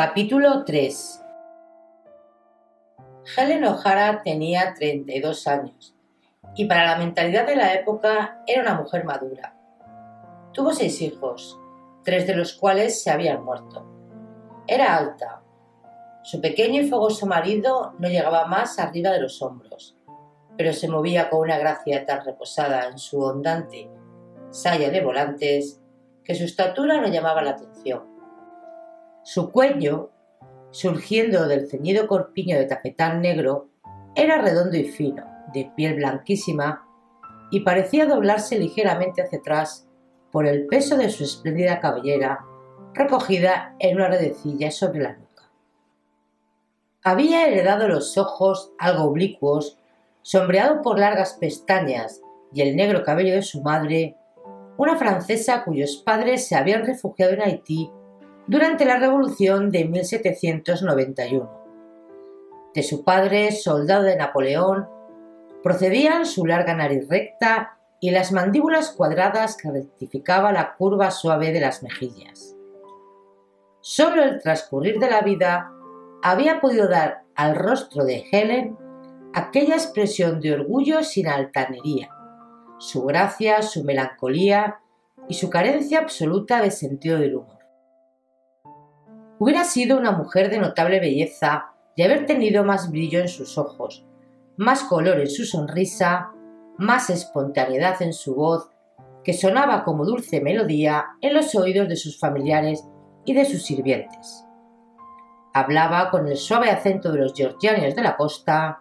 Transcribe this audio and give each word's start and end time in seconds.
Capítulo 0.00 0.64
3 0.64 1.24
Helen 3.36 3.64
O'Hara 3.64 4.22
tenía 4.22 4.72
32 4.74 5.48
años 5.48 5.96
y 6.54 6.66
para 6.66 6.84
la 6.84 6.98
mentalidad 6.98 7.44
de 7.48 7.56
la 7.56 7.74
época 7.74 8.44
era 8.46 8.62
una 8.62 8.74
mujer 8.74 9.04
madura. 9.04 9.56
Tuvo 10.52 10.72
seis 10.72 11.02
hijos, 11.02 11.58
tres 12.04 12.28
de 12.28 12.36
los 12.36 12.52
cuales 12.52 13.02
se 13.02 13.10
habían 13.10 13.44
muerto. 13.44 13.84
Era 14.68 14.96
alta. 14.96 15.42
Su 16.22 16.40
pequeño 16.40 16.80
y 16.80 16.88
fogoso 16.88 17.26
marido 17.26 17.96
no 17.98 18.06
llegaba 18.06 18.46
más 18.46 18.78
arriba 18.78 19.10
de 19.10 19.22
los 19.22 19.42
hombros, 19.42 19.96
pero 20.56 20.72
se 20.74 20.86
movía 20.86 21.28
con 21.28 21.40
una 21.40 21.58
gracia 21.58 22.06
tan 22.06 22.24
reposada 22.24 22.86
en 22.86 22.98
su 22.98 23.20
ondante 23.20 23.90
saya 24.50 24.90
de 24.90 25.00
volantes 25.00 25.80
que 26.22 26.36
su 26.36 26.44
estatura 26.44 27.00
no 27.00 27.08
llamaba 27.08 27.42
la 27.42 27.50
atención. 27.50 27.77
Su 29.30 29.52
cuello, 29.52 30.10
surgiendo 30.70 31.46
del 31.48 31.68
ceñido 31.68 32.06
corpiño 32.06 32.56
de 32.56 32.64
tafetán 32.64 33.20
negro, 33.20 33.68
era 34.14 34.40
redondo 34.40 34.74
y 34.78 34.84
fino, 34.84 35.22
de 35.52 35.70
piel 35.76 35.96
blanquísima, 35.96 36.88
y 37.50 37.60
parecía 37.60 38.06
doblarse 38.06 38.58
ligeramente 38.58 39.20
hacia 39.20 39.40
atrás 39.40 39.86
por 40.32 40.46
el 40.46 40.66
peso 40.66 40.96
de 40.96 41.10
su 41.10 41.24
espléndida 41.24 41.78
cabellera 41.78 42.46
recogida 42.94 43.76
en 43.80 43.96
una 43.96 44.08
redecilla 44.08 44.70
sobre 44.70 45.00
la 45.00 45.12
nuca. 45.12 45.50
Había 47.04 47.46
heredado 47.46 47.86
los 47.86 48.16
ojos 48.16 48.72
algo 48.78 49.04
oblicuos, 49.04 49.76
sombreado 50.22 50.80
por 50.80 50.98
largas 50.98 51.34
pestañas 51.34 52.22
y 52.54 52.62
el 52.62 52.76
negro 52.76 53.02
cabello 53.04 53.34
de 53.34 53.42
su 53.42 53.60
madre, 53.60 54.16
una 54.78 54.96
francesa 54.96 55.64
cuyos 55.64 55.98
padres 55.98 56.48
se 56.48 56.56
habían 56.56 56.86
refugiado 56.86 57.34
en 57.34 57.42
Haití 57.42 57.90
durante 58.48 58.86
la 58.86 58.98
Revolución 58.98 59.70
de 59.70 59.84
1791. 59.84 61.50
De 62.74 62.82
su 62.82 63.04
padre, 63.04 63.52
soldado 63.52 64.04
de 64.04 64.16
Napoleón, 64.16 64.88
procedían 65.62 66.24
su 66.24 66.46
larga 66.46 66.74
nariz 66.74 67.06
recta 67.08 67.78
y 68.00 68.10
las 68.10 68.32
mandíbulas 68.32 68.90
cuadradas 68.92 69.54
que 69.56 69.70
rectificaba 69.70 70.50
la 70.50 70.76
curva 70.76 71.10
suave 71.10 71.52
de 71.52 71.60
las 71.60 71.82
mejillas. 71.82 72.56
Solo 73.82 74.24
el 74.24 74.40
transcurrir 74.40 74.98
de 74.98 75.10
la 75.10 75.20
vida 75.20 75.70
había 76.22 76.60
podido 76.62 76.88
dar 76.88 77.24
al 77.34 77.54
rostro 77.54 78.04
de 78.04 78.24
Helen 78.32 78.78
aquella 79.34 79.74
expresión 79.74 80.40
de 80.40 80.54
orgullo 80.54 81.02
sin 81.04 81.28
altanería, 81.28 82.08
su 82.78 83.04
gracia, 83.04 83.60
su 83.60 83.84
melancolía 83.84 84.80
y 85.28 85.34
su 85.34 85.50
carencia 85.50 85.98
absoluta 85.98 86.62
de 86.62 86.70
sentido 86.70 87.18
del 87.18 87.36
humor. 87.36 87.57
Hubiera 89.38 89.64
sido 89.64 89.96
una 89.96 90.10
mujer 90.10 90.50
de 90.50 90.58
notable 90.58 90.98
belleza 90.98 91.72
de 91.96 92.04
haber 92.04 92.26
tenido 92.26 92.64
más 92.64 92.90
brillo 92.90 93.20
en 93.20 93.28
sus 93.28 93.56
ojos, 93.56 94.04
más 94.56 94.82
color 94.84 95.20
en 95.20 95.30
su 95.30 95.44
sonrisa, 95.44 96.32
más 96.76 97.08
espontaneidad 97.10 98.02
en 98.02 98.12
su 98.12 98.34
voz, 98.34 98.70
que 99.22 99.32
sonaba 99.32 99.84
como 99.84 100.04
dulce 100.04 100.40
melodía 100.40 101.06
en 101.20 101.34
los 101.34 101.54
oídos 101.54 101.88
de 101.88 101.96
sus 101.96 102.18
familiares 102.18 102.84
y 103.24 103.34
de 103.34 103.44
sus 103.44 103.62
sirvientes. 103.62 104.44
Hablaba 105.54 106.10
con 106.10 106.26
el 106.26 106.36
suave 106.36 106.70
acento 106.70 107.12
de 107.12 107.20
los 107.20 107.34
georgianos 107.34 107.94
de 107.94 108.02
la 108.02 108.16
costa, 108.16 108.80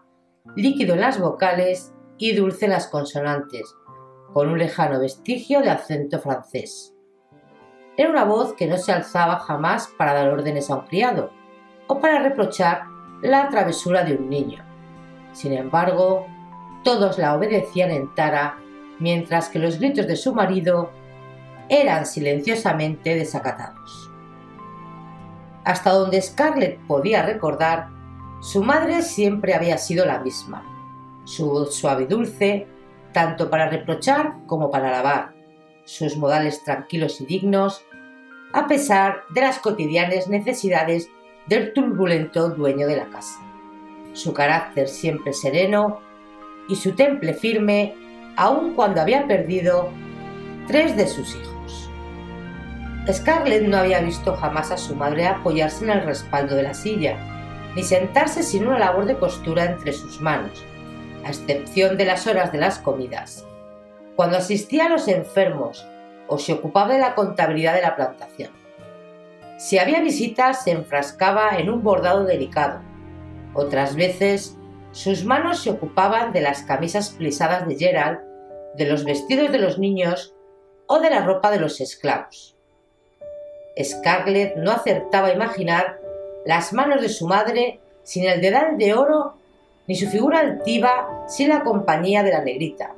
líquido 0.56 0.96
en 0.96 1.02
las 1.02 1.20
vocales 1.20 1.94
y 2.18 2.34
dulce 2.34 2.66
en 2.66 2.72
las 2.72 2.88
consonantes, 2.88 3.76
con 4.34 4.50
un 4.50 4.58
lejano 4.58 5.00
vestigio 5.00 5.62
de 5.62 5.70
acento 5.70 6.20
francés. 6.20 6.97
Era 7.98 8.12
una 8.12 8.26
voz 8.26 8.54
que 8.54 8.68
no 8.68 8.78
se 8.78 8.94
alzaba 8.94 9.40
jamás 9.40 9.88
para 9.98 10.14
dar 10.14 10.30
órdenes 10.30 10.70
a 10.70 10.76
un 10.76 10.86
criado 10.86 11.32
o 11.88 12.00
para 12.00 12.20
reprochar 12.20 12.84
la 13.24 13.50
travesura 13.50 14.04
de 14.04 14.16
un 14.16 14.30
niño. 14.30 14.64
Sin 15.32 15.54
embargo, 15.54 16.28
todos 16.84 17.18
la 17.18 17.36
obedecían 17.36 17.90
en 17.90 18.14
tara, 18.14 18.60
mientras 19.00 19.50
que 19.50 19.58
los 19.58 19.80
gritos 19.80 20.06
de 20.06 20.16
su 20.16 20.34
marido 20.34 20.92
eran 21.70 22.06
silenciosamente 22.06 23.16
desacatados. 23.16 24.12
Hasta 25.66 25.92
donde 25.92 26.22
Scarlett 26.22 26.80
podía 26.88 27.24
recordar, 27.24 27.90
su 28.42 28.64
madre 28.64 29.02
siempre 29.02 29.56
había 29.56 29.80
sido 29.80 30.06
la 30.06 30.20
misma. 30.20 30.64
Su 31.26 31.50
voz 31.50 31.76
suave 31.76 32.04
y 32.04 32.06
dulce, 32.08 32.68
tanto 33.12 33.50
para 33.50 33.70
reprochar 33.70 34.46
como 34.46 34.70
para 34.70 34.90
alabar, 34.90 35.34
sus 35.84 36.16
modales 36.18 36.64
tranquilos 36.64 37.20
y 37.22 37.26
dignos, 37.26 37.84
a 38.54 38.68
pesar 38.68 39.24
de 39.30 39.42
las 39.42 39.60
cotidianas 39.60 40.28
necesidades 40.28 41.10
del 41.48 41.74
turbulento 41.74 42.50
dueño 42.50 42.88
de 42.88 42.98
la 42.98 43.10
casa, 43.10 43.40
su 44.14 44.34
carácter 44.34 44.88
siempre 44.88 45.34
sereno 45.34 46.00
y 46.68 46.76
su 46.76 46.94
temple 46.94 47.34
firme 47.34 47.96
aun 48.36 48.74
cuando 48.74 49.02
había 49.02 49.28
perdido 49.28 49.90
tres 50.68 50.96
de 50.96 51.08
sus 51.08 51.36
hijos. 51.36 51.90
Scarlett 53.12 53.64
no 53.64 53.78
había 53.78 54.02
visto 54.02 54.36
jamás 54.36 54.72
a 54.72 54.78
su 54.78 54.96
madre 54.96 55.28
apoyarse 55.28 55.86
en 55.86 55.92
el 55.92 56.04
respaldo 56.04 56.56
de 56.56 56.64
la 56.64 56.74
silla, 56.74 57.18
ni 57.76 57.84
sentarse 57.84 58.44
sin 58.44 58.68
una 58.68 58.80
labor 58.80 59.06
de 59.06 59.18
costura 59.18 59.66
entre 59.66 59.94
sus 59.94 60.20
manos, 60.20 60.64
a 61.24 61.30
excepción 61.30 61.98
de 61.98 62.06
las 62.06 62.28
horas 62.28 62.52
de 62.52 62.58
las 62.58 62.80
comidas, 62.80 63.46
cuando 64.16 64.38
asistía 64.38 64.86
a 64.86 64.90
los 64.90 65.08
enfermos 65.08 65.86
o 66.28 66.38
se 66.38 66.54
ocupaba 66.54 66.94
de 66.94 67.00
la 67.00 67.16
contabilidad 67.16 67.74
de 67.74 67.82
la 67.82 67.96
plantación. 67.96 68.52
Si 69.58 69.80
había 69.80 70.02
visitas, 70.02 70.64
se 70.64 70.72
enfrascaba 70.72 71.58
en 71.58 71.70
un 71.70 71.84
bordado 71.84 72.26
delicado. 72.26 72.80
Otras 73.54 73.96
veces, 73.96 74.56
sus 74.92 75.26
manos 75.26 75.64
se 75.64 75.72
ocupaban 75.72 76.32
de 76.32 76.42
las 76.42 76.62
camisas 76.62 77.10
plisadas 77.10 77.68
de 77.68 77.76
Gerald, 77.76 78.20
de 78.76 78.86
los 78.86 79.04
vestidos 79.04 79.52
de 79.52 79.58
los 79.58 79.80
niños 79.80 80.36
o 80.86 81.00
de 81.00 81.10
la 81.10 81.26
ropa 81.26 81.50
de 81.52 81.60
los 81.60 81.82
esclavos. 81.82 82.56
Scarlett 83.82 84.58
no 84.58 84.72
acertaba 84.72 85.28
a 85.28 85.34
imaginar 85.34 86.00
las 86.46 86.74
manos 86.74 87.02
de 87.02 87.10
su 87.10 87.28
madre 87.28 87.80
sin 88.04 88.26
el 88.26 88.42
dedal 88.42 88.78
de 88.78 88.94
oro 88.94 89.36
ni 89.88 89.96
su 89.96 90.08
figura 90.08 90.40
altiva 90.40 91.26
sin 91.28 91.50
la 91.50 91.64
compañía 91.64 92.24
de 92.24 92.32
la 92.32 92.44
negrita, 92.44 92.94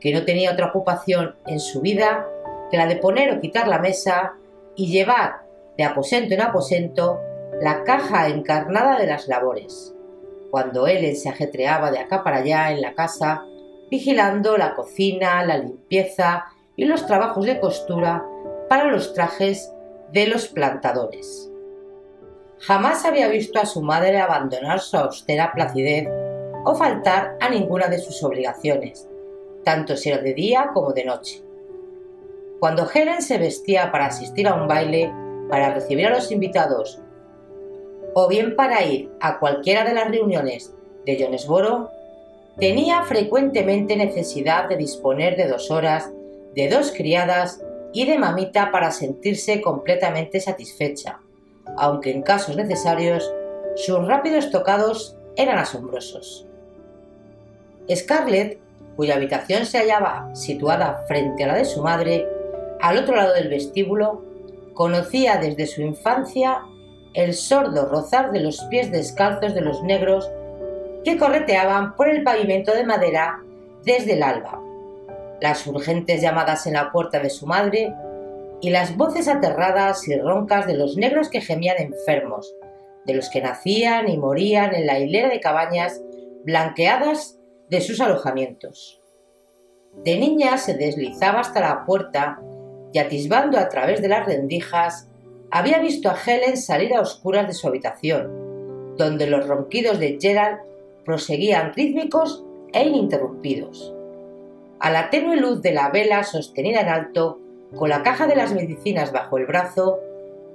que 0.00 0.12
no 0.12 0.24
tenía 0.24 0.52
otra 0.52 0.66
ocupación 0.66 1.36
en 1.46 1.60
su 1.60 1.80
vida 1.80 2.26
que 2.70 2.76
la 2.76 2.86
de 2.86 2.96
poner 2.96 3.32
o 3.32 3.40
quitar 3.40 3.68
la 3.68 3.78
mesa 3.78 4.34
y 4.76 4.90
llevar 4.90 5.42
de 5.76 5.84
aposento 5.84 6.34
en 6.34 6.42
aposento 6.42 7.20
la 7.60 7.84
caja 7.84 8.28
encarnada 8.28 8.98
de 8.98 9.06
las 9.06 9.28
labores, 9.28 9.94
cuando 10.50 10.86
él 10.86 11.16
se 11.16 11.28
ajetreaba 11.28 11.90
de 11.90 11.98
acá 11.98 12.22
para 12.22 12.38
allá 12.38 12.70
en 12.70 12.80
la 12.80 12.94
casa, 12.94 13.44
vigilando 13.90 14.56
la 14.56 14.74
cocina, 14.74 15.44
la 15.44 15.58
limpieza 15.58 16.46
y 16.76 16.84
los 16.84 17.06
trabajos 17.06 17.44
de 17.44 17.60
costura 17.60 18.24
para 18.68 18.84
los 18.84 19.12
trajes 19.14 19.72
de 20.12 20.26
los 20.26 20.48
plantadores. 20.48 21.50
Jamás 22.60 23.04
había 23.04 23.28
visto 23.28 23.58
a 23.58 23.66
su 23.66 23.82
madre 23.82 24.18
abandonar 24.18 24.80
su 24.80 24.96
austera 24.96 25.52
placidez 25.52 26.08
o 26.64 26.74
faltar 26.74 27.36
a 27.40 27.48
ninguna 27.48 27.88
de 27.88 27.98
sus 27.98 28.22
obligaciones, 28.22 29.08
tanto 29.64 29.96
si 29.96 30.10
era 30.10 30.22
de 30.22 30.34
día 30.34 30.70
como 30.72 30.92
de 30.92 31.04
noche. 31.04 31.42
Cuando 32.60 32.86
Helen 32.92 33.22
se 33.22 33.38
vestía 33.38 33.90
para 33.90 34.06
asistir 34.06 34.46
a 34.46 34.54
un 34.54 34.68
baile, 34.68 35.10
para 35.48 35.72
recibir 35.72 36.06
a 36.06 36.10
los 36.10 36.30
invitados, 36.30 37.00
o 38.12 38.28
bien 38.28 38.54
para 38.54 38.84
ir 38.84 39.10
a 39.18 39.38
cualquiera 39.38 39.82
de 39.82 39.94
las 39.94 40.10
reuniones 40.10 40.74
de 41.06 41.18
Jonesboro, 41.18 41.90
tenía 42.58 43.02
frecuentemente 43.04 43.96
necesidad 43.96 44.68
de 44.68 44.76
disponer 44.76 45.36
de 45.36 45.48
dos 45.48 45.70
horas, 45.70 46.10
de 46.54 46.68
dos 46.68 46.92
criadas 46.94 47.62
y 47.94 48.04
de 48.04 48.18
mamita 48.18 48.70
para 48.70 48.90
sentirse 48.90 49.62
completamente 49.62 50.38
satisfecha, 50.38 51.18
aunque 51.78 52.10
en 52.10 52.20
casos 52.20 52.56
necesarios 52.56 53.32
sus 53.74 54.06
rápidos 54.06 54.50
tocados 54.50 55.16
eran 55.34 55.58
asombrosos. 55.58 56.46
Scarlett, 57.90 58.58
cuya 58.96 59.14
habitación 59.14 59.64
se 59.64 59.78
hallaba 59.78 60.28
situada 60.34 61.04
frente 61.08 61.44
a 61.44 61.46
la 61.46 61.54
de 61.54 61.64
su 61.64 61.82
madre, 61.82 62.28
al 62.82 62.98
otro 62.98 63.16
lado 63.16 63.34
del 63.34 63.48
vestíbulo, 63.48 64.24
conocía 64.74 65.36
desde 65.36 65.66
su 65.66 65.82
infancia 65.82 66.62
el 67.14 67.34
sordo 67.34 67.86
rozar 67.86 68.32
de 68.32 68.40
los 68.40 68.62
pies 68.64 68.90
descalzos 68.90 69.54
de 69.54 69.60
los 69.60 69.82
negros 69.82 70.30
que 71.04 71.18
correteaban 71.18 71.96
por 71.96 72.08
el 72.08 72.22
pavimento 72.22 72.72
de 72.72 72.84
madera 72.84 73.42
desde 73.84 74.14
el 74.14 74.22
alba, 74.22 74.60
las 75.40 75.66
urgentes 75.66 76.20
llamadas 76.20 76.66
en 76.66 76.74
la 76.74 76.92
puerta 76.92 77.18
de 77.18 77.30
su 77.30 77.46
madre 77.46 77.92
y 78.60 78.70
las 78.70 78.96
voces 78.96 79.26
aterradas 79.28 80.06
y 80.06 80.16
roncas 80.18 80.66
de 80.66 80.74
los 80.74 80.96
negros 80.96 81.28
que 81.28 81.40
gemían 81.40 81.78
enfermos, 81.78 82.54
de 83.06 83.14
los 83.14 83.30
que 83.30 83.40
nacían 83.40 84.08
y 84.08 84.18
morían 84.18 84.74
en 84.74 84.86
la 84.86 84.98
hilera 84.98 85.30
de 85.30 85.40
cabañas 85.40 86.00
blanqueadas 86.44 87.38
de 87.68 87.80
sus 87.80 88.00
alojamientos. 88.00 89.00
De 90.04 90.18
niña 90.18 90.58
se 90.58 90.74
deslizaba 90.74 91.40
hasta 91.40 91.60
la 91.60 91.84
puerta 91.84 92.40
y 92.92 92.98
atisbando 92.98 93.58
a 93.58 93.68
través 93.68 94.02
de 94.02 94.08
las 94.08 94.26
rendijas, 94.26 95.08
había 95.50 95.78
visto 95.78 96.10
a 96.10 96.16
Helen 96.16 96.56
salir 96.56 96.94
a 96.94 97.00
oscuras 97.00 97.46
de 97.46 97.54
su 97.54 97.66
habitación, 97.66 98.96
donde 98.96 99.26
los 99.26 99.46
ronquidos 99.46 99.98
de 99.98 100.18
Gerald 100.20 100.58
proseguían 101.04 101.72
rítmicos 101.74 102.44
e 102.72 102.84
ininterrumpidos. 102.84 103.94
A 104.78 104.90
la 104.90 105.10
tenue 105.10 105.36
luz 105.36 105.60
de 105.62 105.72
la 105.72 105.90
vela 105.90 106.24
sostenida 106.24 106.80
en 106.80 106.88
alto, 106.88 107.40
con 107.76 107.90
la 107.90 108.02
caja 108.02 108.26
de 108.26 108.36
las 108.36 108.52
medicinas 108.52 109.12
bajo 109.12 109.38
el 109.38 109.46
brazo, 109.46 110.00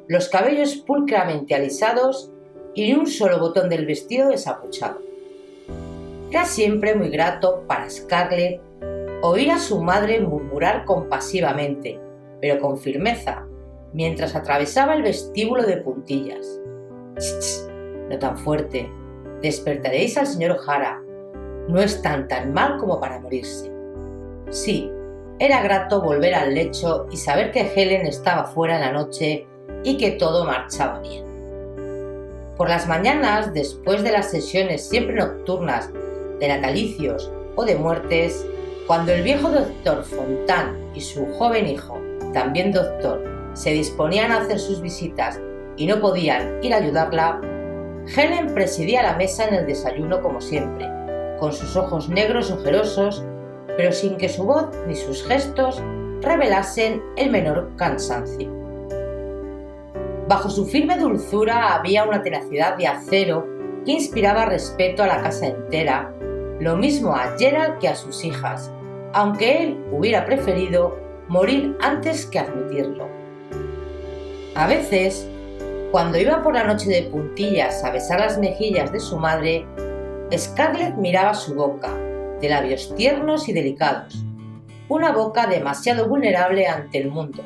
los 0.08 0.30
cabellos 0.30 0.76
pulcramente 0.78 1.56
alisados 1.56 2.32
y 2.74 2.94
un 2.94 3.08
solo 3.08 3.40
botón 3.40 3.70
del 3.70 3.86
vestido 3.86 4.30
desapuchado. 4.30 5.00
Era 6.30 6.46
siempre 6.46 6.96
muy 6.96 7.10
grato 7.10 7.64
para 7.68 7.90
Scarlett 7.90 8.62
oír 9.22 9.52
a 9.52 9.60
su 9.60 9.82
madre 9.82 10.20
murmurar 10.20 10.86
compasivamente, 10.86 12.00
pero 12.46 12.62
con 12.62 12.78
firmeza, 12.78 13.44
mientras 13.92 14.36
atravesaba 14.36 14.94
el 14.94 15.02
vestíbulo 15.02 15.64
de 15.64 15.78
puntillas. 15.78 16.62
¡Ch, 17.18 17.68
no 18.08 18.20
tan 18.20 18.38
fuerte. 18.38 18.88
Despertaréis 19.42 20.16
al 20.16 20.28
señor 20.28 20.52
O'Hara. 20.52 21.02
No 21.68 21.82
es 21.82 22.04
tan 22.04 22.28
tan 22.28 22.54
mal 22.54 22.78
como 22.78 23.00
para 23.00 23.20
morirse. 23.20 23.72
Sí, 24.52 24.92
era 25.40 25.64
grato 25.64 26.04
volver 26.04 26.36
al 26.36 26.54
lecho 26.54 27.08
y 27.10 27.18
saber 27.18 27.50
que 27.52 27.62
Helen 27.62 28.06
estaba 28.06 28.46
fuera 28.46 28.76
en 28.76 28.82
la 28.82 28.92
noche 28.92 29.48
y 29.84 29.98
que 29.98 30.12
todo 30.12 30.46
marchaba 30.46 31.00
bien. 31.00 31.26
Por 32.58 32.70
las 32.70 32.88
mañanas, 32.88 33.56
después 33.56 34.04
de 34.04 34.12
las 34.12 34.30
sesiones 34.30 34.88
siempre 34.88 35.16
nocturnas 35.16 35.90
de 36.40 36.48
natalicios 36.48 37.32
o 37.56 37.66
de 37.66 37.76
muertes, 37.76 38.46
cuando 38.86 39.14
el 39.14 39.24
viejo 39.24 39.50
doctor 39.50 40.04
Fontán 40.04 40.78
y 40.94 41.02
su 41.02 41.26
joven 41.40 41.66
hijo, 41.66 42.05
también 42.36 42.74
doctor, 42.74 43.24
se 43.54 43.72
disponían 43.72 44.30
a 44.34 44.42
hacer 44.42 44.60
sus 44.60 44.82
visitas 44.82 45.40
y 45.78 45.88
no 45.88 46.02
podían 46.02 46.62
ir 46.62 46.74
a 46.74 46.78
ayudarla, 46.78 47.40
Helen 48.14 48.54
presidía 48.54 49.02
la 49.02 49.16
mesa 49.16 49.46
en 49.48 49.54
el 49.54 49.66
desayuno 49.66 50.22
como 50.22 50.42
siempre, 50.42 50.86
con 51.40 51.54
sus 51.54 51.78
ojos 51.78 52.10
negros 52.10 52.52
ojerosos, 52.52 53.24
pero 53.78 53.94
sin 53.94 54.18
que 54.18 54.28
su 54.28 54.44
voz 54.44 54.68
ni 54.86 54.96
sus 54.96 55.26
gestos 55.26 55.82
revelasen 56.22 57.02
el 57.16 57.32
menor 57.32 57.72
cansancio. 57.78 58.52
Bajo 60.28 60.50
su 60.50 60.66
firme 60.66 60.98
dulzura 60.98 61.74
había 61.74 62.04
una 62.04 62.22
tenacidad 62.22 62.76
de 62.76 62.88
acero 62.88 63.48
que 63.86 63.94
inspiraba 63.94 64.46
respeto 64.46 65.04
a 65.04 65.08
la 65.08 65.22
casa 65.22 65.48
entera, 65.48 66.14
lo 66.60 66.76
mismo 66.76 67.16
a 67.16 67.38
Gerald 67.38 67.80
que 67.80 67.88
a 67.88 67.96
sus 67.96 68.26
hijas, 68.26 68.74
aunque 69.14 69.64
él 69.64 69.86
hubiera 69.94 70.26
preferido 70.26 71.05
morir 71.28 71.76
antes 71.82 72.26
que 72.26 72.40
admitirlo. 72.40 73.08
A 74.56 74.68
veces, 74.68 75.28
cuando 75.92 76.18
iba 76.18 76.42
por 76.44 76.54
la 76.54 76.64
noche 76.64 76.90
de 76.90 77.04
puntillas 77.04 77.84
a 77.84 77.92
besar 77.92 78.20
las 78.20 78.38
mejillas 78.38 78.92
de 78.92 79.00
su 79.00 79.18
madre, 79.18 79.66
Scarlett 80.36 80.96
miraba 80.96 81.34
su 81.34 81.56
boca, 81.56 81.94
de 82.42 82.50
labios 82.50 82.94
tiernos 82.96 83.48
y 83.48 83.54
delicados, 83.54 84.26
una 84.90 85.12
boca 85.12 85.48
demasiado 85.48 86.08
vulnerable 86.08 86.68
ante 86.68 86.98
el 87.00 87.10
mundo, 87.10 87.44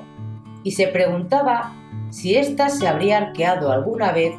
y 0.63 0.71
se 0.71 0.87
preguntaba 0.87 1.73
si 2.09 2.35
ésta 2.35 2.69
se 2.69 2.87
habría 2.87 3.17
arqueado 3.17 3.71
alguna 3.71 4.11
vez 4.11 4.33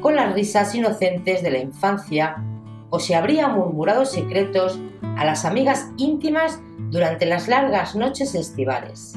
con 0.00 0.16
las 0.16 0.34
risas 0.34 0.74
inocentes 0.74 1.42
de 1.42 1.50
la 1.50 1.58
infancia 1.58 2.42
o 2.90 2.98
si 2.98 3.14
habría 3.14 3.48
murmurado 3.48 4.04
secretos 4.04 4.78
a 5.16 5.24
las 5.24 5.44
amigas 5.44 5.90
íntimas 5.96 6.60
durante 6.92 7.24
las 7.24 7.48
largas 7.48 7.96
noches 7.96 8.34
estivales. 8.34 9.14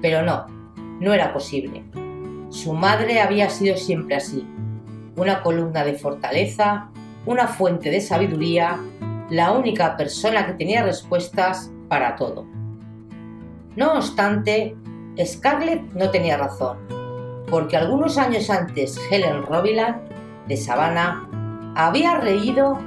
Pero 0.00 0.22
no, 0.22 0.46
no 0.98 1.12
era 1.12 1.30
posible. 1.34 1.84
Su 2.48 2.72
madre 2.72 3.20
había 3.20 3.50
sido 3.50 3.76
siempre 3.76 4.16
así, 4.16 4.48
una 5.14 5.42
columna 5.42 5.84
de 5.84 5.92
fortaleza, 5.92 6.90
una 7.26 7.46
fuente 7.46 7.90
de 7.90 8.00
sabiduría, 8.00 8.80
la 9.28 9.52
única 9.52 9.94
persona 9.98 10.46
que 10.46 10.54
tenía 10.54 10.82
respuestas 10.82 11.70
para 11.88 12.16
todo. 12.16 12.46
No 13.76 13.92
obstante, 13.92 14.74
Scarlett 15.22 15.82
no 15.92 16.10
tenía 16.10 16.38
razón, 16.38 16.78
porque 17.50 17.76
algunos 17.76 18.16
años 18.16 18.48
antes 18.48 18.98
Helen 19.10 19.42
Robiland, 19.42 20.00
de 20.48 20.56
Savannah, 20.56 21.28
había 21.76 22.16
reído 22.20 22.78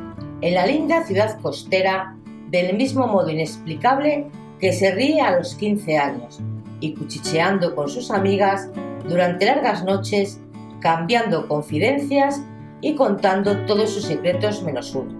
en 0.42 0.56
la 0.56 0.66
linda 0.66 1.04
ciudad 1.04 1.40
costera 1.42 2.18
del 2.54 2.78
mismo 2.78 3.08
modo 3.08 3.32
inexplicable 3.32 4.28
que 4.60 4.72
se 4.72 4.92
ríe 4.92 5.20
a 5.20 5.36
los 5.38 5.56
15 5.56 5.98
años 5.98 6.40
y 6.80 6.94
cuchicheando 6.94 7.74
con 7.74 7.90
sus 7.90 8.12
amigas 8.12 8.70
durante 9.10 9.46
largas 9.46 9.84
noches, 9.84 10.40
cambiando 10.80 11.48
confidencias 11.48 12.44
y 12.80 12.94
contando 12.94 13.58
todos 13.66 13.90
sus 13.90 14.04
secretos 14.04 14.62
menos 14.62 14.94
uno. 14.94 15.12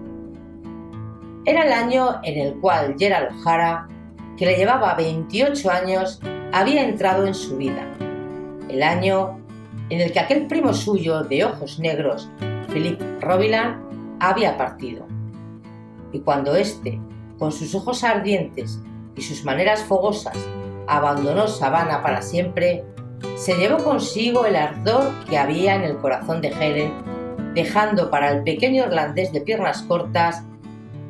Era 1.44 1.64
el 1.64 1.72
año 1.72 2.20
en 2.22 2.38
el 2.38 2.54
cual 2.60 2.94
Gerald 2.96 3.32
O'Hara, 3.40 3.88
que 4.36 4.46
le 4.46 4.56
llevaba 4.56 4.94
28 4.94 5.70
años, 5.70 6.20
había 6.52 6.88
entrado 6.88 7.26
en 7.26 7.34
su 7.34 7.56
vida. 7.56 7.84
El 8.68 8.80
año 8.82 9.40
en 9.90 10.00
el 10.00 10.12
que 10.12 10.20
aquel 10.20 10.46
primo 10.46 10.72
suyo 10.72 11.24
de 11.24 11.44
ojos 11.44 11.80
negros, 11.80 12.30
Philip 12.72 13.00
Robiland, 13.20 13.82
había 14.20 14.56
partido. 14.56 15.04
Y 16.12 16.20
cuando 16.20 16.54
éste, 16.54 17.00
con 17.38 17.52
sus 17.52 17.74
ojos 17.74 18.04
ardientes 18.04 18.80
y 19.16 19.22
sus 19.22 19.44
maneras 19.44 19.84
fogosas, 19.84 20.36
abandonó 20.86 21.48
Savannah 21.48 22.02
para 22.02 22.22
siempre, 22.22 22.84
se 23.36 23.54
llevó 23.56 23.78
consigo 23.82 24.44
el 24.46 24.56
ardor 24.56 25.12
que 25.28 25.38
había 25.38 25.74
en 25.74 25.82
el 25.82 25.96
corazón 25.96 26.40
de 26.40 26.48
Helen, 26.48 26.92
dejando 27.54 28.10
para 28.10 28.30
el 28.30 28.42
pequeño 28.42 28.84
irlandés 28.84 29.32
de 29.32 29.40
piernas 29.40 29.82
cortas, 29.82 30.42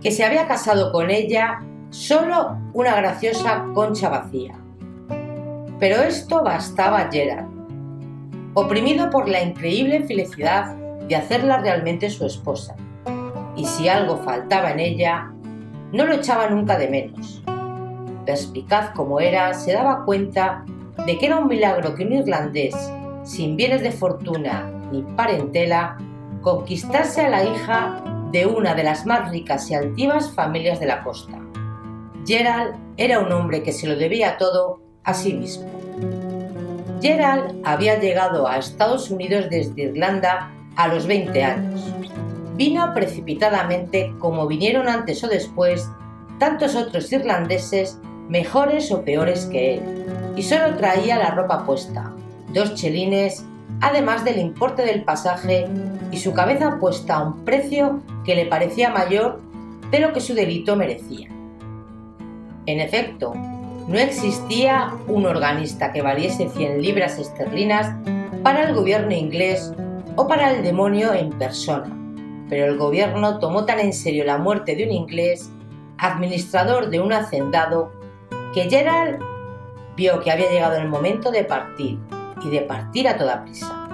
que 0.02 0.11
se 0.11 0.25
había 0.25 0.47
casado 0.47 0.93
con 0.93 1.11
ella, 1.11 1.62
solo 1.90 2.59
una 2.73 2.95
graciosa 2.97 3.64
concha 3.75 4.09
vacía. 4.09 4.54
Pero 5.81 6.02
esto 6.02 6.43
bastaba 6.43 7.00
a 7.00 7.11
Gerard, 7.11 7.47
oprimido 8.54 9.11
por 9.11 9.28
la 9.28 9.43
increíble 9.43 10.04
felicidad 10.04 10.76
de 11.09 11.16
hacerla 11.16 11.59
realmente 11.59 12.11
su 12.11 12.26
esposa. 12.26 12.76
Y 13.57 13.66
si 13.66 13.88
algo 13.88 14.19
faltaba 14.19 14.71
en 14.73 14.81
ella, 14.81 15.33
no 15.94 16.04
lo 16.06 16.14
echaba 16.14 16.50
nunca 16.50 16.76
de 16.76 16.88
menos. 16.88 17.40
Perspicaz 18.26 18.90
como 18.90 19.20
era, 19.20 19.54
se 19.54 19.72
daba 19.72 20.04
cuenta 20.04 20.64
de 21.06 21.16
que 21.16 21.26
era 21.26 21.38
un 21.38 21.46
milagro 21.46 21.94
que 21.94 22.04
un 22.04 22.12
irlandés, 22.12 22.74
sin 23.22 23.56
bienes 23.56 23.80
de 23.80 23.92
fortuna 23.92 24.68
ni 24.90 25.02
parentela, 25.02 25.96
conquistase 26.42 27.22
a 27.22 27.30
la 27.30 27.44
hija 27.44 28.02
de 28.32 28.44
una 28.44 28.74
de 28.74 28.82
las 28.82 29.06
más 29.06 29.30
ricas 29.30 29.70
y 29.70 29.74
altivas 29.74 30.32
familias 30.32 30.80
de 30.80 30.86
la 30.86 31.04
costa. 31.04 31.38
Gerald 32.26 32.74
era 32.96 33.20
un 33.20 33.30
hombre 33.30 33.62
que 33.62 33.72
se 33.72 33.86
lo 33.86 33.94
debía 33.94 34.36
todo 34.36 34.80
a 35.04 35.14
sí 35.14 35.32
mismo. 35.32 35.70
Gerald 37.00 37.60
había 37.64 38.00
llegado 38.00 38.48
a 38.48 38.58
Estados 38.58 39.10
Unidos 39.12 39.46
desde 39.48 39.82
Irlanda 39.82 40.50
a 40.74 40.88
los 40.88 41.06
20 41.06 41.44
años. 41.44 41.94
Vino 42.54 42.94
precipitadamente 42.94 44.14
como 44.18 44.46
vinieron 44.46 44.88
antes 44.88 45.23
o 45.25 45.28
después 45.28 45.90
tantos 46.38 46.76
otros 46.76 47.12
irlandeses 47.12 47.99
mejores 48.28 48.90
o 48.90 49.04
peores 49.04 49.46
que 49.46 49.75
él, 49.75 50.06
y 50.37 50.42
solo 50.42 50.76
traía 50.76 51.18
la 51.18 51.32
ropa 51.32 51.64
puesta, 51.64 52.12
dos 52.52 52.75
chelines, 52.75 53.44
además 53.80 54.25
del 54.25 54.38
importe 54.38 54.82
del 54.82 55.04
pasaje 55.04 55.66
y 56.11 56.18
su 56.18 56.32
cabeza 56.32 56.78
puesta 56.80 57.16
a 57.16 57.23
un 57.25 57.44
precio 57.44 58.00
que 58.25 58.34
le 58.34 58.46
parecía 58.46 58.90
mayor 58.90 59.40
de 59.90 60.00
lo 60.00 60.12
que 60.12 60.20
su 60.20 60.34
delito 60.34 60.76
merecía. 60.76 61.28
En 62.66 62.80
efecto, 62.80 63.34
no 63.88 63.99
existía 63.99 64.94
un 65.08 65.26
organista 65.26 65.92
que 65.92 66.02
valiese 66.02 66.49
100 66.49 66.80
libras 66.80 67.18
esterlinas 67.18 67.92
para 68.42 68.68
el 68.68 68.75
gobierno 68.75 69.12
inglés 69.12 69.73
o 70.16 70.26
para 70.26 70.52
el 70.52 70.62
demonio 70.62 71.12
en 71.12 71.30
persona, 71.30 72.03
pero 72.48 72.66
el 72.66 72.76
gobierno 72.76 73.38
tomó 73.38 73.64
tan 73.64 73.80
en 73.80 73.92
serio 73.92 74.24
la 74.24 74.38
muerte 74.38 74.76
de 74.76 74.84
un 74.84 74.92
inglés, 74.92 75.50
administrador 75.98 76.90
de 76.90 77.00
un 77.00 77.12
hacendado, 77.12 77.92
que 78.52 78.68
Gerald 78.68 79.20
vio 79.96 80.20
que 80.20 80.30
había 80.30 80.50
llegado 80.50 80.76
el 80.76 80.88
momento 80.88 81.30
de 81.30 81.44
partir 81.44 81.98
y 82.42 82.50
de 82.50 82.60
partir 82.60 83.08
a 83.08 83.16
toda 83.16 83.42
prisa. 83.42 83.88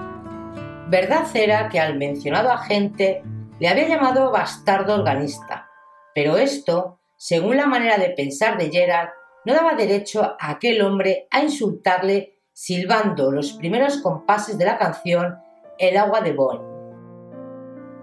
Verdad 0.89 1.25
era 1.33 1.69
que 1.69 1.79
al 1.79 1.97
mencionado 1.97 2.51
agente 2.51 3.23
le 3.59 3.67
había 3.67 3.87
llamado 3.87 4.31
bastardo 4.31 4.95
organista, 4.95 5.69
pero 6.13 6.37
esto, 6.37 6.99
según 7.15 7.57
la 7.57 7.67
manera 7.67 7.97
de 7.97 8.09
pensar 8.09 8.57
de 8.57 8.69
Gerald, 8.69 9.09
no 9.45 9.53
daba 9.53 9.73
derecho 9.73 10.35
a 10.39 10.51
aquel 10.51 10.81
hombre 10.81 11.27
a 11.31 11.41
insultarle 11.41 12.39
silbando 12.53 13.31
los 13.31 13.53
primeros 13.53 13.97
compases 13.97 14.57
de 14.57 14.65
la 14.65 14.77
canción 14.77 15.39
El 15.79 15.97
agua 15.97 16.21
de 16.21 16.33
Boyne. 16.33 16.70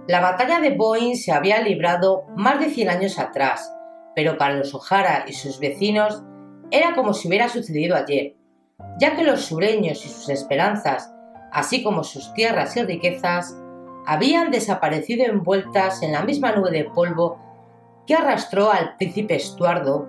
La 0.08 0.20
batalla 0.20 0.58
de 0.58 0.70
Boyne 0.70 1.16
se 1.16 1.32
había 1.32 1.60
librado 1.60 2.24
más 2.34 2.58
de 2.60 2.70
100 2.70 2.88
años 2.88 3.18
atrás, 3.18 3.70
pero 4.16 4.38
para 4.38 4.54
los 4.54 4.74
O'Hara 4.74 5.26
y 5.28 5.34
sus 5.34 5.60
vecinos 5.60 6.22
era 6.70 6.94
como 6.94 7.12
si 7.12 7.28
hubiera 7.28 7.50
sucedido 7.50 7.94
ayer, 7.94 8.34
ya 8.98 9.14
que 9.14 9.22
los 9.22 9.42
sureños 9.42 10.06
y 10.06 10.08
sus 10.08 10.30
esperanzas, 10.30 11.12
así 11.52 11.82
como 11.82 12.04
sus 12.04 12.32
tierras 12.32 12.74
y 12.78 12.84
riquezas, 12.84 13.54
habían 14.06 14.50
desaparecido 14.50 15.26
envueltas 15.26 16.02
en 16.02 16.12
la 16.12 16.22
misma 16.22 16.52
nube 16.52 16.70
de 16.70 16.84
polvo 16.84 17.38
que 18.06 18.14
arrastró 18.14 18.72
al 18.72 18.96
príncipe 18.96 19.36
Estuardo, 19.36 20.08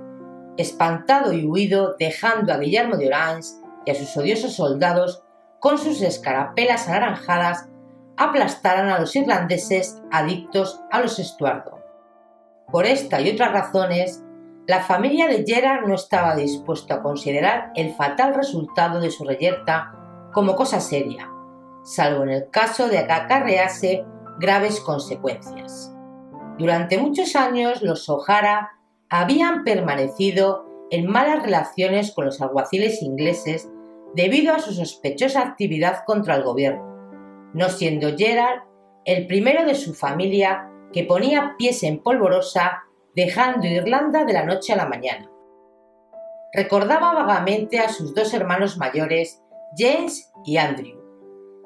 espantado 0.56 1.34
y 1.34 1.44
huido, 1.44 1.98
dejando 2.00 2.54
a 2.54 2.58
Guillermo 2.58 2.96
de 2.96 3.08
Orange 3.08 3.50
y 3.86 3.92
a 3.92 3.96
sus 3.96 4.16
odiosos 4.16 4.54
soldados 4.54 5.26
con 5.60 5.78
sus 5.78 6.02
escarapelas 6.02 6.88
anaranjadas 6.88 7.68
aplastaran 8.20 8.90
a 8.90 9.00
los 9.00 9.16
irlandeses 9.16 10.02
adictos 10.12 10.82
a 10.92 11.00
los 11.00 11.18
Estuardo. 11.20 11.80
Por 12.70 12.86
esta 12.86 13.22
y 13.22 13.32
otras 13.32 13.54
razones, 13.54 14.24
la 14.68 14.82
familia 14.82 15.28
de 15.28 15.46
Gerard 15.48 15.88
no 15.88 15.96
estaba 15.96 16.36
dispuesto 16.36 16.94
a 16.94 17.02
considerar 17.02 17.72
el 17.76 17.96
fatal 17.96 18.36
resultado 18.36 19.00
de 19.00 19.10
su 19.10 19.24
reyerta 19.24 19.96
como 20.34 20.56
cosa 20.56 20.82
seria, 20.82 21.32
salvo 21.84 22.24
en 22.24 22.30
el 22.30 22.50
caso 22.50 22.90
de 22.90 23.08
que 23.08 24.06
graves 24.40 24.82
consecuencias. 24.82 25.96
Durante 26.58 26.98
muchos 26.98 27.38
años 27.38 27.82
los 27.82 28.08
O'Hara 28.10 28.74
habían 29.10 29.64
permanecido 29.64 30.66
en 30.92 31.10
malas 31.10 31.42
relaciones 31.42 32.12
con 32.12 32.26
los 32.26 32.42
alguaciles 32.42 33.02
ingleses 33.02 33.70
debido 34.14 34.54
a 34.54 34.60
su 34.60 34.74
sospechosa 34.74 35.42
actividad 35.42 36.04
contra 36.06 36.36
el 36.36 36.44
gobierno, 36.44 36.89
no 37.54 37.70
siendo 37.70 38.16
Gerard 38.18 38.64
el 39.06 39.28
primero 39.28 39.66
de 39.66 39.76
su 39.76 39.94
familia 39.94 40.70
que 40.94 41.04
ponía 41.04 41.56
pies 41.58 41.84
en 41.84 42.02
polvorosa 42.02 42.84
dejando 43.16 43.68
Irlanda 43.68 44.26
de 44.26 44.34
la 44.34 44.46
noche 44.46 44.74
a 44.74 44.78
la 44.78 44.86
mañana. 44.86 45.30
Recordaba 46.54 47.14
vagamente 47.14 47.80
a 47.80 47.90
sus 47.90 48.14
dos 48.14 48.34
hermanos 48.34 48.78
mayores, 48.78 49.42
James 49.78 50.32
y 50.46 50.58
Andrew, 50.58 51.00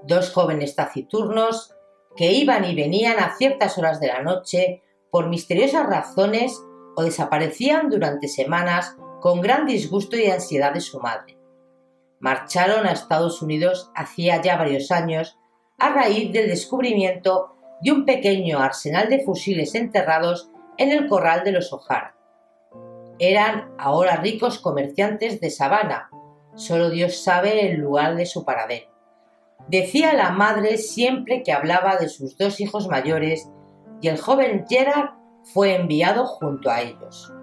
dos 0.03 0.31
jóvenes 0.31 0.75
taciturnos 0.75 1.73
que 2.15 2.31
iban 2.31 2.65
y 2.65 2.75
venían 2.75 3.19
a 3.19 3.35
ciertas 3.35 3.77
horas 3.77 3.99
de 3.99 4.07
la 4.07 4.21
noche 4.21 4.83
por 5.09 5.29
misteriosas 5.29 5.87
razones 5.87 6.61
o 6.95 7.03
desaparecían 7.03 7.89
durante 7.89 8.27
semanas 8.27 8.95
con 9.21 9.41
gran 9.41 9.65
disgusto 9.65 10.17
y 10.17 10.25
ansiedad 10.25 10.73
de 10.73 10.81
su 10.81 10.99
madre. 10.99 11.37
Marcharon 12.19 12.85
a 12.85 12.91
Estados 12.91 13.41
Unidos 13.41 13.91
hacía 13.95 14.41
ya 14.41 14.57
varios 14.57 14.91
años 14.91 15.37
a 15.83 15.89
raíz 15.89 16.31
del 16.31 16.47
descubrimiento 16.47 17.57
de 17.81 17.91
un 17.91 18.05
pequeño 18.05 18.59
arsenal 18.59 19.09
de 19.09 19.19
fusiles 19.19 19.75
enterrados 19.75 20.49
en 20.77 20.93
el 20.93 21.09
corral 21.09 21.43
de 21.43 21.51
los 21.51 21.73
O'Hara. 21.73 22.15
Eran 23.19 23.73
ahora 23.77 24.15
ricos 24.15 24.59
comerciantes 24.59 25.41
de 25.41 25.49
Sabana, 25.49 26.09
solo 26.55 26.89
Dios 26.89 27.21
sabe 27.21 27.69
el 27.69 27.81
lugar 27.81 28.15
de 28.15 28.25
su 28.25 28.45
paradero. 28.45 28.87
Decía 29.67 30.13
la 30.13 30.29
madre 30.29 30.77
siempre 30.77 31.43
que 31.43 31.51
hablaba 31.51 31.97
de 31.97 32.07
sus 32.07 32.37
dos 32.37 32.61
hijos 32.61 32.87
mayores 32.87 33.49
y 33.99 34.07
el 34.07 34.17
joven 34.17 34.65
Gerard 34.69 35.15
fue 35.53 35.75
enviado 35.75 36.25
junto 36.25 36.69
a 36.69 36.79
ellos. 36.79 37.33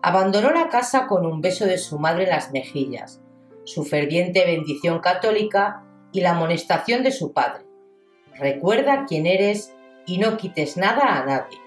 Abandonó 0.00 0.52
la 0.52 0.70
casa 0.70 1.06
con 1.06 1.26
un 1.26 1.42
beso 1.42 1.66
de 1.66 1.76
su 1.76 1.98
madre 1.98 2.24
en 2.24 2.30
las 2.30 2.50
mejillas, 2.52 3.20
su 3.64 3.84
ferviente 3.84 4.46
bendición 4.46 5.00
católica 5.00 5.85
y 6.16 6.22
la 6.22 6.30
amonestación 6.30 7.02
de 7.02 7.12
su 7.12 7.34
padre. 7.34 7.66
Recuerda 8.38 9.04
quién 9.06 9.26
eres 9.26 9.74
y 10.06 10.16
no 10.16 10.38
quites 10.38 10.78
nada 10.78 11.20
a 11.20 11.26
nadie. 11.26 11.58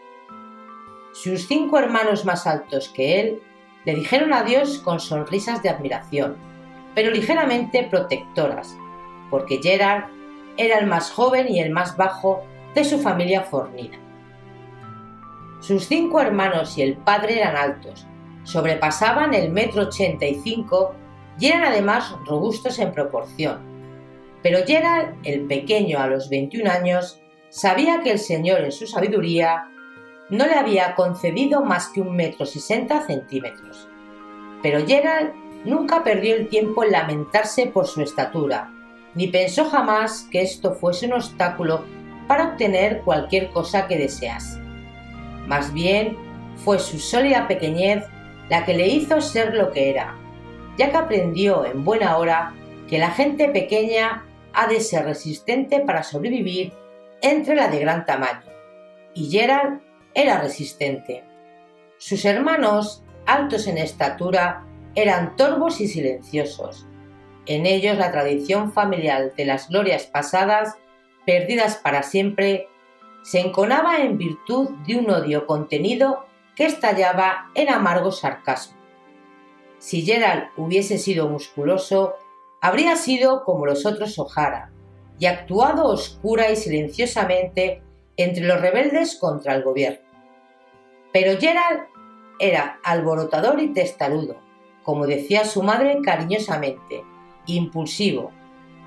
Sus 1.14 1.48
cinco 1.48 1.78
hermanos 1.78 2.26
más 2.26 2.48
altos 2.48 2.90
que 2.90 3.20
él 3.20 3.42
le 3.86 3.94
dijeron 3.94 4.34
adiós 4.34 4.80
con 4.80 5.00
sonrisas 5.00 5.62
de 5.62 5.70
admiración, 5.70 6.36
pero 6.96 7.12
ligeramente 7.12 7.84
protectoras, 7.84 8.76
porque 9.30 9.60
Gerard 9.62 10.06
era 10.58 10.80
el 10.80 10.88
más 10.88 11.12
joven 11.12 11.48
y 11.48 11.60
el 11.60 11.70
más 11.70 11.96
bajo 11.96 12.44
de 12.74 12.84
su 12.84 12.98
familia 13.00 13.44
fornida. 13.44 13.98
Sus 15.60 15.86
cinco 15.86 16.22
hermanos 16.22 16.76
y 16.76 16.82
el 16.82 16.98
padre 16.98 17.40
eran 17.40 17.56
altos, 17.56 18.08
sobrepasaban 18.44 19.36
el 19.36 19.52
metro 19.52 19.84
ochenta 19.84 20.26
y 20.26 20.36
cinco 20.36 20.96
y 21.40 21.48
eran 21.48 21.64
además 21.66 22.16
robustos 22.26 22.80
en 22.80 22.92
proporción. 22.92 23.69
Pero 24.42 24.60
Gerald, 24.66 25.16
el 25.24 25.48
pequeño 25.48 26.00
a 26.00 26.08
los 26.08 26.30
21 26.30 26.70
años, 26.70 27.22
sabía 27.50 28.02
que 28.02 28.12
el 28.12 28.20
Señor 28.20 28.62
en 28.62 28.72
su 28.72 28.88
sabiduría 28.88 29.70
no 30.30 30.46
le 30.46 30.54
había 30.54 30.96
concedido 30.96 31.64
más 31.64 31.88
que 31.90 32.02
un 32.02 32.16
metro 32.16 32.46
sesenta 32.46 33.06
centímetros. 33.06 33.88
Pero 34.62 34.86
Gerald 34.86 35.34
nunca 35.66 36.04
perdió 36.04 36.36
el 36.36 36.48
tiempo 36.48 36.84
en 36.84 36.92
lamentarse 36.92 37.66
por 37.68 37.88
su 37.88 38.02
estatura, 38.02 38.72
ni 39.16 39.28
pensó 39.28 39.66
jamás 39.66 40.28
que 40.32 40.42
esto 40.42 40.74
fuese 40.76 41.08
un 41.08 41.14
obstáculo 41.14 41.84
para 42.28 42.50
obtener 42.50 43.02
cualquier 43.02 43.50
cosa 43.50 43.88
que 43.88 43.98
desease. 43.98 44.60
Más 45.48 45.74
bien, 45.74 46.16
fue 46.58 46.78
su 46.80 47.00
sólida 47.00 47.48
pequeñez 47.48 48.06
la 48.50 48.66
que 48.66 48.74
le 48.76 48.88
hizo 48.88 49.20
ser 49.22 49.56
lo 49.56 49.72
que 49.72 49.90
era, 49.90 50.16
ya 50.78 50.92
que 50.92 50.98
aprendió 50.98 51.66
en 51.66 51.84
buena 51.84 52.18
hora 52.18 52.54
que 52.88 53.00
la 53.00 53.12
gente 53.12 53.50
pequeña 53.50 54.26
ha 54.54 54.68
de 54.68 54.80
ser 54.80 55.06
resistente 55.06 55.80
para 55.82 56.04
sobrevivir 56.04 56.74
entre 57.22 57.56
la 57.56 57.68
de 57.68 57.80
gran 57.80 58.06
tamaño. 58.06 58.50
Y 59.14 59.30
Gerald 59.30 59.82
era 60.14 60.42
resistente. 60.42 61.24
Sus 61.98 62.26
hermanos, 62.26 63.04
altos 63.26 63.68
en 63.68 63.78
estatura, 63.78 64.66
eran 64.96 65.36
torvos 65.36 65.82
y 65.82 65.88
silenciosos. 65.88 66.88
En 67.46 67.66
ellos 67.66 67.98
la 67.98 68.12
tradición 68.12 68.72
familiar 68.72 69.34
de 69.36 69.46
las 69.46 69.70
glorias 69.70 70.06
pasadas, 70.06 70.78
perdidas 71.26 71.78
para 71.78 72.04
siempre, 72.04 72.68
se 73.24 73.40
enconaba 73.40 73.98
en 74.00 74.18
virtud 74.18 74.70
de 74.88 74.98
un 74.98 75.10
odio 75.10 75.46
contenido 75.46 76.26
que 76.56 76.66
estallaba 76.66 77.50
en 77.56 77.70
amargo 77.70 78.12
sarcasmo. 78.12 78.78
Si 79.78 80.02
Gerald 80.02 80.50
hubiese 80.58 80.98
sido 80.98 81.30
musculoso, 81.30 82.16
habría 82.62 82.96
sido 82.96 83.44
como 83.44 83.66
los 83.66 83.86
otros 83.86 84.18
O'Hara, 84.20 84.72
y 85.20 85.26
actuado 85.26 85.88
oscura 85.88 86.50
y 86.50 86.56
silenciosamente 86.56 87.84
entre 88.18 88.46
los 88.46 88.60
rebeldes 88.60 89.16
contra 89.18 89.56
el 89.56 89.64
gobierno. 89.64 90.08
Pero 91.12 91.40
Gerald 91.40 91.82
era 92.40 92.80
alborotador 92.84 93.60
y 93.62 93.74
testarudo, 93.74 94.38
como 94.84 95.06
decía 95.06 95.46
su 95.46 95.62
madre 95.62 96.00
cariñosamente, 96.04 97.04
impulsivo, 97.46 98.32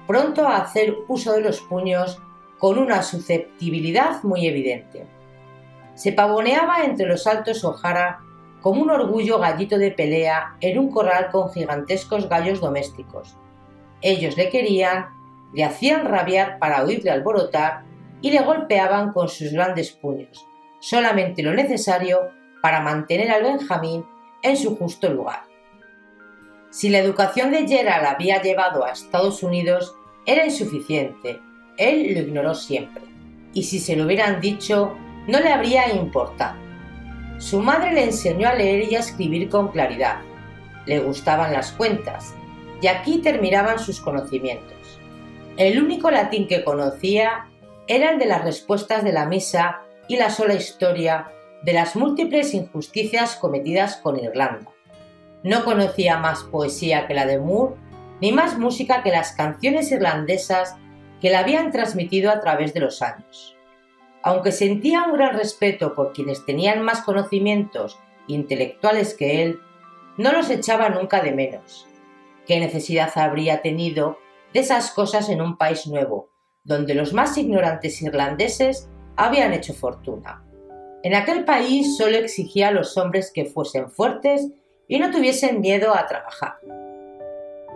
pronto 0.06 0.46
a 0.46 0.56
hacer 0.56 0.96
uso 1.08 1.32
de 1.32 1.42
los 1.42 1.60
puños 1.60 2.18
con 2.58 2.78
una 2.78 3.02
susceptibilidad 3.02 4.22
muy 4.22 4.46
evidente. 4.46 5.06
Se 5.94 6.12
pavoneaba 6.12 6.84
entre 6.84 7.06
los 7.06 7.26
altos 7.26 7.64
O'Hara 7.64 8.20
como 8.62 8.82
un 8.82 8.90
orgullo 8.90 9.38
gallito 9.38 9.76
de 9.76 9.90
pelea 9.90 10.56
en 10.60 10.78
un 10.78 10.90
corral 10.90 11.30
con 11.30 11.52
gigantescos 11.52 12.28
gallos 12.28 12.60
domésticos. 12.60 13.36
Ellos 14.02 14.36
le 14.36 14.50
querían, 14.50 15.06
le 15.54 15.64
hacían 15.64 16.04
rabiar 16.04 16.58
para 16.58 16.84
oírle 16.84 17.10
alborotar 17.10 17.84
y 18.20 18.30
le 18.30 18.40
golpeaban 18.40 19.12
con 19.12 19.28
sus 19.28 19.52
grandes 19.52 19.92
puños, 19.92 20.46
solamente 20.80 21.42
lo 21.42 21.54
necesario 21.54 22.30
para 22.60 22.80
mantener 22.80 23.30
al 23.30 23.42
Benjamín 23.42 24.04
en 24.42 24.56
su 24.56 24.76
justo 24.76 25.08
lugar. 25.08 25.42
Si 26.70 26.88
la 26.88 26.98
educación 26.98 27.50
de 27.50 27.66
Gerald 27.68 28.06
había 28.06 28.40
llevado 28.40 28.84
a 28.84 28.92
Estados 28.92 29.42
Unidos, 29.42 29.94
era 30.24 30.46
insuficiente. 30.46 31.40
Él 31.76 32.14
lo 32.14 32.20
ignoró 32.20 32.54
siempre. 32.54 33.02
Y 33.52 33.64
si 33.64 33.78
se 33.78 33.94
lo 33.94 34.04
hubieran 34.04 34.40
dicho, 34.40 34.96
no 35.26 35.38
le 35.40 35.52
habría 35.52 35.92
importado. 35.92 36.56
Su 37.38 37.60
madre 37.60 37.92
le 37.92 38.04
enseñó 38.04 38.48
a 38.48 38.54
leer 38.54 38.90
y 38.90 38.94
a 38.94 39.00
escribir 39.00 39.48
con 39.48 39.68
claridad. 39.68 40.20
Le 40.86 41.00
gustaban 41.00 41.52
las 41.52 41.72
cuentas, 41.72 42.34
y 42.82 42.88
aquí 42.88 43.18
terminaban 43.18 43.78
sus 43.78 44.00
conocimientos. 44.00 44.98
El 45.56 45.82
único 45.82 46.10
latín 46.10 46.48
que 46.48 46.64
conocía 46.64 47.48
era 47.86 48.10
el 48.10 48.18
de 48.18 48.26
las 48.26 48.44
respuestas 48.44 49.04
de 49.04 49.12
la 49.12 49.26
misa 49.26 49.82
y 50.08 50.16
la 50.16 50.30
sola 50.30 50.54
historia 50.54 51.30
de 51.62 51.72
las 51.72 51.94
múltiples 51.94 52.54
injusticias 52.54 53.36
cometidas 53.36 53.96
con 53.96 54.18
Irlanda. 54.18 54.70
No 55.44 55.64
conocía 55.64 56.18
más 56.18 56.42
poesía 56.44 57.06
que 57.06 57.14
la 57.14 57.26
de 57.26 57.38
Moore, 57.38 57.76
ni 58.20 58.32
más 58.32 58.58
música 58.58 59.02
que 59.02 59.10
las 59.10 59.32
canciones 59.32 59.90
irlandesas 59.92 60.76
que 61.20 61.30
le 61.30 61.36
habían 61.36 61.70
transmitido 61.70 62.30
a 62.32 62.40
través 62.40 62.74
de 62.74 62.80
los 62.80 63.00
años. 63.00 63.56
Aunque 64.22 64.52
sentía 64.52 65.04
un 65.04 65.12
gran 65.12 65.36
respeto 65.36 65.94
por 65.94 66.12
quienes 66.12 66.44
tenían 66.44 66.82
más 66.82 67.02
conocimientos 67.02 67.98
intelectuales 68.26 69.14
que 69.14 69.42
él, 69.42 69.60
no 70.16 70.32
los 70.32 70.50
echaba 70.50 70.88
nunca 70.88 71.20
de 71.20 71.32
menos. 71.32 71.86
¿Qué 72.46 72.58
necesidad 72.58 73.10
habría 73.14 73.62
tenido 73.62 74.18
de 74.52 74.60
esas 74.60 74.90
cosas 74.90 75.28
en 75.28 75.40
un 75.40 75.56
país 75.56 75.86
nuevo, 75.86 76.30
donde 76.64 76.94
los 76.94 77.12
más 77.12 77.38
ignorantes 77.38 78.02
irlandeses 78.02 78.88
habían 79.16 79.52
hecho 79.52 79.74
fortuna? 79.74 80.44
En 81.04 81.14
aquel 81.14 81.44
país 81.44 81.96
solo 81.96 82.16
exigía 82.16 82.68
a 82.68 82.72
los 82.72 82.96
hombres 82.96 83.30
que 83.32 83.44
fuesen 83.44 83.90
fuertes 83.90 84.48
y 84.88 84.98
no 84.98 85.10
tuviesen 85.10 85.60
miedo 85.60 85.94
a 85.94 86.06
trabajar. 86.06 86.54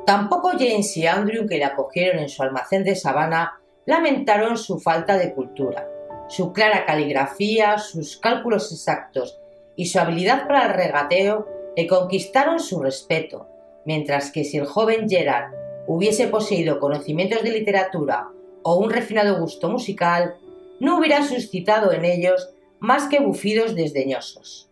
Tampoco 0.05 0.51
James 0.51 0.97
y 0.97 1.07
Andrew, 1.07 1.47
que 1.49 1.59
le 1.59 1.65
acogieron 1.65 2.21
en 2.21 2.29
su 2.29 2.43
almacén 2.43 2.85
de 2.85 2.95
sabana, 2.95 3.61
lamentaron 3.87 4.57
su 4.57 4.79
falta 4.79 5.17
de 5.17 5.33
cultura. 5.33 5.89
Su 6.29 6.53
clara 6.53 6.87
caligrafía, 6.87 7.79
sus 7.79 8.17
cálculos 8.17 8.73
exactos 8.73 9.41
y 9.77 9.87
su 9.87 9.99
habilidad 9.99 10.47
para 10.47 10.67
el 10.67 10.75
regateo 10.75 11.47
le 11.77 11.87
conquistaron 11.87 12.61
su 12.61 12.81
respeto, 12.81 13.49
mientras 13.87 14.31
que 14.31 14.45
si 14.45 14.59
el 14.59 14.67
joven 14.67 15.09
Gerard 15.09 15.53
hubiese 15.87 16.29
poseído 16.29 16.79
conocimientos 16.79 17.43
de 17.43 17.53
literatura 17.53 18.29
o 18.63 18.77
un 18.77 18.91
refinado 18.91 19.39
gusto 19.41 19.71
musical, 19.71 20.35
no 20.81 20.99
hubiera 20.99 21.23
suscitado 21.23 21.93
en 21.93 22.05
ellos 22.05 22.51
más 22.81 23.09
que 23.09 23.21
bufidos 23.21 23.75
desdeñosos. 23.75 24.69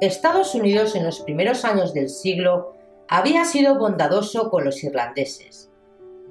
Estados 0.00 0.54
Unidos 0.54 0.94
en 0.94 1.04
los 1.04 1.20
primeros 1.20 1.64
años 1.64 1.94
del 1.94 2.08
siglo 2.08 2.74
había 3.08 3.44
sido 3.44 3.78
bondadoso 3.78 4.50
con 4.50 4.64
los 4.64 4.82
irlandeses. 4.84 5.70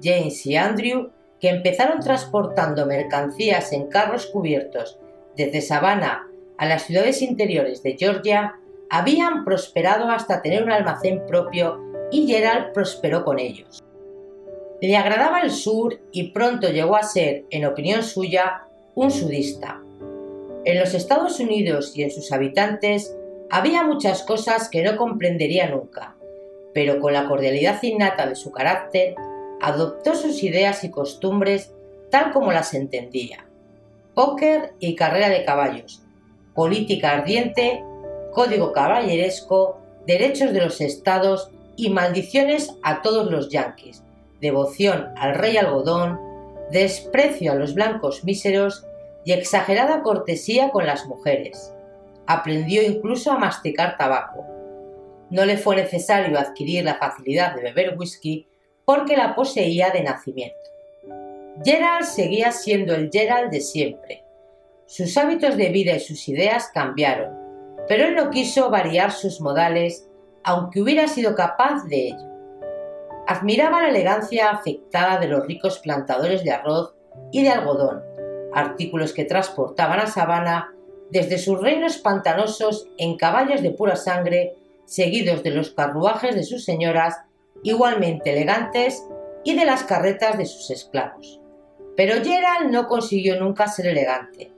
James 0.02 0.46
y 0.46 0.56
Andrew, 0.56 1.10
que 1.40 1.48
empezaron 1.48 2.00
transportando 2.00 2.86
mercancías 2.86 3.72
en 3.72 3.88
carros 3.88 4.26
cubiertos 4.26 4.98
desde 5.36 5.60
Savannah 5.60 6.28
a 6.58 6.66
las 6.66 6.82
ciudades 6.82 7.22
interiores 7.22 7.82
de 7.82 7.96
Georgia, 7.96 8.60
habían 8.92 9.46
prosperado 9.46 10.10
hasta 10.10 10.42
tener 10.42 10.62
un 10.62 10.70
almacén 10.70 11.24
propio 11.26 11.80
y 12.10 12.26
Gerald 12.26 12.74
prosperó 12.74 13.24
con 13.24 13.38
ellos. 13.38 13.82
Le 14.82 14.96
agradaba 14.98 15.40
el 15.40 15.50
sur 15.50 15.98
y 16.12 16.32
pronto 16.32 16.68
llegó 16.68 16.94
a 16.94 17.02
ser, 17.02 17.46
en 17.48 17.64
opinión 17.64 18.02
suya, 18.02 18.64
un 18.94 19.10
sudista. 19.10 19.80
En 20.66 20.78
los 20.78 20.92
Estados 20.92 21.40
Unidos 21.40 21.96
y 21.96 22.02
en 22.02 22.10
sus 22.10 22.32
habitantes 22.32 23.16
había 23.50 23.82
muchas 23.82 24.24
cosas 24.24 24.68
que 24.68 24.82
no 24.82 24.98
comprendería 24.98 25.70
nunca, 25.70 26.14
pero 26.74 27.00
con 27.00 27.14
la 27.14 27.26
cordialidad 27.26 27.82
innata 27.82 28.26
de 28.26 28.34
su 28.34 28.52
carácter, 28.52 29.14
adoptó 29.62 30.14
sus 30.14 30.42
ideas 30.42 30.84
y 30.84 30.90
costumbres 30.90 31.72
tal 32.10 32.30
como 32.30 32.52
las 32.52 32.74
entendía. 32.74 33.46
Póker 34.12 34.74
y 34.80 34.96
carrera 34.96 35.30
de 35.30 35.46
caballos, 35.46 36.02
política 36.54 37.12
ardiente, 37.12 37.82
código 38.32 38.72
caballeresco, 38.72 39.78
derechos 40.06 40.52
de 40.52 40.60
los 40.60 40.80
estados 40.80 41.50
y 41.76 41.90
maldiciones 41.90 42.74
a 42.82 43.02
todos 43.02 43.30
los 43.30 43.48
yanquis, 43.48 44.02
devoción 44.40 45.08
al 45.16 45.34
rey 45.34 45.56
algodón, 45.56 46.18
desprecio 46.70 47.52
a 47.52 47.56
los 47.56 47.74
blancos 47.74 48.24
míseros 48.24 48.84
y 49.24 49.32
exagerada 49.32 50.02
cortesía 50.02 50.70
con 50.70 50.86
las 50.86 51.06
mujeres 51.06 51.72
aprendió 52.26 52.82
incluso 52.82 53.30
a 53.30 53.38
masticar 53.38 53.96
tabaco. 53.96 54.44
No 55.30 55.44
le 55.44 55.56
fue 55.56 55.76
necesario 55.76 56.38
adquirir 56.38 56.84
la 56.84 56.96
facilidad 56.96 57.54
de 57.54 57.62
beber 57.62 57.96
whisky 57.98 58.46
porque 58.84 59.16
la 59.16 59.34
poseía 59.34 59.90
de 59.90 60.02
nacimiento. 60.02 60.56
Gerald 61.64 62.04
seguía 62.04 62.52
siendo 62.52 62.94
el 62.94 63.10
Gerald 63.12 63.50
de 63.50 63.60
siempre. 63.60 64.24
Sus 64.86 65.16
hábitos 65.16 65.56
de 65.56 65.68
vida 65.68 65.94
y 65.94 66.00
sus 66.00 66.28
ideas 66.28 66.70
cambiaron, 66.72 67.34
pero 67.88 68.04
él 68.04 68.14
no 68.14 68.30
quiso 68.30 68.70
variar 68.70 69.12
sus 69.12 69.40
modales, 69.40 70.08
aunque 70.44 70.80
hubiera 70.80 71.08
sido 71.08 71.34
capaz 71.34 71.84
de 71.88 72.08
ello. 72.08 72.28
Admiraba 73.26 73.82
la 73.82 73.90
elegancia 73.90 74.50
afectada 74.50 75.18
de 75.18 75.28
los 75.28 75.46
ricos 75.46 75.78
plantadores 75.78 76.42
de 76.44 76.52
arroz 76.52 76.94
y 77.30 77.42
de 77.42 77.50
algodón, 77.50 78.02
artículos 78.52 79.12
que 79.12 79.24
transportaban 79.24 80.00
a 80.00 80.06
Sabana 80.06 80.72
desde 81.10 81.38
sus 81.38 81.60
reinos 81.60 81.98
pantanosos 81.98 82.88
en 82.98 83.16
caballos 83.16 83.62
de 83.62 83.70
pura 83.70 83.96
sangre, 83.96 84.56
seguidos 84.86 85.42
de 85.42 85.50
los 85.50 85.70
carruajes 85.70 86.34
de 86.34 86.42
sus 86.42 86.64
señoras, 86.64 87.18
igualmente 87.62 88.32
elegantes, 88.32 89.04
y 89.44 89.54
de 89.54 89.64
las 89.64 89.84
carretas 89.84 90.38
de 90.38 90.46
sus 90.46 90.70
esclavos. 90.70 91.40
Pero 91.96 92.24
Gerald 92.24 92.70
no 92.70 92.86
consiguió 92.86 93.38
nunca 93.38 93.66
ser 93.68 93.86
elegante. 93.86 94.52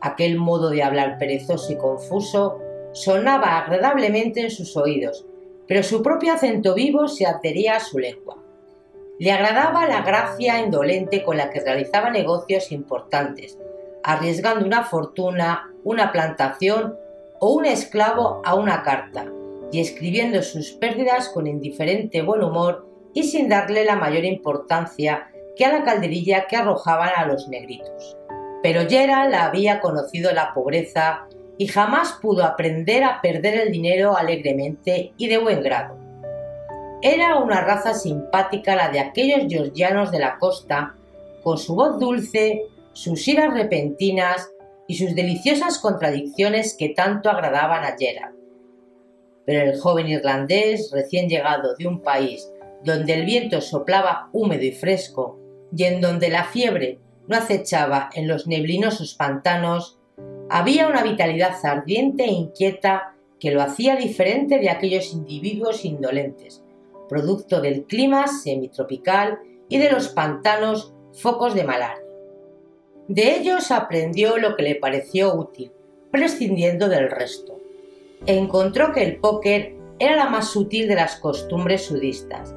Aquel 0.00 0.36
modo 0.36 0.70
de 0.70 0.82
hablar 0.82 1.18
perezoso 1.18 1.72
y 1.72 1.76
confuso 1.76 2.60
sonaba 2.94 3.58
agradablemente 3.58 4.40
en 4.40 4.50
sus 4.50 4.76
oídos, 4.76 5.26
pero 5.68 5.82
su 5.82 6.02
propio 6.02 6.32
acento 6.32 6.74
vivo 6.74 7.08
se 7.08 7.26
adhería 7.26 7.76
a 7.76 7.80
su 7.80 7.98
lengua. 7.98 8.38
Le 9.18 9.32
agradaba 9.32 9.86
la 9.86 10.02
gracia 10.02 10.60
indolente 10.60 11.22
con 11.22 11.36
la 11.36 11.50
que 11.50 11.60
realizaba 11.60 12.10
negocios 12.10 12.72
importantes, 12.72 13.58
arriesgando 14.02 14.64
una 14.64 14.84
fortuna, 14.84 15.70
una 15.84 16.12
plantación 16.12 16.96
o 17.40 17.52
un 17.52 17.66
esclavo 17.66 18.40
a 18.44 18.54
una 18.54 18.82
carta, 18.82 19.26
y 19.72 19.80
escribiendo 19.80 20.42
sus 20.42 20.72
pérdidas 20.72 21.28
con 21.28 21.46
indiferente 21.46 22.22
buen 22.22 22.44
humor 22.44 22.86
y 23.12 23.24
sin 23.24 23.48
darle 23.48 23.84
la 23.84 23.96
mayor 23.96 24.24
importancia 24.24 25.28
que 25.56 25.64
a 25.64 25.72
la 25.72 25.84
calderilla 25.84 26.46
que 26.46 26.56
arrojaban 26.56 27.10
a 27.16 27.26
los 27.26 27.48
negritos. 27.48 28.16
Pero 28.62 28.88
Gerald 28.88 29.34
había 29.34 29.80
conocido 29.80 30.32
la 30.32 30.54
pobreza 30.54 31.28
y 31.58 31.66
jamás 31.66 32.18
pudo 32.20 32.44
aprender 32.44 33.04
a 33.04 33.20
perder 33.20 33.54
el 33.60 33.72
dinero 33.72 34.16
alegremente 34.16 35.12
y 35.16 35.28
de 35.28 35.38
buen 35.38 35.62
grado. 35.62 35.96
Era 37.02 37.36
una 37.36 37.60
raza 37.60 37.94
simpática 37.94 38.74
la 38.74 38.88
de 38.88 39.00
aquellos 39.00 39.44
georgianos 39.48 40.10
de 40.10 40.18
la 40.18 40.38
costa, 40.38 40.94
con 41.42 41.58
su 41.58 41.74
voz 41.74 41.98
dulce, 42.00 42.62
sus 42.92 43.28
iras 43.28 43.52
repentinas 43.52 44.50
y 44.88 44.96
sus 44.96 45.14
deliciosas 45.14 45.78
contradicciones 45.78 46.74
que 46.78 46.90
tanto 46.90 47.30
agradaban 47.30 47.84
a 47.84 47.96
Gerard. 47.98 48.34
Pero 49.46 49.70
el 49.70 49.78
joven 49.78 50.08
irlandés, 50.08 50.90
recién 50.92 51.28
llegado 51.28 51.74
de 51.76 51.86
un 51.86 52.00
país 52.00 52.48
donde 52.84 53.14
el 53.14 53.24
viento 53.24 53.60
soplaba 53.60 54.28
húmedo 54.32 54.62
y 54.62 54.72
fresco 54.72 55.38
y 55.74 55.84
en 55.84 56.00
donde 56.00 56.28
la 56.28 56.44
fiebre 56.44 56.98
no 57.26 57.36
acechaba 57.36 58.10
en 58.14 58.28
los 58.28 58.46
neblinosos 58.46 59.14
pantanos, 59.14 59.98
había 60.48 60.86
una 60.88 61.02
vitalidad 61.02 61.54
ardiente 61.64 62.24
e 62.24 62.32
inquieta 62.32 63.14
que 63.40 63.50
lo 63.50 63.62
hacía 63.62 63.96
diferente 63.96 64.58
de 64.58 64.70
aquellos 64.70 65.12
individuos 65.12 65.84
indolentes, 65.84 66.62
producto 67.08 67.60
del 67.60 67.84
clima 67.84 68.26
semitropical 68.26 69.38
y 69.68 69.78
de 69.78 69.90
los 69.90 70.08
pantanos 70.08 70.94
focos 71.12 71.54
de 71.54 71.64
malaria. 71.64 72.02
De 73.08 73.36
ellos 73.36 73.70
aprendió 73.70 74.38
lo 74.38 74.56
que 74.56 74.62
le 74.62 74.74
pareció 74.76 75.34
útil, 75.34 75.72
prescindiendo 76.10 76.88
del 76.88 77.10
resto. 77.10 77.60
Encontró 78.26 78.92
que 78.92 79.02
el 79.02 79.16
póker 79.18 79.74
era 79.98 80.16
la 80.16 80.30
más 80.30 80.56
útil 80.56 80.88
de 80.88 80.94
las 80.94 81.16
costumbres 81.16 81.82
sudistas. 81.82 82.54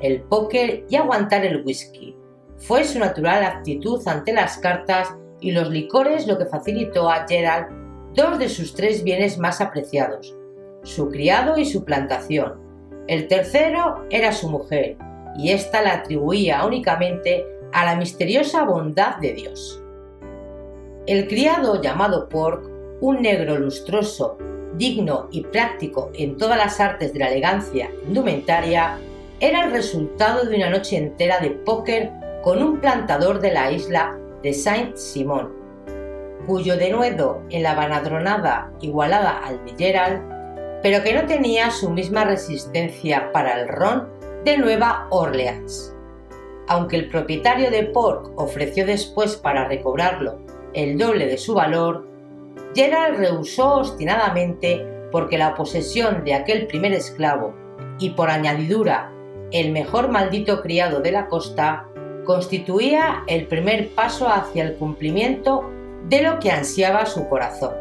El 0.00 0.22
póker 0.22 0.86
y 0.88 0.96
aguantar 0.96 1.44
el 1.44 1.62
whisky. 1.64 2.16
Fue 2.56 2.84
su 2.84 2.98
natural 2.98 3.44
actitud 3.44 4.00
ante 4.06 4.32
las 4.32 4.58
cartas 4.58 5.14
y 5.40 5.52
los 5.52 5.70
licores 5.70 6.26
lo 6.26 6.38
que 6.38 6.46
facilitó 6.46 7.10
a 7.10 7.26
Gerald 7.26 7.80
dos 8.14 8.38
de 8.38 8.48
sus 8.48 8.74
tres 8.74 9.04
bienes 9.04 9.38
más 9.38 9.60
apreciados, 9.60 10.36
su 10.82 11.08
criado 11.10 11.58
y 11.58 11.64
su 11.64 11.84
plantación. 11.84 12.54
El 13.06 13.28
tercero 13.28 14.04
era 14.10 14.32
su 14.32 14.48
mujer, 14.48 14.96
y 15.36 15.50
ésta 15.50 15.82
la 15.82 15.94
atribuía 15.94 16.64
únicamente 16.64 17.46
a 17.72 17.84
la 17.84 17.96
misteriosa 17.96 18.64
bondad 18.64 19.16
de 19.16 19.32
Dios. 19.32 19.82
El 21.06 21.28
criado 21.28 21.80
llamado 21.80 22.28
Pork, 22.28 22.68
un 23.00 23.22
negro 23.22 23.56
lustroso, 23.58 24.38
digno 24.76 25.28
y 25.30 25.42
práctico 25.42 26.10
en 26.14 26.36
todas 26.36 26.58
las 26.58 26.80
artes 26.80 27.12
de 27.12 27.20
la 27.20 27.30
elegancia 27.30 27.90
indumentaria, 28.06 28.98
era 29.40 29.64
el 29.64 29.72
resultado 29.72 30.44
de 30.44 30.56
una 30.56 30.70
noche 30.70 30.96
entera 30.96 31.40
de 31.40 31.50
póker 31.50 32.10
con 32.42 32.62
un 32.62 32.80
plantador 32.80 33.40
de 33.40 33.52
la 33.52 33.72
isla 33.72 34.19
de 34.42 34.52
Saint-Simon, 34.52 35.52
cuyo 36.46 36.76
denuedo 36.76 37.42
en 37.50 37.62
la 37.62 37.74
banadronada 37.74 38.72
igualada 38.80 39.38
al 39.44 39.64
de 39.64 39.72
Gerald, 39.76 40.80
pero 40.82 41.02
que 41.02 41.14
no 41.14 41.26
tenía 41.26 41.70
su 41.70 41.90
misma 41.90 42.24
resistencia 42.24 43.30
para 43.32 43.60
el 43.60 43.68
ron 43.68 44.08
de 44.44 44.56
Nueva 44.56 45.06
Orleans. 45.10 45.94
Aunque 46.68 46.96
el 46.96 47.08
propietario 47.08 47.70
de 47.70 47.84
Pork 47.84 48.32
ofreció 48.36 48.86
después 48.86 49.36
para 49.36 49.68
recobrarlo 49.68 50.38
el 50.72 50.96
doble 50.96 51.26
de 51.26 51.36
su 51.36 51.54
valor, 51.54 52.08
Gerald 52.74 53.18
rehusó 53.18 53.74
obstinadamente 53.74 54.86
porque 55.10 55.36
la 55.36 55.54
posesión 55.54 56.24
de 56.24 56.34
aquel 56.34 56.66
primer 56.66 56.92
esclavo 56.92 57.54
y 57.98 58.10
por 58.10 58.30
añadidura 58.30 59.12
el 59.50 59.72
mejor 59.72 60.08
maldito 60.08 60.62
criado 60.62 61.00
de 61.00 61.10
la 61.10 61.26
costa 61.26 61.88
constituía 62.24 63.24
el 63.26 63.46
primer 63.46 63.88
paso 63.90 64.28
hacia 64.28 64.64
el 64.64 64.76
cumplimiento 64.76 65.68
de 66.08 66.22
lo 66.22 66.38
que 66.38 66.50
ansiaba 66.50 67.06
su 67.06 67.28
corazón. 67.28 67.72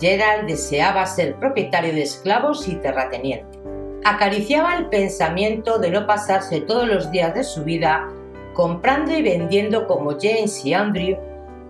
Gerald 0.00 0.46
deseaba 0.46 1.06
ser 1.06 1.36
propietario 1.36 1.92
de 1.94 2.02
esclavos 2.02 2.68
y 2.68 2.76
terrateniente. 2.76 3.58
Acariciaba 4.04 4.76
el 4.76 4.88
pensamiento 4.88 5.78
de 5.78 5.90
no 5.90 6.06
pasarse 6.06 6.60
todos 6.60 6.86
los 6.86 7.10
días 7.10 7.34
de 7.34 7.44
su 7.44 7.64
vida 7.64 8.08
comprando 8.54 9.12
y 9.12 9.22
vendiendo 9.22 9.86
como 9.86 10.12
James 10.12 10.64
y 10.64 10.74
Andrew 10.74 11.18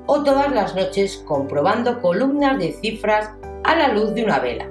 o 0.07 0.23
todas 0.23 0.53
las 0.53 0.75
noches 0.75 1.23
comprobando 1.27 2.01
columnas 2.01 2.59
de 2.59 2.73
cifras 2.73 3.31
a 3.65 3.75
la 3.75 3.89
luz 3.89 4.15
de 4.15 4.25
una 4.25 4.39
vela. 4.39 4.69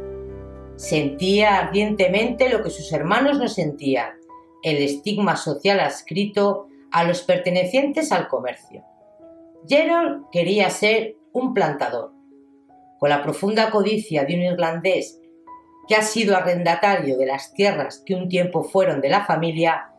Sentía 0.76 1.58
ardientemente 1.58 2.50
lo 2.50 2.64
que 2.64 2.70
sus 2.70 2.92
hermanos 2.92 3.40
no 3.40 3.48
sentían, 3.48 4.12
el 4.64 4.78
estigma 4.78 5.36
social 5.36 5.80
adscrito 5.80 6.68
a 6.96 7.04
los 7.04 7.24
pertenecientes 7.24 8.14
al 8.14 8.30
comercio. 8.30 8.86
Gerald 9.68 10.30
quería 10.32 10.70
ser 10.70 11.18
un 11.34 11.54
plantador. 11.54 12.14
Con 13.00 13.10
la 13.10 13.22
profunda 13.22 13.70
codicia 13.70 14.24
de 14.24 14.34
un 14.36 14.42
irlandés 14.44 15.20
que 15.90 15.96
ha 15.96 16.02
sido 16.02 16.38
arrendatario 16.38 17.18
de 17.18 17.26
las 17.26 17.52
tierras 17.52 18.02
que 18.06 18.16
un 18.16 18.30
tiempo 18.30 18.64
fueron 18.64 19.02
de 19.02 19.10
la 19.10 19.26
familia, 19.26 19.92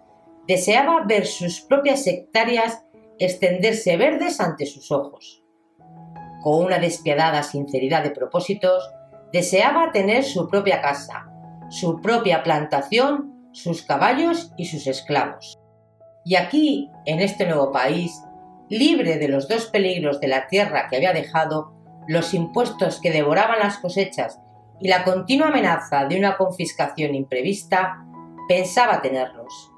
deseaba 0.49 1.05
ver 1.05 1.27
sus 1.27 1.61
propias 1.61 2.07
hectáreas 2.07 2.83
extenderse 3.19 3.99
verdes 3.99 4.41
ante 4.41 4.65
sus 4.65 4.91
ojos. 4.91 5.45
Con 6.43 6.65
una 6.65 6.79
despiadada 6.79 7.43
sinceridad 7.43 8.05
de 8.05 8.11
propósitos, 8.13 8.91
deseaba 9.35 9.93
tener 9.93 10.25
su 10.25 10.49
propia 10.49 10.81
casa, 10.81 11.29
su 11.69 12.01
propia 12.01 12.43
plantación, 12.43 13.51
sus 13.53 13.83
caballos 13.83 14.55
y 14.57 14.65
sus 14.65 14.87
esclavos. 14.87 15.59
Y 16.27 16.35
aquí, 16.35 16.91
en 17.07 17.21
este 17.21 17.47
nuevo 17.47 17.73
país, 17.73 18.23
libre 18.69 19.17
de 19.17 19.29
los 19.29 19.49
dos 19.49 19.67
peligros 19.67 20.21
de 20.21 20.29
la 20.29 20.49
tierra 20.49 20.89
que 20.91 20.97
había 20.97 21.15
dejado, 21.15 21.73
los 22.07 22.35
impuestos 22.35 23.01
que 23.01 23.11
devoraban 23.11 23.61
las 23.61 23.79
cosechas 23.79 24.39
y 24.79 24.89
la 24.89 25.05
continua 25.05 25.49
amenaza 25.49 26.05
de 26.05 26.19
una 26.19 26.37
confiscación 26.37 27.15
imprevista, 27.15 28.05
pensaba 28.47 29.01
tenerlos 29.01 29.73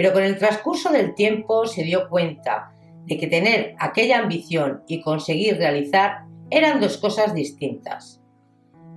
pero 0.00 0.14
con 0.14 0.22
el 0.22 0.38
transcurso 0.38 0.90
del 0.90 1.14
tiempo 1.14 1.66
se 1.66 1.82
dio 1.82 2.08
cuenta 2.08 2.72
de 3.04 3.18
que 3.18 3.26
tener 3.26 3.74
aquella 3.78 4.20
ambición 4.20 4.82
y 4.88 5.02
conseguir 5.02 5.58
realizar 5.58 6.24
eran 6.48 6.80
dos 6.80 6.96
cosas 6.96 7.34
distintas. 7.34 8.22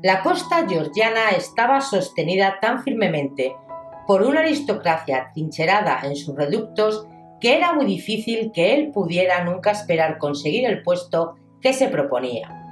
La 0.01 0.23
costa 0.23 0.65
georgiana 0.65 1.31
estaba 1.31 1.81
sostenida 1.81 2.57
tan 2.61 2.83
firmemente 2.83 3.53
por 4.07 4.23
una 4.23 4.41
aristocracia 4.41 5.31
trincherada 5.33 5.99
en 6.03 6.15
sus 6.15 6.35
reductos 6.35 7.07
que 7.39 7.57
era 7.57 7.73
muy 7.73 7.85
difícil 7.85 8.51
que 8.53 8.73
él 8.73 8.91
pudiera 8.91 9.43
nunca 9.43 9.71
esperar 9.71 10.17
conseguir 10.17 10.65
el 10.65 10.81
puesto 10.81 11.35
que 11.61 11.73
se 11.73 11.89
proponía. 11.89 12.63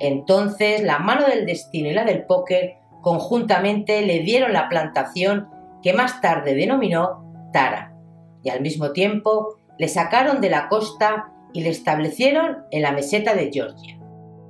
Entonces 0.00 0.82
la 0.82 0.98
mano 0.98 1.26
del 1.26 1.46
destino 1.46 1.90
y 1.90 1.92
la 1.92 2.04
del 2.04 2.24
póker 2.24 2.76
conjuntamente 3.02 4.02
le 4.02 4.20
dieron 4.20 4.52
la 4.52 4.68
plantación 4.68 5.48
que 5.82 5.92
más 5.92 6.20
tarde 6.20 6.54
denominó 6.54 7.24
Tara, 7.52 7.94
y 8.42 8.50
al 8.50 8.60
mismo 8.60 8.92
tiempo 8.92 9.56
le 9.78 9.88
sacaron 9.88 10.40
de 10.40 10.50
la 10.50 10.68
costa 10.68 11.32
y 11.52 11.62
le 11.62 11.70
establecieron 11.70 12.64
en 12.70 12.82
la 12.82 12.92
meseta 12.92 13.34
de 13.34 13.50
Georgia. 13.52 13.98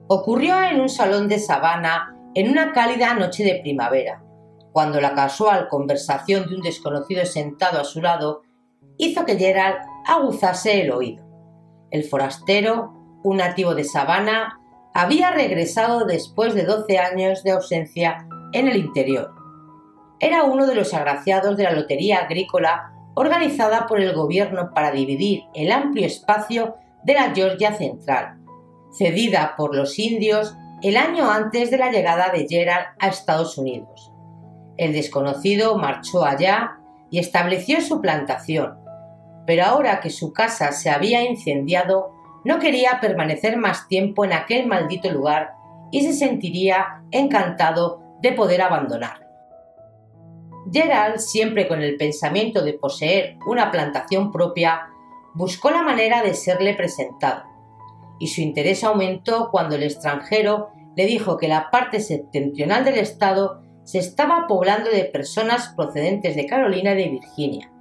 Ocurrió 0.09 0.63
en 0.63 0.81
un 0.81 0.89
salón 0.89 1.29
de 1.29 1.39
sabana 1.39 2.17
en 2.35 2.51
una 2.51 2.73
cálida 2.73 3.15
noche 3.15 3.45
de 3.45 3.61
primavera, 3.61 4.23
cuando 4.73 5.01
la 5.01 5.15
casual 5.15 5.69
conversación 5.69 6.49
de 6.49 6.57
un 6.57 6.63
desconocido 6.63 7.25
sentado 7.27 7.81
a 7.81 7.85
su 7.85 8.01
lado 8.01 8.43
hizo 8.99 9.25
que 9.25 9.39
Gerald 9.39 9.79
aguzase 10.07 10.83
el 10.83 10.93
oído. 10.93 11.25
El 11.91 12.05
forastero, 12.05 12.93
un 13.23 13.39
nativo 13.39 13.75
de 13.75 13.85
sabana, 13.85 14.61
había 14.95 15.31
regresado 15.31 16.05
después 16.05 16.55
de 16.55 16.65
12 16.65 16.99
años 16.99 17.43
de 17.43 17.53
ausencia 17.53 18.27
en 18.53 18.69
el 18.69 18.77
interior 18.77 19.41
era 20.21 20.45
uno 20.45 20.67
de 20.67 20.75
los 20.75 20.93
agraciados 20.93 21.57
de 21.57 21.65
la 21.65 21.73
Lotería 21.73 22.19
Agrícola 22.19 22.93
organizada 23.15 23.87
por 23.87 24.01
el 24.01 24.15
gobierno 24.15 24.73
para 24.73 24.93
dividir 24.93 25.45
el 25.55 25.73
amplio 25.73 26.07
espacio 26.07 26.77
de 27.03 27.15
la 27.15 27.35
Georgia 27.35 27.73
Central, 27.73 28.39
cedida 28.93 29.55
por 29.57 29.75
los 29.75 29.99
indios 29.99 30.55
el 30.83 30.97
año 30.97 31.31
antes 31.31 31.71
de 31.71 31.79
la 31.79 31.91
llegada 31.91 32.31
de 32.31 32.47
Gerald 32.47 32.89
a 32.99 33.09
Estados 33.09 33.59
Unidos. 33.59 34.00
El 34.81 34.95
desconocido 34.95 35.77
marchó 35.77 36.25
allá 36.25 36.79
y 37.11 37.19
estableció 37.19 37.83
su 37.83 38.01
plantación, 38.01 38.79
pero 39.47 39.65
ahora 39.65 40.01
que 40.01 40.09
su 40.09 40.33
casa 40.33 40.73
se 40.73 40.89
había 40.89 41.23
incendiado, 41.23 42.15
no 42.47 42.59
quería 42.59 42.99
permanecer 42.99 43.59
más 43.59 43.89
tiempo 43.89 44.25
en 44.25 44.33
aquel 44.33 44.67
maldito 44.67 45.11
lugar 45.11 45.51
y 45.91 46.01
se 46.01 46.15
sentiría 46.15 47.03
encantado 47.11 48.01
de 48.23 48.33
poder 48.33 48.63
abandonar. 48.63 49.29
Gerald, 50.73 51.19
siempre 51.19 51.69
con 51.69 51.83
el 51.83 51.99
pensamiento 51.99 52.65
de 52.65 52.73
poseer 52.73 53.37
una 53.47 53.71
plantación 53.71 54.33
propia, 54.33 54.89
buscó 55.35 55.71
la 55.71 55.83
manera 55.83 56.23
de 56.23 56.33
serle 56.33 56.73
presentado, 56.73 57.43
y 58.19 58.29
su 58.29 58.41
interés 58.41 58.83
aumentó 58.83 59.51
cuando 59.51 59.75
el 59.75 59.83
extranjero 59.83 60.71
le 60.97 61.05
dijo 61.05 61.37
que 61.37 61.49
la 61.49 61.71
parte 61.71 62.01
septentrional 62.01 62.83
del 62.83 62.97
estado 62.97 63.61
se 63.85 63.99
estaba 63.99 64.47
poblando 64.47 64.91
de 64.91 65.05
personas 65.05 65.73
procedentes 65.77 66.37
de 66.37 66.47
Carolina 66.47 66.93
y 66.93 66.97
de 66.97 67.09
Virginia. 67.09 67.73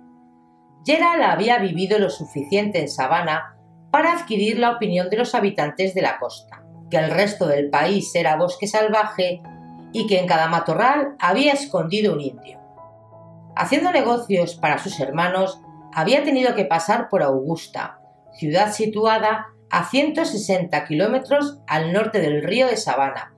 Gerald 0.85 1.21
había 1.23 1.59
vivido 1.59 1.99
lo 1.99 2.09
suficiente 2.09 2.79
en 2.79 2.89
Savannah 2.89 3.55
para 3.91 4.13
adquirir 4.13 4.59
la 4.59 4.71
opinión 4.71 5.09
de 5.09 5.17
los 5.17 5.35
habitantes 5.35 5.93
de 5.93 6.01
la 6.01 6.19
costa, 6.19 6.63
que 6.89 6.97
el 6.97 7.12
resto 7.12 7.47
del 7.47 7.69
país 7.69 8.13
era 8.15 8.38
bosque 8.38 8.67
salvaje 8.67 9.41
y 9.91 10.07
que 10.07 10.19
en 10.19 10.27
cada 10.27 10.47
matorral 10.47 11.15
había 11.19 11.53
escondido 11.53 12.13
un 12.13 12.21
indio. 12.21 12.59
Haciendo 13.55 13.91
negocios 13.91 14.55
para 14.55 14.77
sus 14.77 14.99
hermanos, 14.99 15.62
había 15.93 16.23
tenido 16.23 16.55
que 16.55 16.65
pasar 16.65 17.09
por 17.09 17.23
Augusta, 17.23 17.99
ciudad 18.33 18.71
situada 18.71 19.47
a 19.69 19.89
160 19.89 20.85
kilómetros 20.85 21.59
al 21.67 21.91
norte 21.91 22.21
del 22.21 22.43
río 22.43 22.67
de 22.67 22.77
Sabana, 22.77 23.33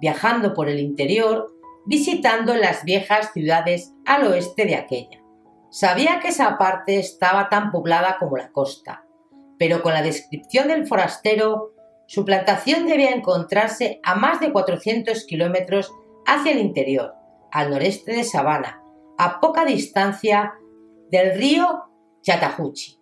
viajando 0.00 0.54
por 0.54 0.68
el 0.68 0.80
interior, 0.80 1.53
visitando 1.86 2.54
las 2.54 2.84
viejas 2.84 3.32
ciudades 3.32 3.92
al 4.06 4.26
oeste 4.26 4.64
de 4.64 4.76
aquella. 4.76 5.20
Sabía 5.70 6.20
que 6.20 6.28
esa 6.28 6.56
parte 6.56 6.98
estaba 6.98 7.48
tan 7.48 7.70
poblada 7.70 8.16
como 8.18 8.36
la 8.36 8.52
costa, 8.52 9.04
pero 9.58 9.82
con 9.82 9.92
la 9.92 10.02
descripción 10.02 10.68
del 10.68 10.86
forastero, 10.86 11.72
su 12.06 12.24
plantación 12.24 12.86
debía 12.86 13.10
encontrarse 13.10 14.00
a 14.02 14.14
más 14.14 14.40
de 14.40 14.52
400 14.52 15.24
kilómetros 15.24 15.92
hacia 16.26 16.52
el 16.52 16.58
interior, 16.58 17.14
al 17.50 17.70
noreste 17.70 18.12
de 18.12 18.24
Sabana, 18.24 18.82
a 19.18 19.40
poca 19.40 19.64
distancia 19.64 20.54
del 21.10 21.38
río 21.38 21.84
Chattahoochee. 22.22 22.98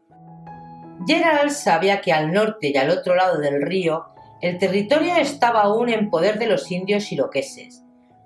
Gerald 1.07 1.51
sabía 1.51 2.01
que 2.01 2.13
al 2.13 2.33
norte 2.33 2.69
y 2.69 2.77
al 2.77 2.91
otro 2.91 3.15
lado 3.15 3.39
del 3.39 3.63
río 3.63 4.07
el 4.41 4.59
territorio 4.59 5.17
estaba 5.17 5.63
aún 5.63 5.89
en 5.89 6.11
poder 6.11 6.39
de 6.39 6.47
los 6.47 6.71
indios 6.71 7.11
iroqueses. 7.13 7.82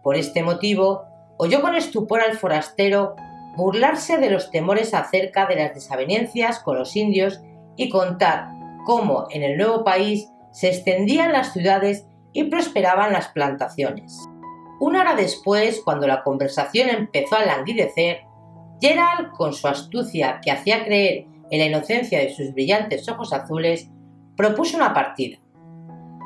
Por 0.06 0.14
este 0.14 0.44
motivo, 0.44 1.02
oyó 1.36 1.60
con 1.60 1.74
estupor 1.74 2.20
al 2.20 2.38
forastero 2.38 3.16
burlarse 3.56 4.18
de 4.18 4.30
los 4.30 4.52
temores 4.52 4.94
acerca 4.94 5.46
de 5.46 5.56
las 5.56 5.74
desavenencias 5.74 6.60
con 6.60 6.78
los 6.78 6.94
indios 6.94 7.40
y 7.74 7.88
contar 7.88 8.50
cómo 8.84 9.26
en 9.30 9.42
el 9.42 9.56
nuevo 9.56 9.82
país 9.82 10.28
se 10.52 10.68
extendían 10.68 11.32
las 11.32 11.52
ciudades 11.52 12.06
y 12.32 12.44
prosperaban 12.44 13.12
las 13.12 13.26
plantaciones. 13.30 14.16
Una 14.78 15.00
hora 15.00 15.16
después, 15.16 15.80
cuando 15.84 16.06
la 16.06 16.22
conversación 16.22 16.88
empezó 16.88 17.34
a 17.34 17.44
languidecer, 17.44 18.20
Gerald, 18.80 19.32
con 19.32 19.54
su 19.54 19.66
astucia 19.66 20.40
que 20.40 20.52
hacía 20.52 20.84
creer 20.84 21.26
en 21.50 21.58
la 21.58 21.66
inocencia 21.66 22.20
de 22.20 22.32
sus 22.32 22.54
brillantes 22.54 23.08
ojos 23.08 23.32
azules, 23.32 23.90
propuso 24.36 24.76
una 24.76 24.94
partida. 24.94 25.38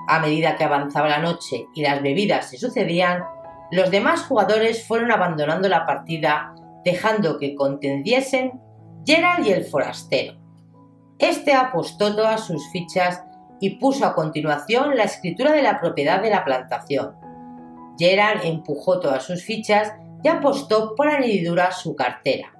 A 0.06 0.18
medida 0.18 0.56
que 0.56 0.64
avanzaba 0.64 1.08
la 1.08 1.20
noche 1.20 1.64
y 1.74 1.80
las 1.80 2.02
bebidas 2.02 2.50
se 2.50 2.58
sucedían, 2.58 3.24
los 3.70 3.90
demás 3.90 4.22
jugadores 4.22 4.86
fueron 4.86 5.12
abandonando 5.12 5.68
la 5.68 5.86
partida, 5.86 6.54
dejando 6.84 7.38
que 7.38 7.54
contendiesen 7.54 8.60
Gerald 9.04 9.46
y 9.46 9.52
el 9.52 9.64
forastero. 9.64 10.34
Este 11.18 11.52
apostó 11.52 12.14
todas 12.14 12.44
sus 12.44 12.62
fichas 12.70 13.22
y 13.60 13.78
puso 13.78 14.06
a 14.06 14.14
continuación 14.14 14.96
la 14.96 15.04
escritura 15.04 15.52
de 15.52 15.62
la 15.62 15.80
propiedad 15.80 16.22
de 16.22 16.30
la 16.30 16.44
plantación. 16.44 17.14
Gerald 17.98 18.44
empujó 18.44 19.00
todas 19.00 19.24
sus 19.24 19.44
fichas 19.44 19.92
y 20.22 20.28
apostó 20.28 20.94
por 20.94 21.08
añadidura 21.08 21.72
su 21.72 21.94
cartera. 21.94 22.52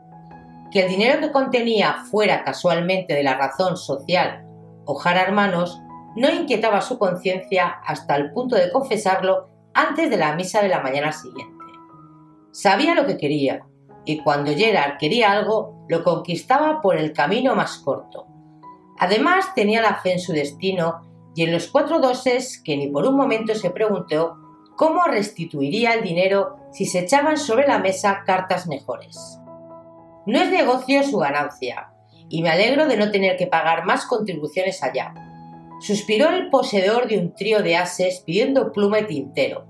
Que 0.71 0.85
el 0.85 0.91
dinero 0.91 1.21
que 1.21 1.33
contenía 1.33 2.05
fuera 2.11 2.45
casualmente 2.45 3.15
de 3.15 3.23
la 3.23 3.37
razón 3.37 3.77
social 3.77 4.47
Ojara 4.91 5.23
hermanos 5.23 5.81
no 6.17 6.29
inquietaba 6.31 6.81
su 6.81 6.99
conciencia 6.99 7.69
hasta 7.87 8.17
el 8.17 8.33
punto 8.33 8.57
de 8.57 8.73
confesarlo 8.73 9.50
antes 9.75 10.11
de 10.11 10.17
la 10.17 10.35
misa 10.35 10.63
de 10.63 10.69
la 10.69 10.81
mañana 10.81 11.13
siguiente. 11.13 11.65
Sabía 12.53 12.95
lo 12.95 13.07
que 13.07 13.17
quería, 13.17 13.67
y 14.05 14.23
cuando 14.23 14.53
Gerard 14.53 14.99
quería 14.99 15.33
algo, 15.33 15.85
lo 15.89 16.03
conquistaba 16.03 16.81
por 16.81 16.97
el 16.97 17.13
camino 17.13 17.55
más 17.55 17.79
corto. 17.79 18.27
Además, 18.99 19.55
tenía 19.55 19.81
la 19.81 19.97
fe 19.97 20.13
en 20.13 20.19
su 20.19 20.33
destino 20.33 21.03
y 21.35 21.45
en 21.45 21.53
los 21.53 21.69
cuatro 21.69 22.01
doses 22.01 22.61
que 22.65 22.77
ni 22.77 22.89
por 22.89 23.07
un 23.07 23.17
momento 23.17 23.55
se 23.55 23.71
preguntó 23.71 24.37
cómo 24.77 25.05
restituiría 25.05 25.95
el 25.95 26.03
dinero 26.03 26.57
si 26.73 26.87
se 26.87 27.01
echaban 27.01 27.37
sobre 27.37 27.67
la 27.67 27.79
mesa 27.79 28.23
cartas 28.27 28.67
mejores. 28.67 29.39
No 30.27 30.41
es 30.41 30.51
negocio 30.51 31.03
su 31.03 31.19
ganancia, 31.19 31.93
y 32.29 32.43
me 32.43 32.51
alegro 32.51 32.87
de 32.87 32.97
no 32.97 33.11
tener 33.11 33.37
que 33.37 33.47
pagar 33.47 33.85
más 33.85 34.07
contribuciones 34.07 34.83
allá. 34.83 35.15
Suspiró 35.81 36.29
el 36.29 36.51
poseedor 36.51 37.09
de 37.09 37.19
un 37.19 37.35
trío 37.35 37.63
de 37.63 37.77
ases 37.77 38.23
pidiendo 38.27 38.71
pluma 38.71 39.01
y 39.01 39.07
tintero. 39.07 39.67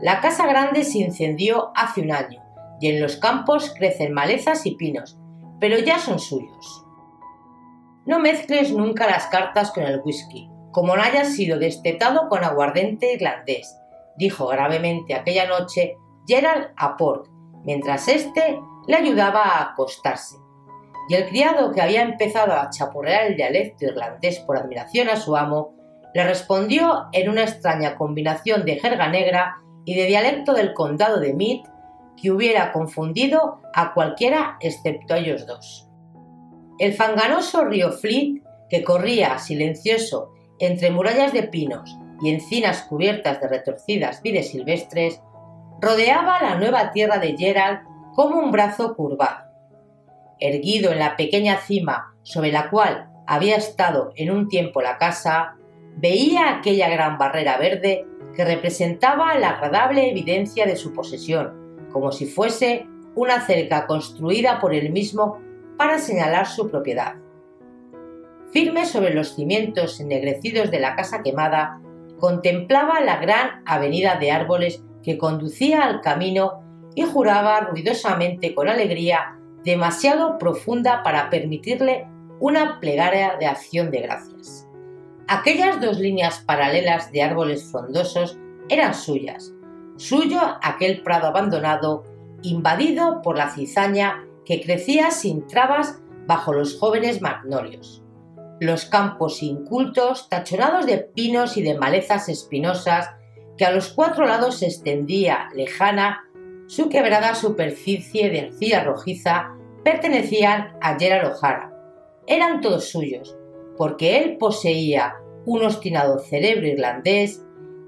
La 0.00 0.20
casa 0.20 0.46
grande 0.46 0.82
se 0.82 0.98
incendió 0.98 1.70
hace 1.76 2.00
un 2.02 2.10
año, 2.12 2.42
y 2.80 2.88
en 2.88 3.00
los 3.00 3.16
campos 3.16 3.72
crecen 3.78 4.12
malezas 4.12 4.66
y 4.66 4.74
pinos, 4.74 5.16
pero 5.60 5.78
ya 5.78 5.98
son 5.98 6.18
suyos. 6.18 6.84
No 8.06 8.18
mezcles 8.18 8.72
nunca 8.72 9.06
las 9.06 9.26
cartas 9.26 9.70
con 9.70 9.84
el 9.84 10.00
whisky, 10.04 10.50
como 10.72 10.96
no 10.96 11.02
haya 11.02 11.24
sido 11.24 11.58
destetado 11.58 12.28
con 12.28 12.44
aguardente 12.44 13.14
irlandés, 13.14 13.78
dijo 14.16 14.48
gravemente 14.48 15.14
aquella 15.14 15.46
noche 15.46 15.96
Gerald 16.26 16.72
a 16.76 16.96
Pork, 16.96 17.30
mientras 17.64 18.08
éste 18.08 18.60
le 18.86 18.96
ayudaba 18.96 19.42
a 19.42 19.72
acostarse. 19.72 20.36
Y 21.08 21.14
el 21.14 21.28
criado, 21.28 21.72
que 21.72 21.80
había 21.80 22.02
empezado 22.02 22.52
a 22.52 22.70
chapurrear 22.70 23.26
el 23.26 23.36
dialecto 23.36 23.84
irlandés 23.84 24.40
por 24.40 24.56
admiración 24.56 25.08
a 25.08 25.16
su 25.16 25.36
amo, 25.36 25.74
le 26.14 26.24
respondió 26.24 27.06
en 27.12 27.28
una 27.28 27.42
extraña 27.42 27.96
combinación 27.96 28.64
de 28.64 28.76
jerga 28.76 29.08
negra 29.08 29.58
y 29.84 29.94
de 29.94 30.06
dialecto 30.06 30.54
del 30.54 30.74
condado 30.74 31.20
de 31.20 31.34
Meath 31.34 31.66
que 32.20 32.30
hubiera 32.30 32.72
confundido 32.72 33.60
a 33.74 33.92
cualquiera 33.92 34.56
excepto 34.60 35.14
a 35.14 35.18
ellos 35.18 35.46
dos. 35.46 35.88
El 36.78 36.94
fanganoso 36.94 37.64
río 37.64 37.92
Fleet, 37.92 38.42
que 38.68 38.82
corría 38.82 39.38
silencioso 39.38 40.32
entre 40.58 40.90
murallas 40.90 41.32
de 41.32 41.44
pinos 41.44 41.96
y 42.20 42.30
encinas 42.30 42.82
cubiertas 42.82 43.40
de 43.40 43.48
retorcidas 43.48 44.22
vides 44.22 44.50
silvestres, 44.50 45.20
rodeaba 45.80 46.40
la 46.40 46.56
nueva 46.56 46.90
tierra 46.92 47.18
de 47.18 47.36
Gerald 47.36 47.80
como 48.14 48.38
un 48.38 48.50
brazo 48.50 48.96
curvado. 48.96 49.45
Erguido 50.40 50.92
en 50.92 50.98
la 50.98 51.16
pequeña 51.16 51.58
cima 51.58 52.14
sobre 52.22 52.52
la 52.52 52.70
cual 52.70 53.08
había 53.26 53.56
estado 53.56 54.12
en 54.16 54.30
un 54.30 54.48
tiempo 54.48 54.82
la 54.82 54.98
casa, 54.98 55.56
veía 55.96 56.50
aquella 56.50 56.88
gran 56.88 57.18
barrera 57.18 57.56
verde 57.58 58.06
que 58.34 58.44
representaba 58.44 59.34
la 59.38 59.50
agradable 59.50 60.10
evidencia 60.10 60.66
de 60.66 60.76
su 60.76 60.92
posesión, 60.92 61.88
como 61.90 62.12
si 62.12 62.26
fuese 62.26 62.86
una 63.14 63.40
cerca 63.40 63.86
construida 63.86 64.60
por 64.60 64.74
él 64.74 64.90
mismo 64.90 65.40
para 65.78 65.98
señalar 65.98 66.46
su 66.46 66.70
propiedad. 66.70 67.14
Firme 68.52 68.86
sobre 68.86 69.14
los 69.14 69.34
cimientos 69.34 70.00
ennegrecidos 70.00 70.70
de 70.70 70.80
la 70.80 70.94
casa 70.96 71.22
quemada, 71.22 71.80
contemplaba 72.18 73.00
la 73.00 73.16
gran 73.18 73.62
avenida 73.66 74.16
de 74.16 74.30
árboles 74.30 74.82
que 75.02 75.18
conducía 75.18 75.84
al 75.84 76.00
camino 76.00 76.62
y 76.94 77.02
juraba 77.02 77.60
ruidosamente 77.60 78.54
con 78.54 78.68
alegría 78.68 79.38
demasiado 79.66 80.38
profunda 80.38 81.02
para 81.02 81.28
permitirle 81.28 82.08
una 82.40 82.80
plegaria 82.80 83.36
de 83.38 83.46
acción 83.46 83.90
de 83.90 84.00
gracias. 84.00 84.66
Aquellas 85.28 85.80
dos 85.80 85.98
líneas 85.98 86.38
paralelas 86.46 87.10
de 87.12 87.22
árboles 87.22 87.64
frondosos 87.70 88.38
eran 88.68 88.94
suyas, 88.94 89.52
suyo 89.96 90.40
aquel 90.62 91.02
prado 91.02 91.26
abandonado, 91.26 92.04
invadido 92.42 93.20
por 93.22 93.36
la 93.36 93.50
cizaña 93.50 94.24
que 94.44 94.62
crecía 94.62 95.10
sin 95.10 95.46
trabas 95.48 96.00
bajo 96.26 96.52
los 96.52 96.78
jóvenes 96.78 97.20
magnolios 97.20 98.02
los 98.60 98.86
campos 98.86 99.42
incultos 99.42 100.28
tachonados 100.28 100.86
de 100.86 100.98
pinos 100.98 101.56
y 101.56 101.62
de 101.62 101.78
malezas 101.78 102.28
espinosas 102.28 103.10
que 103.58 103.66
a 103.66 103.70
los 103.70 103.88
cuatro 103.88 104.24
lados 104.24 104.58
se 104.58 104.66
extendía 104.66 105.50
lejana 105.54 106.24
su 106.66 106.88
quebrada 106.88 107.34
superficie 107.34 108.30
de 108.30 108.40
arcilla 108.40 108.82
rojiza 108.82 109.55
pertenecían 109.86 110.76
a 110.80 110.98
Gerald 110.98 111.32
O'Hara. 111.32 111.72
Eran 112.26 112.60
todos 112.60 112.90
suyos, 112.90 113.36
porque 113.78 114.18
él 114.18 114.36
poseía 114.36 115.14
un 115.44 115.64
obstinado 115.64 116.18
cerebro 116.18 116.66
irlandés 116.66 117.44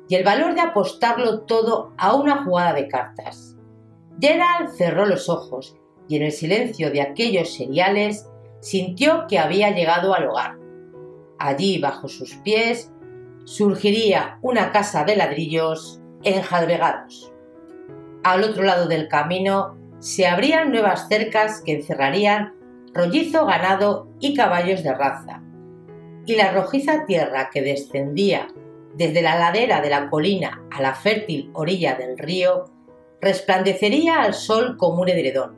y 0.09 0.15
el 0.15 0.23
valor 0.23 0.55
de 0.55 0.61
apostarlo 0.61 1.41
todo 1.41 1.93
a 1.99 2.15
una 2.15 2.45
jugada 2.45 2.73
de 2.73 2.87
cartas. 2.87 3.57
Gerald 4.21 4.71
cerró 4.77 5.07
los 5.07 5.29
ojos 5.29 5.75
y 6.09 6.15
en 6.15 6.23
el 6.23 6.31
silencio 6.31 6.93
de 6.93 7.03
aquellos 7.03 7.53
seriales 7.53 8.31
sintió 8.61 9.27
que 9.29 9.41
había 9.41 9.73
llegado 9.73 10.15
al 10.15 10.29
hogar. 10.29 10.57
Allí, 11.41 11.81
bajo 11.81 12.07
sus 12.07 12.37
pies, 12.37 12.93
surgiría 13.43 14.39
una 14.41 14.71
casa 14.71 15.03
de 15.03 15.17
ladrillos 15.17 16.01
enjalbegados. 16.23 17.33
Al 18.23 18.45
otro 18.45 18.63
lado 18.63 18.87
del 18.87 19.09
camino 19.09 19.78
se 20.01 20.27
abrían 20.27 20.71
nuevas 20.71 21.09
cercas 21.09 21.61
que 21.65 21.73
encerrarían 21.73 22.55
rollizo 22.95 23.47
ganado 23.47 24.09
y 24.21 24.35
caballos 24.35 24.83
de 24.83 24.95
raza. 24.95 25.43
Y 26.27 26.37
la 26.37 26.53
rojiza 26.53 27.05
tierra 27.07 27.51
que 27.53 27.63
descendía 27.63 28.49
desde 28.95 29.23
la 29.23 29.39
ladera 29.39 29.81
de 29.81 29.91
la 29.91 30.09
colina 30.11 30.63
a 30.71 30.83
la 30.83 30.95
fértil 30.95 31.51
orilla 31.55 31.95
del 31.97 32.19
río 32.19 32.67
resplandecería 33.21 34.23
al 34.23 34.35
sol 34.35 34.77
como 34.77 35.03
un 35.03 35.09
edredón. 35.09 35.57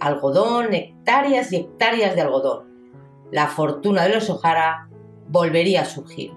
Algodón, 0.00 0.74
hectáreas 0.74 1.52
y 1.52 1.56
hectáreas 1.56 2.14
de 2.14 2.22
algodón. 2.22 2.68
La 3.30 3.48
fortuna 3.48 4.04
de 4.04 4.14
los 4.14 4.30
Ojara 4.30 4.88
volvería 5.28 5.82
a 5.82 5.86
surgir. 5.86 6.32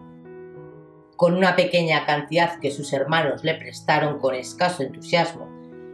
Con 1.15 1.36
una 1.36 1.56
pequeña 1.56 2.06
cantidad 2.06 2.60
que 2.60 2.71
sus 2.71 2.91
hermanos 2.93 3.43
le 3.43 3.56
prestaron 3.56 4.19
con 4.19 4.36
escaso 4.36 4.84
entusiasmo 4.84 5.51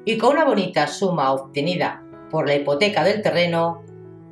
y 0.07 0.17
con 0.17 0.35
una 0.35 0.45
bonita 0.45 0.87
suma 0.87 1.33
obtenida 1.33 2.01
por 2.31 2.47
la 2.47 2.55
hipoteca 2.55 3.03
del 3.03 3.21
terreno, 3.21 3.83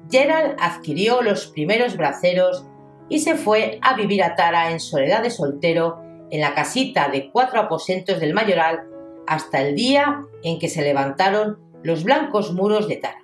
Gerald 0.09 0.55
adquirió 0.57 1.21
los 1.21 1.47
primeros 1.47 1.97
braceros 1.97 2.65
y 3.09 3.19
se 3.19 3.35
fue 3.35 3.77
a 3.81 3.93
vivir 3.93 4.23
a 4.23 4.35
Tara 4.35 4.71
en 4.71 4.79
soledad 4.79 5.21
de 5.21 5.31
soltero 5.31 5.99
en 6.31 6.39
la 6.39 6.53
casita 6.53 7.09
de 7.09 7.29
cuatro 7.29 7.59
aposentos 7.59 8.21
del 8.21 8.33
mayoral 8.33 8.85
hasta 9.27 9.61
el 9.61 9.75
día 9.75 10.23
en 10.43 10.59
que 10.59 10.69
se 10.69 10.81
levantaron 10.81 11.59
los 11.83 12.05
blancos 12.05 12.53
muros 12.53 12.87
de 12.87 12.95
Tara. 12.95 13.19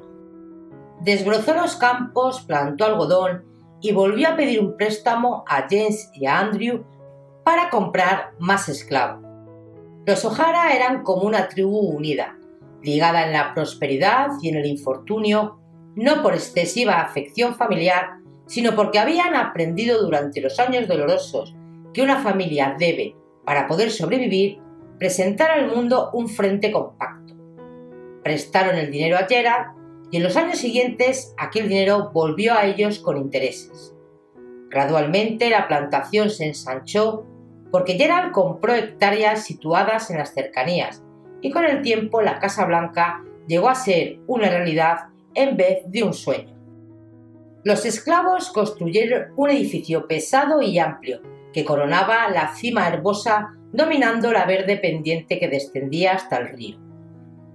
Desbrozó 1.00 1.54
los 1.54 1.78
campos, 1.78 2.42
plantó 2.42 2.84
algodón 2.84 3.46
y 3.80 3.94
volvió 3.94 4.28
a 4.28 4.36
pedir 4.36 4.60
un 4.60 4.76
préstamo 4.76 5.46
a 5.48 5.68
James 5.70 6.12
y 6.16 6.26
a 6.26 6.40
Andrew 6.40 6.84
para 7.46 7.70
comprar 7.70 8.32
más 8.40 8.68
esclavos. 8.68 9.24
Los 10.06 10.26
O'Hara 10.26 10.76
eran 10.76 11.04
como 11.04 11.22
una 11.22 11.48
tribu 11.48 11.78
unida, 11.78 12.36
ligada 12.84 13.26
en 13.26 13.34
la 13.34 13.54
prosperidad 13.54 14.30
y 14.42 14.50
en 14.50 14.56
el 14.56 14.66
infortunio, 14.66 15.60
no 15.96 16.22
por 16.22 16.34
excesiva 16.34 17.02
afección 17.02 17.56
familiar, 17.56 18.18
sino 18.48 18.76
porque 18.76 19.00
habían 19.00 19.36
aprendido 19.36 20.02
durante 20.02 20.42
los 20.42 20.60
años 20.60 20.88
dolorosos 20.88 21.56
que 21.94 22.02
una 22.02 22.22
familia 22.22 22.76
debe, 22.78 23.16
para 23.46 23.68
poder 23.68 23.92
sobrevivir, 23.92 24.60
presentar 24.98 25.52
al 25.52 25.68
mundo 25.68 26.10
un 26.14 26.30
frente 26.30 26.72
compacto. 26.72 27.36
Prestaron 28.24 28.76
el 28.76 28.92
dinero 28.92 29.18
a 29.18 29.26
Gerard 29.28 29.76
y 30.12 30.18
en 30.18 30.24
los 30.24 30.36
años 30.38 30.60
siguientes 30.60 31.34
aquel 31.38 31.70
dinero 31.70 32.12
volvió 32.14 32.54
a 32.54 32.66
ellos 32.66 33.00
con 33.00 33.18
intereses. 33.18 33.96
Gradualmente 34.70 35.50
la 35.50 35.68
plantación 35.68 36.30
se 36.30 36.46
ensanchó 36.48 37.26
porque 37.72 37.94
Gerald 37.94 38.32
compró 38.32 38.74
hectáreas 38.74 39.44
situadas 39.46 40.10
en 40.12 40.18
las 40.18 40.34
cercanías 40.34 41.04
y 41.42 41.52
con 41.52 41.66
el 41.66 41.82
tiempo 41.82 42.22
la 42.22 42.40
Casa 42.40 42.66
Blanca 42.66 43.24
llegó 43.48 43.70
a 43.70 43.76
ser 43.76 44.20
una 44.28 44.50
realidad 44.50 45.08
en 45.34 45.58
vez 45.58 45.80
de 45.88 46.04
un 46.04 46.14
sueño. 46.14 46.56
Los 47.64 47.86
esclavos 47.86 48.50
construyeron 48.52 49.34
un 49.36 49.50
edificio 49.50 50.08
pesado 50.08 50.62
y 50.62 50.80
amplio 50.80 51.22
que 51.54 51.66
coronaba 51.66 52.30
la 52.30 52.56
cima 52.56 52.88
herbosa 52.88 53.50
dominando 53.72 54.32
la 54.32 54.46
verde 54.46 54.78
pendiente 54.78 55.40
que 55.40 55.48
descendía 55.48 56.14
hasta 56.14 56.38
el 56.38 56.50
río. 56.50 56.80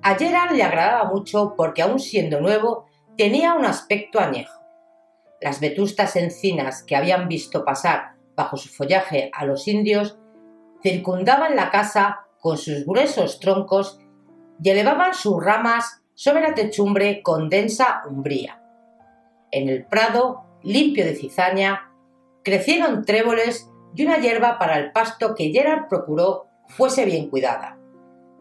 A 0.03 0.15
Gerard 0.15 0.55
le 0.55 0.63
agradaba 0.63 1.11
mucho 1.11 1.55
porque 1.57 1.83
aun 1.83 1.99
siendo 1.99 2.41
nuevo 2.41 2.87
tenía 3.17 3.55
un 3.55 3.65
aspecto 3.65 4.21
añejo. 4.21 4.61
Las 5.41 5.61
vetustas 5.61 6.17
encinas 6.17 6.83
que 6.83 6.97
habían 6.97 7.29
visto 7.29 7.65
pasar 7.65 8.13
bajo 8.37 8.57
su 8.57 8.69
follaje 8.69 9.31
a 9.33 9.45
los 9.45 9.67
indios 9.67 10.19
circundaban 10.83 11.57
la 11.57 11.71
casa 11.71 12.26
con 12.47 12.59
sus 12.59 12.87
gruesos 12.87 13.41
troncos 13.41 13.99
y 14.63 14.71
elevaban 14.71 15.15
sus 15.15 15.45
ramas 15.45 16.01
sobre 16.15 16.43
la 16.43 16.55
techumbre 16.55 17.21
con 17.21 17.49
densa 17.49 18.05
umbría. 18.09 18.63
En 19.51 19.69
el 19.69 19.85
prado, 19.85 20.45
limpio 20.63 21.05
de 21.05 21.17
cizaña, 21.17 21.91
crecieron 22.45 23.05
tréboles 23.05 23.69
y 23.97 24.07
una 24.07 24.19
hierba 24.19 24.61
para 24.61 24.79
el 24.79 24.93
pasto 24.93 25.35
que 25.35 25.51
Gerard 25.51 25.89
procuró 25.89 26.47
fuese 26.69 27.05
bien 27.05 27.31
cuidada. 27.31 27.81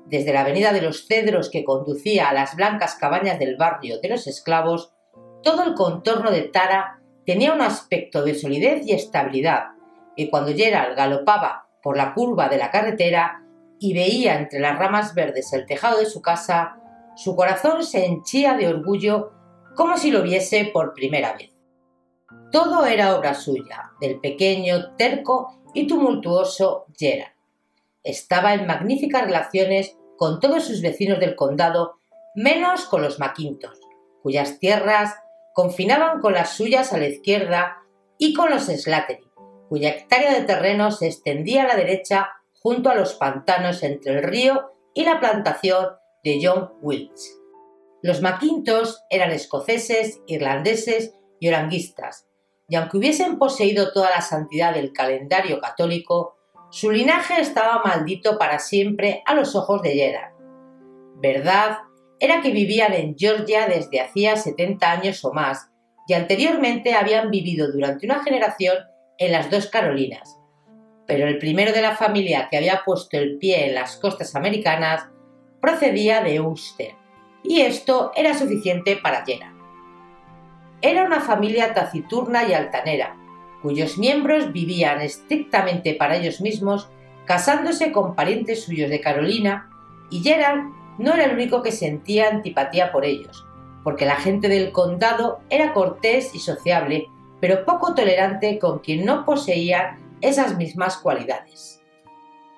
Desde 0.05 0.33
la 0.33 0.41
avenida 0.41 0.71
de 0.71 0.83
los 0.83 1.07
cedros 1.07 1.49
que 1.49 1.65
conducía 1.65 2.29
a 2.29 2.33
las 2.35 2.55
blancas 2.55 2.93
cabañas 3.01 3.39
del 3.39 3.57
barrio 3.57 3.99
de 4.01 4.09
los 4.09 4.27
esclavos, 4.27 4.93
todo 5.41 5.63
el 5.63 5.73
contorno 5.73 6.29
de 6.29 6.43
Tara 6.43 6.99
tenía 7.25 7.55
un 7.55 7.61
aspecto 7.61 8.23
de 8.23 8.35
solidez 8.35 8.85
y 8.85 8.93
estabilidad, 8.93 9.69
y 10.15 10.29
cuando 10.29 10.53
Gerald 10.53 10.95
galopaba 10.95 11.69
por 11.81 11.97
la 11.97 12.13
curva 12.13 12.49
de 12.49 12.59
la 12.59 12.69
carretera 12.69 13.41
y 13.79 13.93
veía 13.93 14.37
entre 14.37 14.59
las 14.59 14.77
ramas 14.77 15.13
verdes 15.13 15.51
el 15.53 15.65
tejado 15.65 15.99
de 15.99 16.05
su 16.05 16.21
casa, 16.21 16.77
su 17.15 17.35
corazón 17.35 17.83
se 17.83 18.05
henchía 18.05 18.55
de 18.55 18.67
orgullo 18.67 19.31
como 19.75 19.97
si 19.97 20.11
lo 20.11 20.21
viese 20.21 20.69
por 20.73 20.93
primera 20.93 21.33
vez. 21.33 21.51
Todo 22.51 22.85
era 22.85 23.15
obra 23.15 23.33
suya, 23.33 23.91
del 23.99 24.19
pequeño, 24.19 24.95
terco 24.95 25.61
y 25.73 25.87
tumultuoso 25.87 26.85
Gerald. 26.97 27.33
Estaba 28.03 28.53
en 28.53 28.67
magníficas 28.67 29.23
relaciones 29.23 29.97
con 30.17 30.39
todos 30.39 30.63
sus 30.63 30.81
vecinos 30.81 31.19
del 31.19 31.35
condado, 31.35 31.99
menos 32.35 32.85
con 32.85 33.01
los 33.01 33.19
Maquintos, 33.19 33.79
cuyas 34.21 34.59
tierras 34.59 35.15
confinaban 35.53 36.21
con 36.21 36.33
las 36.33 36.51
suyas 36.51 36.93
a 36.93 36.97
la 36.97 37.07
izquierda 37.07 37.83
y 38.17 38.33
con 38.33 38.49
los 38.49 38.63
Slattery, 38.65 39.29
cuya 39.69 39.89
hectárea 39.89 40.33
de 40.33 40.45
terreno 40.45 40.91
se 40.91 41.07
extendía 41.07 41.63
a 41.63 41.67
la 41.67 41.75
derecha 41.75 42.29
junto 42.65 42.89
a 42.89 42.95
los 42.95 43.13
pantanos 43.13 43.83
entre 43.83 44.13
el 44.13 44.23
río 44.23 44.71
y 44.95 45.03
la 45.03 45.19
plantación 45.19 45.85
de 46.23 46.39
John 46.41 46.71
Wilkes. 46.81 47.39
Los 48.01 48.23
Maquintos 48.23 49.03
eran 49.11 49.29
escoceses, 49.29 50.19
irlandeses 50.25 51.13
y 51.39 51.47
oranguistas, 51.47 52.25
y 52.67 52.75
aunque 52.75 52.97
hubiesen 52.97 53.37
poseído 53.37 53.93
toda 53.93 54.09
la 54.09 54.21
santidad 54.21 54.73
del 54.73 54.93
calendario 54.93 55.61
católico, 55.61 56.37
su 56.71 56.89
linaje 56.89 57.39
estaba 57.39 57.83
maldito 57.85 58.39
para 58.39 58.57
siempre 58.57 59.21
a 59.27 59.35
los 59.35 59.55
ojos 59.55 59.83
de 59.83 59.91
Gerard. 59.91 60.33
Verdad 61.17 61.77
era 62.19 62.41
que 62.41 62.49
vivían 62.49 62.93
en 62.93 63.15
Georgia 63.15 63.67
desde 63.67 64.01
hacía 64.01 64.37
70 64.37 64.91
años 64.91 65.23
o 65.23 65.31
más, 65.31 65.69
y 66.07 66.15
anteriormente 66.15 66.95
habían 66.95 67.29
vivido 67.29 67.71
durante 67.71 68.07
una 68.07 68.23
generación 68.23 68.75
en 69.19 69.33
las 69.33 69.51
dos 69.51 69.67
Carolinas. 69.67 70.39
Pero 71.07 71.27
el 71.27 71.37
primero 71.37 71.71
de 71.71 71.81
la 71.81 71.95
familia 71.95 72.47
que 72.49 72.57
había 72.57 72.81
puesto 72.85 73.17
el 73.17 73.37
pie 73.37 73.67
en 73.67 73.75
las 73.75 73.97
costas 73.97 74.35
americanas 74.35 75.07
procedía 75.61 76.21
de 76.21 76.39
Ulster, 76.39 76.95
y 77.43 77.61
esto 77.61 78.11
era 78.15 78.37
suficiente 78.37 78.97
para 78.97 79.25
Gerard. 79.25 79.53
Era 80.81 81.03
una 81.03 81.21
familia 81.21 81.73
taciturna 81.73 82.47
y 82.47 82.53
altanera, 82.53 83.15
cuyos 83.61 83.97
miembros 83.97 84.51
vivían 84.51 85.01
estrictamente 85.01 85.95
para 85.95 86.17
ellos 86.17 86.41
mismos, 86.41 86.89
casándose 87.25 87.91
con 87.91 88.15
parientes 88.15 88.63
suyos 88.63 88.89
de 88.89 89.01
Carolina, 89.01 89.69
y 90.11 90.21
Gerald 90.21 90.71
no 90.99 91.13
era 91.13 91.25
el 91.25 91.33
único 91.33 91.61
que 91.61 91.71
sentía 91.71 92.29
antipatía 92.29 92.91
por 92.91 93.05
ellos, 93.05 93.45
porque 93.83 94.05
la 94.05 94.15
gente 94.15 94.47
del 94.47 94.71
condado 94.71 95.39
era 95.49 95.73
cortés 95.73 96.33
y 96.35 96.39
sociable, 96.39 97.07
pero 97.41 97.65
poco 97.65 97.95
tolerante 97.95 98.59
con 98.59 98.79
quien 98.79 99.05
no 99.05 99.25
poseía 99.25 99.99
esas 100.21 100.57
mismas 100.57 100.97
cualidades. 100.97 101.81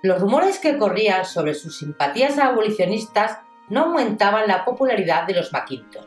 Los 0.04 0.22
rumores 0.22 0.60
que 0.60 0.78
corrían 0.78 1.26
sobre 1.26 1.54
sus 1.54 1.80
simpatías 1.80 2.38
abolicionistas 2.38 3.40
no 3.70 3.86
aumentaban 3.86 4.48
la 4.48 4.64
popularidad 4.64 5.26
de 5.26 5.34
los 5.34 5.52
Maquintos. 5.52 6.06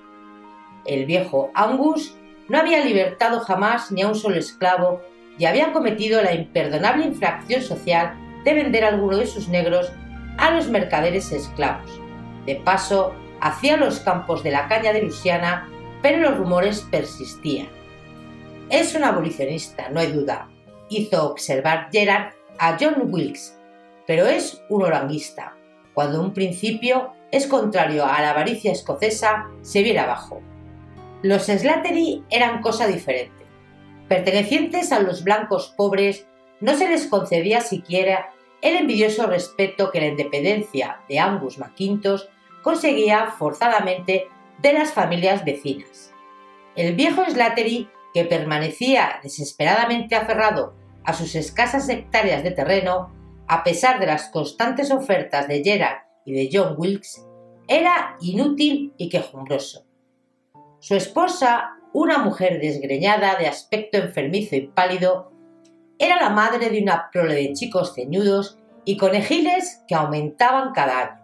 El 0.86 1.06
viejo 1.06 1.50
Angus 1.54 2.16
no 2.48 2.58
había 2.58 2.84
libertado 2.84 3.40
jamás 3.40 3.92
ni 3.92 4.02
a 4.02 4.08
un 4.08 4.14
solo 4.14 4.36
esclavo 4.36 5.00
y 5.38 5.44
había 5.44 5.72
cometido 5.72 6.22
la 6.22 6.34
imperdonable 6.34 7.04
infracción 7.04 7.62
social 7.62 8.14
de 8.44 8.54
vender 8.54 8.84
a 8.84 8.88
alguno 8.88 9.16
de 9.16 9.26
sus 9.26 9.48
negros 9.48 9.90
a 10.38 10.50
los 10.50 10.68
mercaderes 10.68 11.32
esclavos. 11.32 11.90
De 12.46 12.56
paso, 12.56 13.14
hacía 13.40 13.76
los 13.76 14.00
campos 14.00 14.42
de 14.42 14.50
la 14.50 14.68
caña 14.68 14.92
de 14.92 15.02
Luisiana, 15.02 15.68
pero 16.02 16.18
los 16.18 16.38
rumores 16.38 16.86
persistían. 16.90 17.68
Es 18.68 18.94
un 18.94 19.04
abolicionista, 19.04 19.88
no 19.90 20.00
hay 20.00 20.12
duda, 20.12 20.48
hizo 20.90 21.30
observar 21.30 21.88
Gerard 21.90 22.34
a 22.58 22.76
John 22.78 23.10
Wilkes, 23.10 23.58
pero 24.06 24.26
es 24.26 24.62
un 24.68 24.82
oranguista, 24.82 25.56
cuando 25.94 26.20
un 26.20 26.32
principio 26.32 27.12
es 27.30 27.46
contrario 27.46 28.04
a 28.04 28.20
la 28.20 28.30
avaricia 28.30 28.72
escocesa, 28.72 29.48
se 29.62 29.82
viera 29.82 30.04
abajo. 30.04 30.42
Los 31.22 31.44
Slattery 31.44 32.24
eran 32.30 32.60
cosa 32.60 32.86
diferente. 32.86 33.44
Pertenecientes 34.08 34.92
a 34.92 35.00
los 35.00 35.22
blancos 35.22 35.72
pobres, 35.76 36.26
no 36.60 36.76
se 36.76 36.88
les 36.88 37.06
concedía 37.06 37.60
siquiera 37.60 38.32
el 38.62 38.76
envidioso 38.76 39.26
respeto 39.26 39.90
que 39.90 40.00
la 40.00 40.08
independencia 40.08 41.00
de 41.08 41.18
Angus 41.18 41.58
McQuintos 41.58 42.28
conseguía 42.62 43.28
forzadamente 43.38 44.28
de 44.58 44.72
las 44.72 44.92
familias 44.92 45.44
vecinas. 45.44 46.12
El 46.76 46.94
viejo 46.94 47.24
Slattery, 47.24 47.88
que 48.12 48.24
permanecía 48.24 49.20
desesperadamente 49.22 50.16
aferrado 50.16 50.74
a 51.04 51.12
sus 51.12 51.34
escasas 51.34 51.88
hectáreas 51.88 52.42
de 52.42 52.50
terreno, 52.50 53.12
a 53.48 53.64
pesar 53.64 54.00
de 54.00 54.06
las 54.06 54.28
constantes 54.28 54.90
ofertas 54.90 55.48
de 55.48 55.62
Gerard 55.62 56.02
y 56.24 56.32
de 56.32 56.48
John 56.52 56.74
Wilkes, 56.76 57.26
era 57.68 58.16
inútil 58.20 58.94
y 58.96 59.08
quejumbroso. 59.08 59.86
Su 60.80 60.94
esposa, 60.94 61.76
una 61.92 62.18
mujer 62.18 62.60
desgreñada, 62.60 63.36
de 63.36 63.46
aspecto 63.46 63.98
enfermizo 63.98 64.56
y 64.56 64.68
pálido, 64.68 65.30
era 65.98 66.16
la 66.16 66.30
madre 66.30 66.70
de 66.70 66.82
una 66.82 67.10
prole 67.12 67.34
de 67.34 67.52
chicos 67.52 67.94
ceñudos 67.94 68.58
y 68.84 68.96
conejiles 68.96 69.84
que 69.86 69.94
aumentaban 69.94 70.72
cada 70.72 70.98
año. 70.98 71.20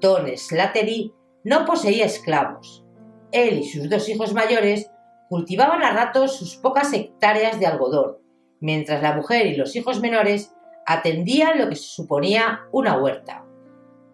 Don 0.00 0.26
Slattery 0.36 1.12
no 1.44 1.64
poseía 1.64 2.06
esclavos. 2.06 2.84
Él 3.32 3.58
y 3.58 3.64
sus 3.68 3.90
dos 3.90 4.08
hijos 4.08 4.32
mayores 4.32 4.90
cultivaban 5.28 5.82
a 5.82 5.92
ratos 5.92 6.36
sus 6.36 6.56
pocas 6.56 6.92
hectáreas 6.92 7.58
de 7.58 7.66
algodón, 7.66 8.18
mientras 8.62 9.02
la 9.02 9.12
mujer 9.14 9.46
y 9.46 9.56
los 9.56 9.76
hijos 9.76 10.00
menores 10.00 10.54
atendían 10.86 11.58
lo 11.58 11.68
que 11.68 11.76
se 11.76 11.88
suponía 11.88 12.62
una 12.70 12.96
huerta. 12.96 13.44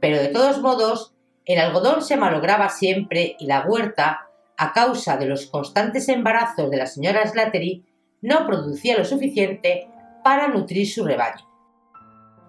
Pero 0.00 0.18
de 0.18 0.28
todos 0.28 0.60
modos, 0.60 1.14
el 1.44 1.60
algodón 1.60 2.02
se 2.02 2.16
malograba 2.16 2.68
siempre 2.70 3.36
y 3.38 3.46
la 3.46 3.64
huerta, 3.66 4.26
a 4.56 4.72
causa 4.72 5.16
de 5.16 5.26
los 5.26 5.46
constantes 5.46 6.08
embarazos 6.08 6.70
de 6.70 6.78
la 6.78 6.86
señora 6.86 7.24
Slattery, 7.26 7.84
no 8.22 8.46
producía 8.46 8.98
lo 8.98 9.04
suficiente 9.04 9.88
para 10.24 10.48
nutrir 10.48 10.88
su 10.88 11.04
rebaño. 11.04 11.46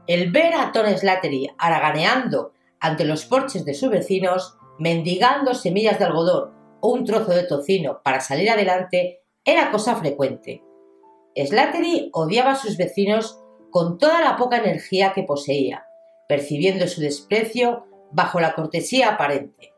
El 0.07 0.31
ver 0.31 0.55
a 0.55 0.71
Tom 0.71 0.88
Slattery 0.88 1.51
haraganeando 1.57 2.53
ante 2.79 3.05
los 3.05 3.25
porches 3.25 3.63
de 3.63 3.75
sus 3.75 3.89
vecinos, 3.89 4.57
mendigando 4.80 5.53
semillas 5.53 5.99
de 5.99 6.05
algodón 6.05 6.51
o 6.80 6.93
un 6.93 7.05
trozo 7.05 7.32
de 7.32 7.43
tocino 7.43 8.01
para 8.03 8.21
salir 8.21 8.49
adelante, 8.49 9.21
era 9.45 9.69
cosa 9.69 9.95
frecuente. 9.97 10.63
Slattery 11.36 12.09
odiaba 12.13 12.51
a 12.51 12.55
sus 12.55 12.77
vecinos 12.77 13.39
con 13.69 13.97
toda 13.97 14.21
la 14.21 14.36
poca 14.36 14.57
energía 14.57 15.13
que 15.13 15.23
poseía, 15.23 15.86
percibiendo 16.27 16.88
su 16.88 17.01
desprecio 17.01 17.86
bajo 18.11 18.39
la 18.39 18.53
cortesía 18.53 19.09
aparente, 19.09 19.73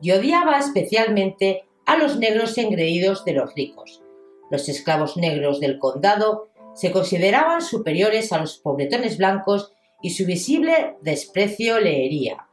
y 0.00 0.10
odiaba 0.10 0.58
especialmente 0.58 1.64
a 1.86 1.96
los 1.96 2.18
negros 2.18 2.58
engreídos 2.58 3.24
de 3.24 3.32
los 3.32 3.54
ricos. 3.54 4.02
Los 4.50 4.68
esclavos 4.68 5.16
negros 5.16 5.60
del 5.60 5.78
condado 5.78 6.48
se 6.74 6.92
consideraban 6.92 7.62
superiores 7.62 8.32
a 8.32 8.38
los 8.38 8.58
pobretones 8.58 9.18
blancos 9.18 9.72
y 10.02 10.10
su 10.10 10.24
visible 10.26 10.96
desprecio 11.02 11.80
le 11.80 12.04
hería, 12.04 12.46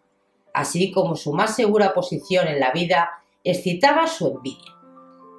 así 0.54 0.92
como 0.92 1.16
su 1.16 1.34
más 1.34 1.56
segura 1.56 1.94
posición 1.94 2.48
en 2.48 2.60
la 2.60 2.72
vida 2.72 3.12
excitaba 3.44 4.08
su 4.08 4.28
envidia. 4.28 4.75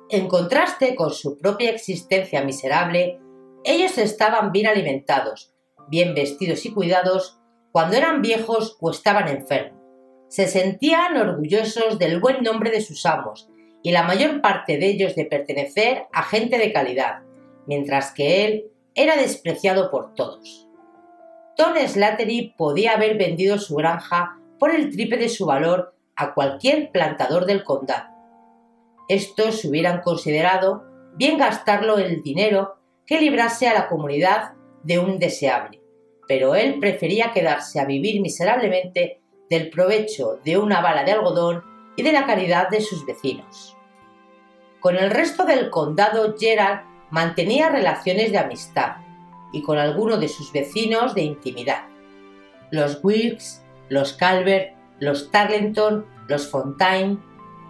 En 0.08 0.28
contraste 0.28 0.94
con 0.94 1.10
su 1.10 1.36
propia 1.36 1.70
existencia 1.70 2.44
miserable, 2.44 3.18
ellos 3.64 3.98
estaban 3.98 4.52
bien 4.52 4.68
alimentados, 4.68 5.52
bien 5.88 6.14
vestidos 6.14 6.64
y 6.64 6.72
cuidados 6.72 7.40
cuando 7.72 7.96
eran 7.96 8.22
viejos 8.22 8.76
o 8.80 8.90
estaban 8.90 9.26
enfermos. 9.26 9.80
Se 10.28 10.46
sentían 10.46 11.16
orgullosos 11.16 11.98
del 11.98 12.20
buen 12.20 12.42
nombre 12.44 12.70
de 12.70 12.82
sus 12.82 13.04
amos 13.04 13.48
y 13.82 13.90
la 13.90 14.04
mayor 14.04 14.40
parte 14.40 14.78
de 14.78 14.86
ellos 14.86 15.16
de 15.16 15.24
pertenecer 15.24 16.04
a 16.12 16.22
gente 16.22 16.58
de 16.58 16.72
calidad, 16.72 17.22
mientras 17.66 18.12
que 18.12 18.44
él 18.44 18.70
era 18.94 19.16
despreciado 19.16 19.90
por 19.90 20.14
todos. 20.14 20.68
Tom 21.56 21.74
Slattery 21.76 22.54
podía 22.56 22.92
haber 22.92 23.18
vendido 23.18 23.58
su 23.58 23.74
granja 23.74 24.38
por 24.58 24.72
el 24.72 24.90
triple 24.90 25.16
de 25.18 25.28
su 25.28 25.46
valor 25.46 25.94
a 26.14 26.32
cualquier 26.32 26.92
plantador 26.92 27.44
del 27.44 27.64
condado. 27.64 28.15
Estos 29.08 29.64
hubieran 29.64 30.00
considerado 30.00 30.84
bien 31.14 31.38
gastarlo 31.38 31.98
el 31.98 32.22
dinero 32.22 32.76
que 33.06 33.20
librase 33.20 33.68
a 33.68 33.74
la 33.74 33.88
comunidad 33.88 34.52
de 34.82 34.98
un 34.98 35.18
deseable, 35.18 35.80
pero 36.26 36.54
él 36.54 36.78
prefería 36.80 37.32
quedarse 37.32 37.80
a 37.80 37.84
vivir 37.84 38.20
miserablemente 38.20 39.20
del 39.48 39.70
provecho 39.70 40.40
de 40.44 40.58
una 40.58 40.80
bala 40.80 41.04
de 41.04 41.12
algodón 41.12 41.62
y 41.96 42.02
de 42.02 42.12
la 42.12 42.26
caridad 42.26 42.68
de 42.68 42.80
sus 42.80 43.06
vecinos. 43.06 43.76
Con 44.80 44.96
el 44.96 45.10
resto 45.10 45.44
del 45.44 45.70
condado 45.70 46.34
Gerald 46.38 46.82
mantenía 47.10 47.70
relaciones 47.70 48.32
de 48.32 48.38
amistad 48.38 48.96
y 49.52 49.62
con 49.62 49.78
algunos 49.78 50.20
de 50.20 50.28
sus 50.28 50.52
vecinos 50.52 51.14
de 51.14 51.22
intimidad. 51.22 51.84
Los 52.70 53.00
Wilkes, 53.02 53.64
los 53.88 54.12
Calvert, 54.14 54.76
los 54.98 55.30
Tarleton, 55.30 56.04
los 56.28 56.50
Fontaine, 56.50 57.18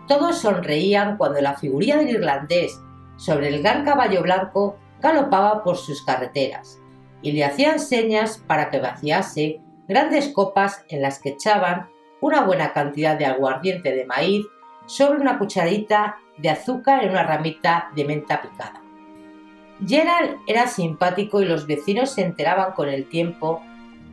todos 0.07 0.39
sonreían 0.39 1.17
cuando 1.17 1.41
la 1.41 1.55
figuría 1.55 1.97
del 1.97 2.11
irlandés 2.11 2.81
sobre 3.17 3.49
el 3.49 3.63
gran 3.63 3.85
caballo 3.85 4.23
blanco 4.23 4.77
galopaba 5.01 5.63
por 5.63 5.77
sus 5.77 6.03
carreteras 6.03 6.79
y 7.23 7.33
le 7.33 7.45
hacían 7.45 7.81
señas 7.81 8.43
para 8.47 8.71
que 8.71 8.81
vaciase 8.81 9.61
grandes 9.89 10.29
copas 10.29 10.85
en 10.89 11.03
las 11.03 11.21
que 11.21 11.31
echaban 11.31 11.89
una 12.21 12.45
buena 12.45 12.73
cantidad 12.73 13.17
de 13.17 13.27
aguardiente 13.27 13.95
de 13.95 14.07
maíz 14.07 14.47
sobre 14.87 15.21
una 15.21 15.39
cucharita 15.39 16.17
de 16.39 16.51
azúcar 16.51 17.05
en 17.05 17.11
una 17.11 17.23
ramita 17.23 17.91
de 17.95 18.05
menta 18.05 18.43
picada. 18.43 18.83
Gerald 19.87 20.39
era 20.47 20.67
simpático 20.67 21.43
y 21.43 21.45
los 21.45 21.67
vecinos 21.67 22.11
se 22.11 22.23
enteraban 22.23 22.73
con 22.73 22.89
el 22.89 23.09
tiempo 23.09 23.63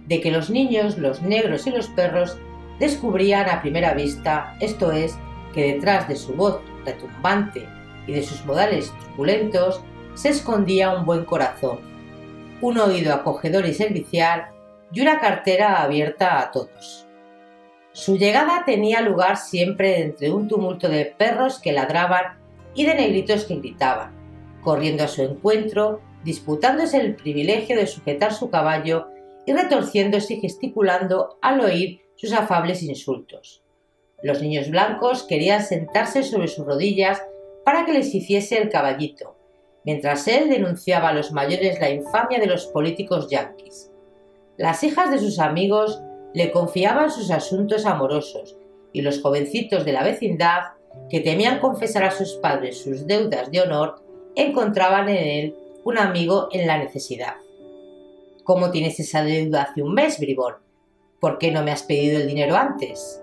de 0.08 0.20
que 0.20 0.32
los 0.32 0.50
niños, 0.50 0.98
los 0.98 1.22
negros 1.22 1.66
y 1.68 1.72
los 1.72 1.88
perros 1.88 2.38
descubrían 2.80 3.50
a 3.50 3.62
primera 3.62 3.94
vista, 3.94 4.56
esto 4.60 4.92
es, 4.92 5.18
que 5.54 5.74
detrás 5.74 6.08
de 6.08 6.16
su 6.16 6.34
voz 6.34 6.60
retumbante 6.86 7.68
y 8.08 8.14
de 8.14 8.24
sus 8.24 8.44
modales 8.46 8.94
truculentos 9.00 9.82
se 10.16 10.30
escondía 10.30 10.96
un 10.96 11.06
buen 11.06 11.26
corazón, 11.26 11.80
un 12.62 12.78
oído 12.78 13.14
acogedor 13.14 13.66
y 13.66 13.74
servicial 13.74 14.48
y 14.92 15.02
una 15.02 15.20
cartera 15.20 15.82
abierta 15.82 16.40
a 16.40 16.52
todos. 16.52 17.08
Su 17.92 18.18
llegada 18.18 18.64
tenía 18.66 19.02
lugar 19.02 19.38
siempre 19.38 20.02
entre 20.02 20.32
un 20.32 20.48
tumulto 20.48 20.90
de 20.90 21.06
perros 21.06 21.60
que 21.60 21.72
ladraban 21.72 22.40
y 22.74 22.86
de 22.86 22.96
negritos 22.96 23.46
que 23.46 23.56
gritaban, 23.56 24.12
corriendo 24.62 25.04
a 25.04 25.08
su 25.08 25.22
encuentro, 25.22 26.02
disputándose 26.24 26.98
el 26.98 27.16
privilegio 27.16 27.76
de 27.78 27.86
sujetar 27.86 28.34
su 28.34 28.50
caballo 28.50 29.08
y 29.46 29.54
retorciéndose 29.54 30.36
y 30.36 30.42
gesticulando 30.42 31.38
al 31.42 31.62
oír 31.62 32.02
sus 32.16 32.34
afables 32.34 32.82
insultos. 32.82 33.63
Los 34.24 34.42
niños 34.42 34.70
blancos 34.70 35.24
querían 35.24 35.64
sentarse 35.64 36.24
sobre 36.24 36.48
sus 36.48 36.66
rodillas 36.66 37.22
para 37.66 37.86
que 37.86 37.92
les 37.92 38.16
hiciese 38.16 38.58
el 38.58 38.70
caballito, 38.70 39.36
mientras 39.84 40.28
él 40.30 40.50
denunciaba 40.50 41.10
a 41.10 41.14
los 41.14 41.34
mayores 41.34 41.80
la 41.82 41.90
infamia 41.90 42.40
de 42.40 42.48
los 42.48 42.68
políticos 42.68 43.30
yanquis. 43.30 43.92
Las 44.58 44.82
hijas 44.84 45.12
de 45.12 45.20
sus 45.20 45.40
amigos 45.40 46.02
le 46.34 46.52
confiaban 46.52 47.12
sus 47.12 47.32
asuntos 47.32 47.86
amorosos 47.86 48.56
y 48.94 49.02
los 49.02 49.22
jovencitos 49.22 49.84
de 49.84 49.92
la 49.92 50.04
vecindad, 50.04 50.72
que 51.10 51.20
temían 51.20 51.60
confesar 51.60 52.04
a 52.04 52.12
sus 52.12 52.34
padres 52.36 52.82
sus 52.82 53.06
deudas 53.06 53.52
de 53.52 53.62
honor, 53.62 54.02
encontraban 54.36 55.10
en 55.10 55.18
él 55.18 55.56
un 55.84 55.98
amigo 55.98 56.48
en 56.52 56.66
la 56.66 56.78
necesidad. 56.78 57.36
¿Cómo 58.46 58.72
tienes 58.72 59.00
esa 59.00 59.24
deuda 59.24 59.64
hace 59.64 59.82
un 59.82 59.94
mes, 59.94 60.20
bribón? 60.20 60.56
¿Por 61.20 61.40
qué 61.40 61.52
no 61.52 61.64
me 61.64 61.72
has 61.72 61.84
pedido 61.84 62.20
el 62.20 62.28
dinero 62.28 62.56
antes? 62.56 63.23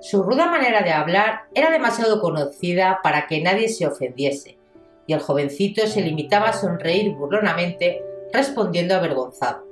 Su 0.00 0.22
ruda 0.22 0.46
manera 0.46 0.82
de 0.82 0.92
hablar 0.92 1.42
era 1.54 1.70
demasiado 1.70 2.20
conocida 2.20 3.00
para 3.02 3.26
que 3.26 3.40
nadie 3.40 3.68
se 3.68 3.86
ofendiese, 3.86 4.58
y 5.06 5.14
el 5.14 5.20
jovencito 5.20 5.86
se 5.86 6.02
limitaba 6.02 6.48
a 6.48 6.52
sonreír 6.52 7.14
burlonamente, 7.14 8.04
respondiendo 8.32 8.94
avergonzado. 8.94 9.64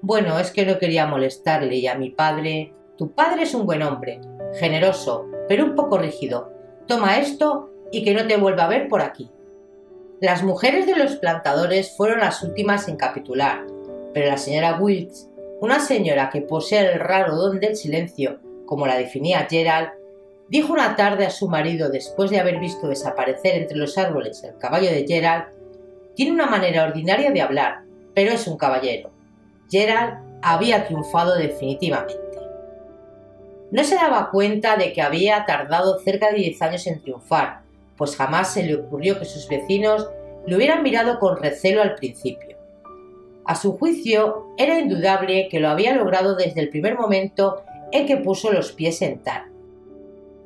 Bueno, 0.00 0.38
es 0.38 0.50
que 0.50 0.66
no 0.66 0.78
quería 0.78 1.06
molestarle 1.06 1.76
y 1.76 1.86
a 1.86 1.94
mi 1.96 2.10
padre. 2.10 2.72
Tu 2.96 3.12
padre 3.12 3.44
es 3.44 3.54
un 3.54 3.66
buen 3.66 3.82
hombre, 3.82 4.20
generoso, 4.58 5.26
pero 5.48 5.64
un 5.64 5.74
poco 5.74 5.98
rígido. 5.98 6.52
Toma 6.86 7.18
esto 7.18 7.70
y 7.90 8.04
que 8.04 8.14
no 8.14 8.26
te 8.26 8.36
vuelva 8.36 8.64
a 8.64 8.68
ver 8.68 8.88
por 8.88 9.00
aquí. 9.00 9.30
Las 10.20 10.42
mujeres 10.42 10.86
de 10.86 10.96
los 10.96 11.16
plantadores 11.16 11.96
fueron 11.96 12.20
las 12.20 12.42
últimas 12.42 12.88
en 12.88 12.96
capitular, 12.96 13.66
pero 14.14 14.26
la 14.28 14.38
señora 14.38 14.78
Wilkes, 14.78 15.28
una 15.60 15.80
señora 15.80 16.30
que 16.30 16.42
posee 16.42 16.92
el 16.92 17.00
raro 17.00 17.36
don 17.36 17.58
del 17.60 17.76
silencio, 17.76 18.38
como 18.72 18.86
la 18.86 18.96
definía 18.96 19.46
Gerald, 19.50 19.90
dijo 20.48 20.72
una 20.72 20.96
tarde 20.96 21.26
a 21.26 21.30
su 21.30 21.46
marido 21.46 21.90
después 21.90 22.30
de 22.30 22.40
haber 22.40 22.58
visto 22.58 22.88
desaparecer 22.88 23.54
entre 23.56 23.76
los 23.76 23.98
árboles 23.98 24.42
el 24.44 24.56
caballo 24.56 24.88
de 24.88 25.04
Gerald, 25.06 25.44
tiene 26.14 26.32
una 26.32 26.46
manera 26.46 26.84
ordinaria 26.84 27.30
de 27.30 27.42
hablar, 27.42 27.82
pero 28.14 28.32
es 28.32 28.46
un 28.46 28.56
caballero. 28.56 29.10
Gerald 29.70 30.38
había 30.40 30.86
triunfado 30.86 31.36
definitivamente. 31.36 32.16
No 33.70 33.84
se 33.84 33.96
daba 33.96 34.30
cuenta 34.30 34.78
de 34.78 34.94
que 34.94 35.02
había 35.02 35.44
tardado 35.44 35.98
cerca 35.98 36.30
de 36.30 36.38
10 36.38 36.62
años 36.62 36.86
en 36.86 37.02
triunfar, 37.02 37.60
pues 37.98 38.16
jamás 38.16 38.54
se 38.54 38.62
le 38.62 38.76
ocurrió 38.76 39.18
que 39.18 39.26
sus 39.26 39.46
vecinos 39.48 40.08
le 40.46 40.56
hubieran 40.56 40.82
mirado 40.82 41.18
con 41.18 41.36
recelo 41.36 41.82
al 41.82 41.94
principio. 41.96 42.56
A 43.44 43.54
su 43.54 43.76
juicio, 43.76 44.46
era 44.56 44.78
indudable 44.78 45.48
que 45.50 45.60
lo 45.60 45.68
había 45.68 45.94
logrado 45.94 46.36
desde 46.36 46.62
el 46.62 46.70
primer 46.70 46.96
momento 46.96 47.64
en 47.92 48.06
que 48.06 48.16
puso 48.16 48.52
los 48.52 48.72
pies 48.72 49.02
en 49.02 49.22
Tar 49.22 49.52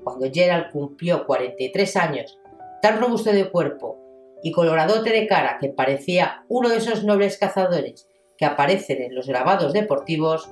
cuando 0.06 0.30
Gerald 0.32 0.70
cumplió 0.70 1.26
43 1.26 1.96
años, 1.96 2.38
tan 2.80 3.00
robusto 3.00 3.32
de 3.32 3.50
cuerpo 3.50 3.98
y 4.40 4.52
coloradote 4.52 5.10
de 5.10 5.26
cara 5.26 5.58
que 5.60 5.68
parecía 5.68 6.44
uno 6.48 6.68
de 6.68 6.76
esos 6.76 7.02
nobles 7.02 7.38
cazadores 7.38 8.08
que 8.38 8.44
aparecen 8.44 9.02
en 9.02 9.16
los 9.16 9.26
grabados 9.26 9.72
deportivos, 9.72 10.48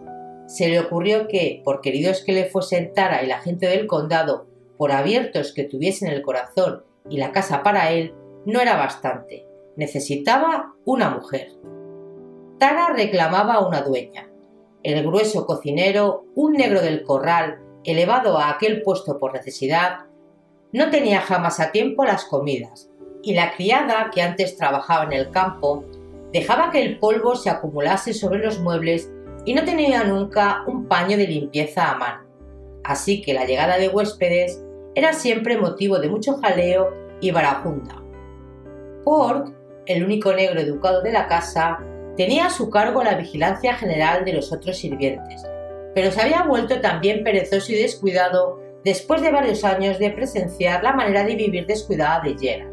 se 0.48 0.66
le 0.66 0.80
ocurrió 0.80 1.28
que, 1.28 1.62
por 1.64 1.82
queridos 1.82 2.24
que 2.26 2.32
le 2.32 2.46
fuesen 2.46 2.92
Tara 2.94 3.22
y 3.22 3.28
la 3.28 3.38
gente 3.38 3.68
del 3.68 3.86
condado, 3.86 4.48
por 4.76 4.90
abiertos 4.90 5.52
que 5.52 5.62
tuviesen 5.62 6.08
el 6.08 6.22
corazón 6.22 6.82
y 7.08 7.18
la 7.18 7.30
casa 7.30 7.62
para 7.62 7.92
él, 7.92 8.12
no 8.46 8.60
era 8.60 8.74
bastante. 8.74 9.46
Necesitaba 9.76 10.74
una 10.84 11.10
mujer. 11.10 11.52
Tara 12.58 12.92
reclamaba 12.92 13.64
una 13.64 13.82
dueña. 13.82 14.28
El 14.84 15.02
grueso 15.02 15.46
cocinero, 15.46 16.26
un 16.34 16.52
negro 16.52 16.82
del 16.82 17.02
corral, 17.02 17.58
elevado 17.84 18.38
a 18.38 18.50
aquel 18.50 18.82
puesto 18.82 19.18
por 19.18 19.32
necesidad, 19.32 20.00
no 20.72 20.90
tenía 20.90 21.20
jamás 21.22 21.58
a 21.58 21.72
tiempo 21.72 22.04
las 22.04 22.26
comidas, 22.26 22.90
y 23.22 23.32
la 23.32 23.54
criada, 23.54 24.10
que 24.14 24.20
antes 24.20 24.58
trabajaba 24.58 25.04
en 25.04 25.14
el 25.14 25.30
campo, 25.30 25.84
dejaba 26.32 26.70
que 26.70 26.82
el 26.82 26.98
polvo 26.98 27.34
se 27.34 27.48
acumulase 27.48 28.12
sobre 28.12 28.40
los 28.40 28.60
muebles 28.60 29.10
y 29.46 29.54
no 29.54 29.64
tenía 29.64 30.04
nunca 30.04 30.64
un 30.66 30.86
paño 30.86 31.16
de 31.16 31.28
limpieza 31.28 31.90
a 31.90 31.96
mano. 31.96 32.24
Así 32.84 33.22
que 33.22 33.32
la 33.32 33.46
llegada 33.46 33.78
de 33.78 33.88
huéspedes 33.88 34.62
era 34.94 35.14
siempre 35.14 35.56
motivo 35.56 35.98
de 35.98 36.10
mucho 36.10 36.36
jaleo 36.36 36.92
y 37.20 37.30
barajunda. 37.30 38.02
Pork, 39.04 39.54
el 39.86 40.04
único 40.04 40.34
negro 40.34 40.60
educado 40.60 41.00
de 41.00 41.12
la 41.12 41.26
casa, 41.26 41.80
tenía 42.16 42.46
a 42.46 42.50
su 42.50 42.70
cargo 42.70 43.02
la 43.02 43.14
vigilancia 43.14 43.74
general 43.74 44.24
de 44.24 44.34
los 44.34 44.52
otros 44.52 44.78
sirvientes, 44.78 45.44
pero 45.94 46.10
se 46.10 46.20
había 46.20 46.42
vuelto 46.42 46.80
también 46.80 47.24
perezoso 47.24 47.72
y 47.72 47.76
descuidado 47.76 48.60
después 48.84 49.22
de 49.22 49.30
varios 49.30 49.64
años 49.64 49.98
de 49.98 50.10
presenciar 50.10 50.82
la 50.82 50.92
manera 50.92 51.24
de 51.24 51.36
vivir 51.36 51.66
descuidada 51.66 52.20
de 52.20 52.36
Gerald. 52.38 52.72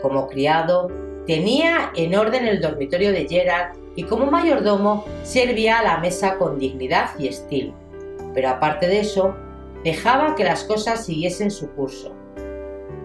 Como 0.00 0.26
criado, 0.28 0.90
tenía 1.26 1.92
en 1.96 2.14
orden 2.14 2.46
el 2.46 2.60
dormitorio 2.60 3.12
de 3.12 3.26
Gerald 3.28 3.76
y 3.94 4.04
como 4.04 4.26
mayordomo 4.30 5.04
servía 5.22 5.78
a 5.78 5.84
la 5.84 5.98
mesa 5.98 6.36
con 6.38 6.58
dignidad 6.58 7.10
y 7.18 7.28
estilo. 7.28 7.74
Pero 8.34 8.48
aparte 8.48 8.88
de 8.88 9.00
eso, 9.00 9.34
dejaba 9.84 10.34
que 10.34 10.44
las 10.44 10.64
cosas 10.64 11.04
siguiesen 11.04 11.50
su 11.50 11.70
curso. 11.72 12.12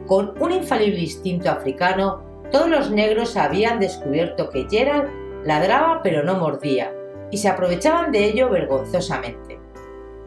Con 0.06 0.42
un 0.42 0.52
infalible 0.52 1.00
instinto 1.00 1.50
africano, 1.50 2.24
todos 2.52 2.70
los 2.70 2.92
negros 2.92 3.36
habían 3.36 3.80
descubierto 3.80 4.50
que 4.50 4.68
Gerald 4.70 5.10
ladraba 5.48 6.02
pero 6.04 6.24
no 6.24 6.36
mordía, 6.36 6.94
y 7.32 7.38
se 7.38 7.48
aprovechaban 7.48 8.12
de 8.12 8.26
ello 8.26 8.50
vergonzosamente. 8.50 9.58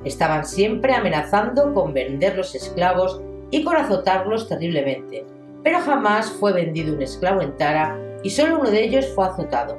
Estaban 0.04 0.46
siempre 0.46 0.94
amenazando 0.94 1.74
con 1.74 1.92
vender 1.92 2.36
los 2.36 2.54
esclavos 2.54 3.20
y 3.50 3.62
con 3.62 3.76
azotarlos 3.76 4.48
terriblemente, 4.48 5.26
pero 5.62 5.80
jamás 5.80 6.30
fue 6.30 6.54
vendido 6.54 6.94
un 6.94 7.02
esclavo 7.02 7.42
en 7.42 7.54
Tara 7.58 7.98
y 8.22 8.30
solo 8.30 8.60
uno 8.60 8.70
de 8.70 8.82
ellos 8.82 9.12
fue 9.14 9.26
azotado, 9.26 9.76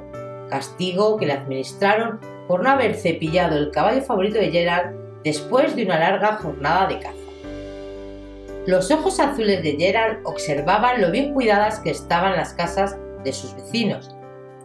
castigo 0.48 1.16
que 1.16 1.26
le 1.26 1.32
administraron 1.32 2.20
por 2.46 2.62
no 2.62 2.70
haber 2.70 2.94
cepillado 2.94 3.56
el 3.56 3.72
caballo 3.72 4.02
favorito 4.02 4.38
de 4.38 4.52
Gerald 4.52 4.96
después 5.24 5.74
de 5.74 5.84
una 5.84 5.98
larga 5.98 6.36
jornada 6.36 6.86
de 6.86 6.98
caza. 7.00 7.16
Los 8.66 8.92
ojos 8.92 9.18
azules 9.18 9.60
de 9.64 9.72
Gerald 9.72 10.20
observaban 10.24 11.00
lo 11.00 11.10
bien 11.10 11.34
cuidadas 11.34 11.80
que 11.80 11.90
estaban 11.90 12.36
las 12.36 12.54
casas 12.54 12.96
de 13.24 13.32
sus 13.32 13.56
vecinos 13.56 14.14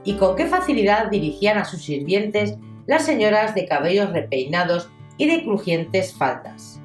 y 0.07 0.13
con 0.13 0.37
qué 0.37 0.45
facilidad 0.45 1.09
dirigían 1.09 1.57
a 1.57 1.65
sus 1.65 1.81
sirvientes 1.81 2.55
las 2.85 3.03
señoras 3.03 3.53
de 3.55 3.65
cabellos 3.65 4.13
repeinados 4.13 4.89
y 5.17 5.27
de 5.27 5.43
crujientes 5.43 6.13
faldas. 6.13 6.81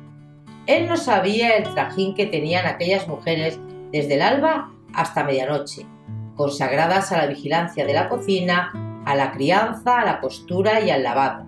Él 0.67 0.89
no 0.89 0.97
sabía 0.97 1.51
el 1.51 1.73
trajín 1.73 2.17
que 2.17 2.27
tenían 2.27 2.67
aquellas 2.67 3.07
mujeres 3.07 3.61
desde 3.93 4.15
el 4.15 4.23
alba 4.23 4.73
hasta 4.93 5.23
medianoche, 5.23 5.87
consagradas 6.35 7.13
a 7.13 7.19
la 7.19 7.29
vigilancia 7.29 7.87
de 7.87 7.93
la 7.93 8.09
cocina, 8.09 8.73
a 9.05 9.15
la 9.15 9.31
crianza, 9.31 10.01
a 10.01 10.05
la 10.05 10.21
costura 10.21 10.81
y 10.81 10.91
al 10.91 11.05
lavado. 11.05 11.47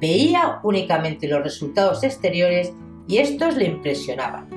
Veía 0.00 0.60
únicamente 0.62 1.26
los 1.26 1.42
resultados 1.42 2.04
exteriores 2.04 2.72
y 3.08 3.18
estos 3.18 3.56
le 3.56 3.64
impresionaban. 3.64 4.48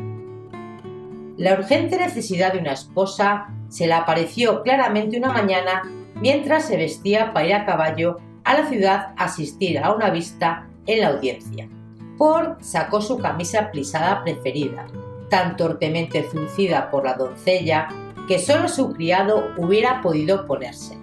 La 1.36 1.56
urgente 1.56 1.98
necesidad 1.98 2.54
de 2.54 2.60
una 2.60 2.74
esposa 2.74 3.48
se 3.70 3.88
le 3.88 3.94
apareció 3.94 4.62
claramente 4.62 5.18
una 5.18 5.32
mañana 5.32 5.82
mientras 6.24 6.66
se 6.68 6.78
vestía 6.78 7.34
para 7.34 7.46
ir 7.46 7.54
a 7.54 7.66
caballo 7.66 8.18
a 8.46 8.54
la 8.54 8.66
ciudad 8.70 9.14
a 9.18 9.26
asistir 9.26 9.78
a 9.78 9.94
una 9.94 10.10
vista 10.10 10.70
en 10.86 11.02
la 11.02 11.10
audiencia. 11.10 11.68
Por 12.18 12.56
sacó 12.62 13.02
su 13.02 13.18
camisa 13.18 13.72
plisada 13.72 14.24
preferida, 14.24 14.86
tan 15.30 15.58
torpemente 15.58 16.24
zuncida 16.24 16.90
por 16.90 17.04
la 17.04 17.16
doncella 17.16 17.90
que 18.26 18.40
solo 18.40 18.70
su 18.70 18.94
criado 18.94 19.52
hubiera 19.58 20.02
podido 20.02 20.48
ponérsela. 20.48 21.02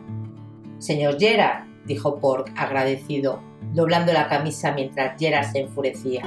Señor 0.79 1.19
Gerard, 1.19 1.67
dijo 1.85 2.19
Pork 2.19 2.51
agradecido, 2.57 3.43
doblando 3.75 4.15
la 4.15 4.27
camisa 4.27 4.73
mientras 4.73 5.19
Gerard 5.19 5.53
se 5.53 5.61
enfurecía. 5.61 6.23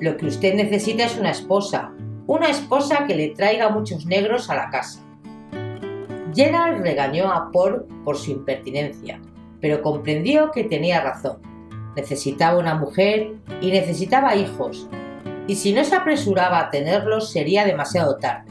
Lo 0.00 0.18
que 0.18 0.26
usted 0.26 0.54
necesita 0.54 1.04
es 1.06 1.16
una 1.16 1.30
esposa, 1.30 1.92
una 2.26 2.50
esposa 2.50 3.06
que 3.06 3.14
le 3.14 3.30
traiga 3.30 3.70
muchos 3.70 4.04
negros 4.04 4.50
a 4.50 4.54
la 4.54 4.68
casa. 4.68 5.07
Gerald 6.34 6.82
regañó 6.82 7.32
a 7.32 7.50
Paul 7.50 7.86
por 8.04 8.16
su 8.16 8.30
impertinencia, 8.32 9.20
pero 9.60 9.82
comprendió 9.82 10.50
que 10.50 10.64
tenía 10.64 11.00
razón. 11.00 11.38
Necesitaba 11.96 12.58
una 12.58 12.74
mujer 12.74 13.34
y 13.60 13.70
necesitaba 13.70 14.36
hijos, 14.36 14.88
y 15.46 15.56
si 15.56 15.72
no 15.72 15.82
se 15.84 15.96
apresuraba 15.96 16.60
a 16.60 16.70
tenerlos 16.70 17.30
sería 17.30 17.64
demasiado 17.64 18.16
tarde. 18.16 18.50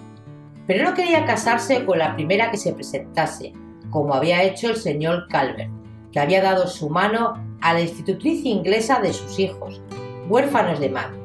Pero 0.65 0.83
no 0.83 0.93
quería 0.93 1.25
casarse 1.25 1.85
con 1.85 1.99
la 1.99 2.15
primera 2.15 2.51
que 2.51 2.57
se 2.57 2.73
presentase, 2.73 3.53
como 3.89 4.13
había 4.13 4.43
hecho 4.43 4.69
el 4.69 4.75
señor 4.75 5.27
Calvert, 5.29 5.71
que 6.11 6.19
había 6.19 6.41
dado 6.41 6.67
su 6.67 6.89
mano 6.89 7.35
a 7.61 7.73
la 7.73 7.81
institutriz 7.81 8.43
inglesa 8.43 8.99
de 8.99 9.13
sus 9.13 9.39
hijos, 9.39 9.81
huérfanos 10.27 10.79
de 10.79 10.89
madre. 10.89 11.17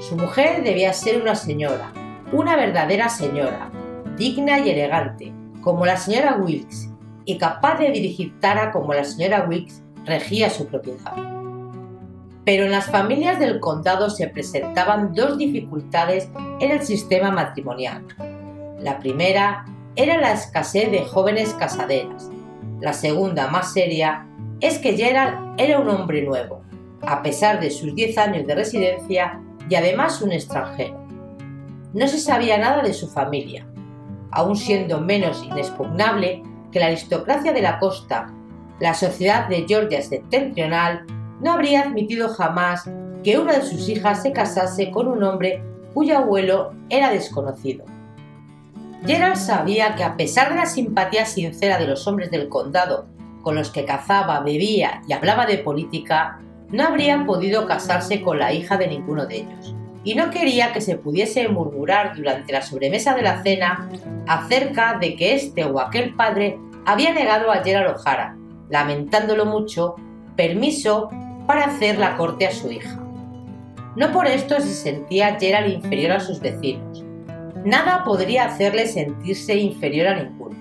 Su 0.00 0.16
mujer 0.16 0.62
debía 0.62 0.92
ser 0.92 1.22
una 1.22 1.34
señora, 1.34 1.92
una 2.32 2.56
verdadera 2.56 3.08
señora, 3.08 3.70
digna 4.16 4.58
y 4.60 4.70
elegante, 4.70 5.32
como 5.62 5.86
la 5.86 5.96
señora 5.96 6.36
Wilkes, 6.36 6.90
y 7.24 7.38
capaz 7.38 7.78
de 7.78 7.90
dirigir 7.90 8.38
Tara 8.40 8.72
como 8.72 8.92
la 8.94 9.04
señora 9.04 9.46
Wilkes 9.48 9.82
regía 10.04 10.50
su 10.50 10.66
propiedad. 10.66 11.14
Pero 12.44 12.64
en 12.64 12.72
las 12.72 12.86
familias 12.86 13.38
del 13.38 13.60
condado 13.60 14.10
se 14.10 14.26
presentaban 14.28 15.14
dos 15.14 15.38
dificultades 15.38 16.28
en 16.60 16.70
el 16.70 16.82
sistema 16.82 17.30
matrimonial. 17.30 18.04
La 18.80 18.98
primera 18.98 19.66
era 19.96 20.18
la 20.18 20.32
escasez 20.32 20.90
de 20.90 21.04
jóvenes 21.04 21.54
casaderas. 21.54 22.30
La 22.80 22.92
segunda, 22.92 23.48
más 23.48 23.72
seria, 23.72 24.26
es 24.60 24.78
que 24.78 24.96
Gerald 24.96 25.60
era 25.60 25.78
un 25.78 25.88
hombre 25.88 26.22
nuevo, 26.22 26.62
a 27.02 27.22
pesar 27.22 27.60
de 27.60 27.70
sus 27.70 27.94
10 27.94 28.18
años 28.18 28.46
de 28.46 28.54
residencia 28.54 29.40
y 29.68 29.74
además 29.74 30.22
un 30.22 30.32
extranjero. 30.32 30.98
No 31.92 32.06
se 32.06 32.18
sabía 32.18 32.56
nada 32.58 32.82
de 32.82 32.94
su 32.94 33.08
familia, 33.08 33.66
aun 34.32 34.56
siendo 34.56 35.00
menos 35.00 35.44
inexpugnable 35.44 36.42
que 36.72 36.80
la 36.80 36.86
aristocracia 36.86 37.52
de 37.52 37.62
la 37.62 37.78
costa, 37.78 38.32
la 38.78 38.94
sociedad 38.94 39.48
de 39.48 39.64
Georgia 39.66 40.02
septentrional 40.02 41.04
no 41.40 41.52
habría 41.52 41.82
admitido 41.82 42.28
jamás 42.28 42.88
que 43.22 43.38
una 43.38 43.54
de 43.54 43.62
sus 43.62 43.88
hijas 43.88 44.22
se 44.22 44.32
casase 44.32 44.90
con 44.90 45.08
un 45.08 45.22
hombre 45.22 45.62
cuyo 45.92 46.18
abuelo 46.18 46.72
era 46.88 47.10
desconocido. 47.10 47.84
Gerald 49.04 49.36
sabía 49.36 49.94
que 49.96 50.04
a 50.04 50.16
pesar 50.16 50.50
de 50.50 50.56
la 50.56 50.66
simpatía 50.66 51.26
sincera 51.26 51.78
de 51.78 51.86
los 51.86 52.06
hombres 52.06 52.30
del 52.30 52.48
condado 52.48 53.06
con 53.42 53.54
los 53.54 53.70
que 53.70 53.86
cazaba, 53.86 54.40
bebía 54.40 55.02
y 55.08 55.14
hablaba 55.14 55.46
de 55.46 55.58
política, 55.58 56.38
no 56.68 56.84
habría 56.84 57.24
podido 57.24 57.66
casarse 57.66 58.22
con 58.22 58.38
la 58.38 58.52
hija 58.52 58.76
de 58.76 58.88
ninguno 58.88 59.26
de 59.26 59.38
ellos 59.38 59.74
y 60.04 60.14
no 60.14 60.30
quería 60.30 60.72
que 60.72 60.80
se 60.80 60.96
pudiese 60.96 61.48
murmurar 61.48 62.16
durante 62.16 62.52
la 62.52 62.62
sobremesa 62.62 63.14
de 63.14 63.22
la 63.22 63.42
cena 63.42 63.88
acerca 64.26 64.98
de 64.98 65.16
que 65.16 65.34
este 65.34 65.64
o 65.64 65.80
aquel 65.80 66.14
padre 66.14 66.58
había 66.86 67.12
negado 67.12 67.50
a 67.50 67.62
Gerald 67.62 67.96
O'Hara, 67.96 68.36
lamentándolo 68.70 69.44
mucho, 69.44 69.96
permiso 70.36 71.10
para 71.46 71.64
hacer 71.64 71.98
la 71.98 72.16
corte 72.16 72.46
a 72.46 72.52
su 72.52 72.70
hija. 72.70 72.98
No 73.96 74.12
por 74.12 74.26
esto 74.26 74.60
se 74.60 74.72
sentía 74.72 75.36
Gerald 75.38 75.72
inferior 75.72 76.12
a 76.12 76.20
sus 76.20 76.40
vecinos. 76.40 77.04
Nada 77.64 78.04
podría 78.04 78.46
hacerle 78.46 78.86
sentirse 78.86 79.56
inferior 79.56 80.06
a 80.06 80.22
ninguno. 80.22 80.56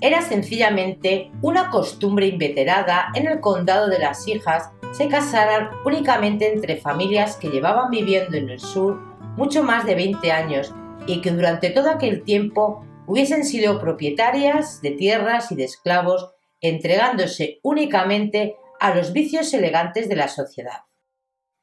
Era 0.00 0.22
sencillamente 0.22 1.30
una 1.40 1.70
costumbre 1.70 2.26
inveterada 2.26 3.06
en 3.14 3.28
el 3.28 3.40
condado 3.40 3.88
de 3.88 4.00
las 4.00 4.26
hijas 4.26 4.70
se 4.96 5.08
casaran 5.08 5.70
únicamente 5.84 6.52
entre 6.52 6.76
familias 6.76 7.36
que 7.36 7.48
llevaban 7.48 7.90
viviendo 7.90 8.36
en 8.36 8.48
el 8.48 8.60
sur 8.60 9.00
mucho 9.36 9.64
más 9.64 9.84
de 9.86 9.96
20 9.96 10.30
años 10.30 10.72
y 11.08 11.20
que 11.20 11.32
durante 11.32 11.70
todo 11.70 11.90
aquel 11.90 12.22
tiempo 12.22 12.86
hubiesen 13.08 13.44
sido 13.44 13.80
propietarias 13.80 14.80
de 14.82 14.92
tierras 14.92 15.50
y 15.50 15.56
de 15.56 15.64
esclavos, 15.64 16.30
entregándose 16.60 17.58
únicamente 17.64 18.54
a 18.78 18.94
los 18.94 19.12
vicios 19.12 19.52
elegantes 19.52 20.08
de 20.08 20.14
la 20.14 20.28
sociedad. 20.28 20.82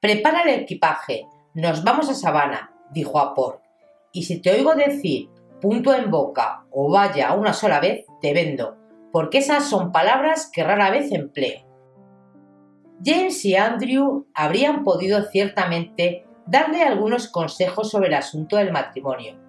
Prepara 0.02 0.42
el 0.42 0.62
equipaje, 0.62 1.26
nos 1.54 1.86
vamos 1.86 2.10
a 2.10 2.16
Sabana, 2.16 2.74
dijo 2.92 3.18
a 3.18 3.34
y 4.12 4.24
si 4.24 4.42
te 4.42 4.52
oigo 4.52 4.76
decir 4.76 5.30
punto 5.62 5.94
en 5.94 6.12
boca 6.12 6.66
o 6.70 6.92
vaya 6.92 7.34
una 7.34 7.54
sola 7.54 7.80
vez, 7.80 8.04
te 8.20 8.34
vendo, 8.34 8.76
porque 9.14 9.38
esas 9.38 9.70
son 9.70 9.94
palabras 9.94 10.50
que 10.52 10.64
rara 10.66 10.90
vez 10.90 11.14
empleo. 11.14 11.71
James 13.04 13.44
y 13.46 13.56
Andrew 13.56 14.28
habrían 14.34 14.84
podido 14.84 15.24
ciertamente 15.24 16.26
darle 16.46 16.84
algunos 16.84 17.28
consejos 17.28 17.90
sobre 17.90 18.10
el 18.10 18.14
asunto 18.14 18.58
del 18.58 18.72
matrimonio, 18.72 19.40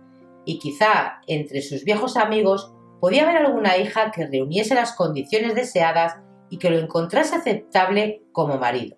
y 0.45 0.59
quizá 0.59 1.21
entre 1.27 1.61
sus 1.61 1.85
viejos 1.85 2.17
amigos 2.17 2.73
podía 3.01 3.25
haber 3.25 3.45
alguna 3.45 3.77
hija 3.77 4.11
que 4.11 4.27
reuniese 4.27 4.75
las 4.75 4.95
condiciones 4.95 5.55
deseadas 5.55 6.17
y 6.51 6.59
que 6.59 6.71
lo 6.71 6.79
encontrase 6.79 7.37
aceptable 7.37 8.23
como 8.33 8.59
marido. 8.59 8.97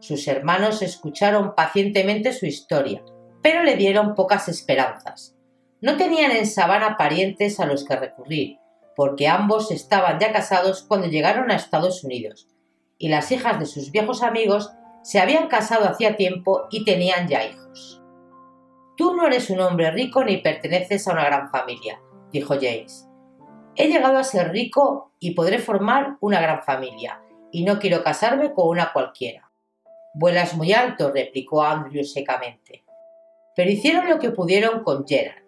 Sus 0.00 0.26
hermanos 0.28 0.82
escucharon 0.82 1.54
pacientemente 1.54 2.32
su 2.32 2.46
historia, 2.46 3.02
pero 3.42 3.62
le 3.62 3.76
dieron 3.76 4.14
pocas 4.14 4.48
esperanzas. 4.48 5.36
No 5.80 5.96
tenían 5.96 6.32
en 6.32 6.46
Sabana 6.46 6.96
parientes 6.96 7.60
a 7.60 7.66
los 7.66 7.84
que 7.84 7.96
recurrir, 7.96 8.58
porque 8.96 9.28
ambos 9.28 9.70
estaban 9.70 10.18
ya 10.18 10.32
casados 10.32 10.82
cuando 10.82 11.06
llegaron 11.06 11.50
a 11.50 11.56
Estados 11.56 12.02
Unidos, 12.02 12.48
y 12.98 13.08
las 13.08 13.32
hijas 13.32 13.58
de 13.58 13.66
sus 13.66 13.90
viejos 13.90 14.22
amigos 14.22 14.72
se 15.02 15.20
habían 15.20 15.48
casado 15.48 15.88
hacía 15.88 16.16
tiempo 16.16 16.66
y 16.70 16.84
tenían 16.84 17.28
ya 17.28 17.44
hijos. 17.44 18.02
Tú 18.96 19.14
no 19.14 19.26
eres 19.26 19.48
un 19.48 19.60
hombre 19.60 19.90
rico 19.92 20.24
ni 20.24 20.38
perteneces 20.38 21.06
a 21.06 21.12
una 21.12 21.24
gran 21.24 21.50
familia, 21.50 22.00
dijo 22.32 22.54
James. 22.54 23.08
He 23.76 23.86
llegado 23.86 24.18
a 24.18 24.24
ser 24.24 24.50
rico 24.50 25.12
y 25.20 25.34
podré 25.34 25.60
formar 25.60 26.16
una 26.20 26.40
gran 26.40 26.62
familia, 26.62 27.22
y 27.52 27.64
no 27.64 27.78
quiero 27.78 28.02
casarme 28.02 28.52
con 28.52 28.68
una 28.68 28.92
cualquiera. 28.92 29.50
Vuelas 30.14 30.56
muy 30.56 30.72
alto, 30.72 31.12
replicó 31.12 31.62
Andrew 31.62 32.02
secamente. 32.02 32.84
Pero 33.54 33.70
hicieron 33.70 34.08
lo 34.08 34.18
que 34.18 34.30
pudieron 34.30 34.82
con 34.82 35.06
Gerard. 35.06 35.44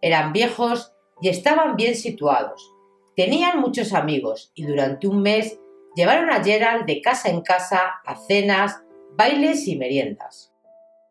Eran 0.00 0.32
viejos 0.32 0.94
y 1.20 1.28
estaban 1.28 1.76
bien 1.76 1.94
situados. 1.94 2.72
Tenían 3.16 3.60
muchos 3.60 3.92
amigos 3.92 4.50
y 4.54 4.64
durante 4.64 5.06
un 5.06 5.22
mes 5.22 5.60
llevaron 5.94 6.30
a 6.30 6.42
Gerald 6.42 6.86
de 6.86 7.00
casa 7.00 7.28
en 7.28 7.42
casa 7.42 8.00
a 8.04 8.16
cenas, 8.16 8.82
bailes 9.16 9.66
y 9.68 9.76
meriendas. 9.76 10.52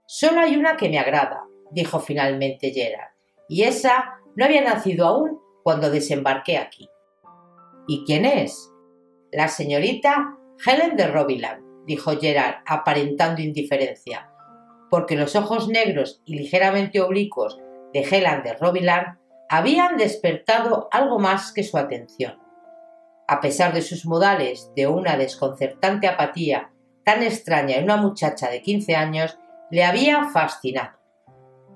Solo 0.06 0.42
hay 0.42 0.56
una 0.56 0.78
que 0.78 0.90
me 0.90 1.00
agrada, 1.00 1.44
dijo 1.72 2.00
finalmente 2.00 2.72
Gerald, 2.72 3.12
y 3.48 3.64
esa 3.64 4.20
no 4.36 4.46
había 4.46 4.62
nacido 4.62 5.08
aún 5.08 5.40
cuando 5.64 5.90
desembarqué 5.90 6.58
aquí. 6.58 6.90
¿Y 7.88 8.04
quién 8.06 8.26
es? 8.26 8.70
La 9.32 9.48
señorita 9.48 10.38
Helen 10.66 10.96
de 10.96 11.08
Robiland, 11.08 11.86
dijo 11.86 12.18
Gerald, 12.20 12.58
aparentando 12.66 13.42
indiferencia, 13.42 14.30
porque 14.90 15.16
los 15.16 15.36
ojos 15.36 15.68
negros 15.68 16.22
y 16.26 16.36
ligeramente 16.36 17.02
oblicuos 17.02 17.60
de 17.94 18.02
Helen 18.02 18.44
de 18.44 18.54
Robiland 18.54 19.18
habían 19.50 19.98
despertado 19.98 20.88
algo 20.92 21.20
más 21.20 21.52
que 21.52 21.64
su 21.64 21.78
atención 21.78 22.43
a 23.34 23.42
pesar 23.42 23.74
de 23.74 23.82
sus 23.82 24.06
modales 24.06 24.72
de 24.76 24.86
una 24.86 25.18
desconcertante 25.18 26.08
apatía 26.08 26.70
tan 27.04 27.24
extraña 27.24 27.78
en 27.78 27.86
una 27.86 27.98
muchacha 27.98 28.48
de 28.48 28.62
15 28.62 28.96
años, 28.96 29.40
le 29.72 29.84
había 29.84 30.26
fascinado. 30.26 31.00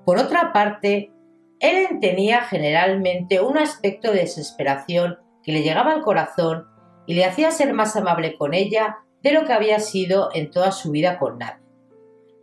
Por 0.06 0.18
otra 0.18 0.52
parte, 0.52 1.10
Ellen 1.58 1.98
tenía 1.98 2.42
generalmente 2.42 3.40
un 3.40 3.58
aspecto 3.58 4.12
de 4.12 4.20
desesperación 4.20 5.18
que 5.42 5.50
le 5.50 5.62
llegaba 5.62 5.92
al 5.92 6.02
corazón 6.02 6.68
y 7.08 7.14
le 7.14 7.24
hacía 7.24 7.50
ser 7.50 7.74
más 7.74 7.96
amable 7.96 8.36
con 8.36 8.54
ella 8.54 8.98
de 9.24 9.32
lo 9.32 9.44
que 9.44 9.52
había 9.52 9.80
sido 9.80 10.30
en 10.34 10.52
toda 10.52 10.70
su 10.70 10.92
vida 10.92 11.18
con 11.18 11.38
nadie. 11.38 11.66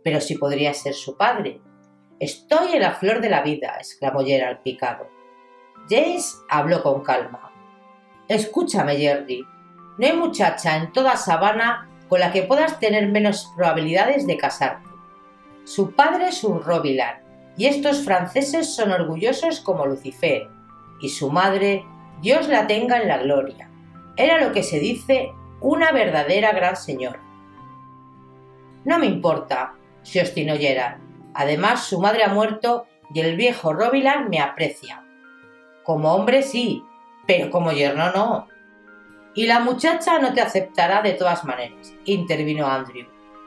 Pero 0.04 0.20
si 0.20 0.36
podría 0.36 0.74
ser 0.74 0.92
su 0.92 1.16
padre. 1.16 1.62
Estoy 2.20 2.74
en 2.74 2.82
la 2.82 2.92
flor 2.92 3.22
de 3.22 3.30
la 3.30 3.40
vida, 3.40 3.76
exclamó 3.78 4.20
Gerald 4.20 4.60
picado. 4.62 5.08
James 5.88 6.38
habló 6.50 6.82
con 6.82 7.02
calma. 7.02 7.45
Escúchame, 8.28 8.96
Jerry. 8.96 9.46
No 9.98 10.06
hay 10.06 10.16
muchacha 10.16 10.76
en 10.76 10.92
toda 10.92 11.16
Sabana 11.16 11.88
con 12.08 12.20
la 12.20 12.32
que 12.32 12.42
puedas 12.42 12.78
tener 12.78 13.08
menos 13.08 13.52
probabilidades 13.56 14.26
de 14.26 14.36
casarte. 14.36 14.88
Su 15.64 15.92
padre 15.92 16.28
es 16.28 16.44
un 16.44 16.62
Robilan, 16.62 17.22
y 17.56 17.66
estos 17.66 18.04
franceses 18.04 18.74
son 18.74 18.92
orgullosos 18.92 19.60
como 19.60 19.86
Lucifer, 19.86 20.48
y 21.00 21.08
su 21.08 21.30
madre, 21.30 21.84
Dios 22.20 22.48
la 22.48 22.66
tenga 22.66 23.00
en 23.00 23.08
la 23.08 23.18
gloria. 23.18 23.70
Era 24.16 24.40
lo 24.40 24.52
que 24.52 24.62
se 24.62 24.78
dice 24.78 25.32
una 25.60 25.92
verdadera 25.92 26.52
gran 26.52 26.76
señora. 26.76 27.20
No 28.84 28.98
me 28.98 29.06
importa, 29.06 29.74
se 30.02 30.20
obstinó 30.20 30.56
Gerard. 30.56 30.98
Además, 31.34 31.84
su 31.84 32.00
madre 32.00 32.24
ha 32.24 32.28
muerto 32.28 32.86
y 33.12 33.20
el 33.20 33.36
viejo 33.36 33.72
Robilan 33.72 34.28
me 34.30 34.40
aprecia. 34.40 35.04
Como 35.82 36.14
hombre 36.14 36.42
sí, 36.42 36.84
pero 37.26 37.50
como 37.50 37.72
yerno 37.72 38.10
no. 38.12 38.48
Y 39.34 39.46
la 39.46 39.60
muchacha 39.60 40.18
no 40.18 40.32
te 40.32 40.40
aceptará 40.40 41.02
de 41.02 41.12
todas 41.12 41.44
maneras, 41.44 41.94
intervino 42.04 42.66
Andrew. 42.66 43.06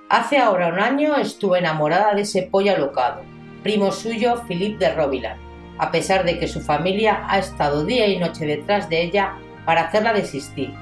Hace 0.09 0.37
ahora 0.37 0.67
un 0.67 0.79
año 0.79 1.15
estuve 1.17 1.59
enamorada 1.59 2.13
de 2.13 2.21
ese 2.21 2.43
pollo 2.43 2.75
alocado, 2.75 3.21
primo 3.63 3.91
suyo 3.91 4.43
Philippe 4.47 4.85
de 4.85 4.93
Robilan, 4.93 5.37
a 5.77 5.91
pesar 5.91 6.25
de 6.25 6.39
que 6.39 6.47
su 6.47 6.61
familia 6.61 7.25
ha 7.27 7.39
estado 7.39 7.85
día 7.85 8.07
y 8.07 8.17
noche 8.17 8.45
detrás 8.45 8.89
de 8.89 9.01
ella 9.01 9.35
para 9.65 9.81
hacerla 9.81 10.13
desistir. 10.13 10.73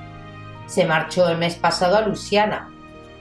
Se 0.65 0.85
marchó 0.85 1.29
el 1.29 1.37
mes 1.37 1.55
pasado 1.55 1.97
a 1.97 2.01
Luciana. 2.01 2.69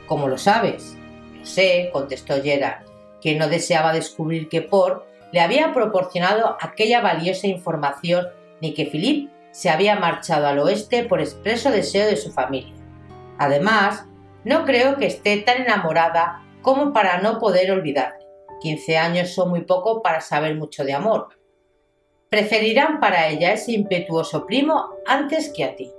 ¿Cómo 0.06 0.28
lo 0.28 0.38
sabes? 0.38 0.96
Lo 1.38 1.46
sé, 1.46 1.90
contestó 1.92 2.42
Gerard, 2.42 2.84
que 3.20 3.36
no 3.36 3.48
deseaba 3.48 3.92
descubrir 3.92 4.48
que 4.48 4.62
Por 4.62 5.06
le 5.32 5.40
había 5.40 5.72
proporcionado 5.72 6.56
aquella 6.60 7.00
valiosa 7.00 7.46
información 7.46 8.26
ni 8.60 8.74
que 8.74 8.86
Philippe 8.86 9.35
se 9.56 9.70
había 9.70 9.96
marchado 9.96 10.46
al 10.46 10.58
oeste 10.58 11.04
por 11.04 11.18
expreso 11.18 11.70
deseo 11.70 12.06
de 12.06 12.18
su 12.18 12.30
familia. 12.30 12.74
Además, 13.38 14.04
no 14.44 14.66
creo 14.66 14.98
que 14.98 15.06
esté 15.06 15.38
tan 15.38 15.62
enamorada 15.62 16.42
como 16.60 16.92
para 16.92 17.22
no 17.22 17.38
poder 17.38 17.70
olvidarle. 17.70 18.26
Quince 18.60 18.98
años 18.98 19.30
son 19.30 19.48
muy 19.48 19.62
poco 19.62 20.02
para 20.02 20.20
saber 20.20 20.56
mucho 20.56 20.84
de 20.84 20.92
amor. 20.92 21.28
Preferirán 22.28 23.00
para 23.00 23.28
ella 23.28 23.54
ese 23.54 23.72
impetuoso 23.72 24.44
primo 24.44 24.90
antes 25.06 25.50
que 25.56 25.64
a 25.64 25.74
ti. 25.74 25.90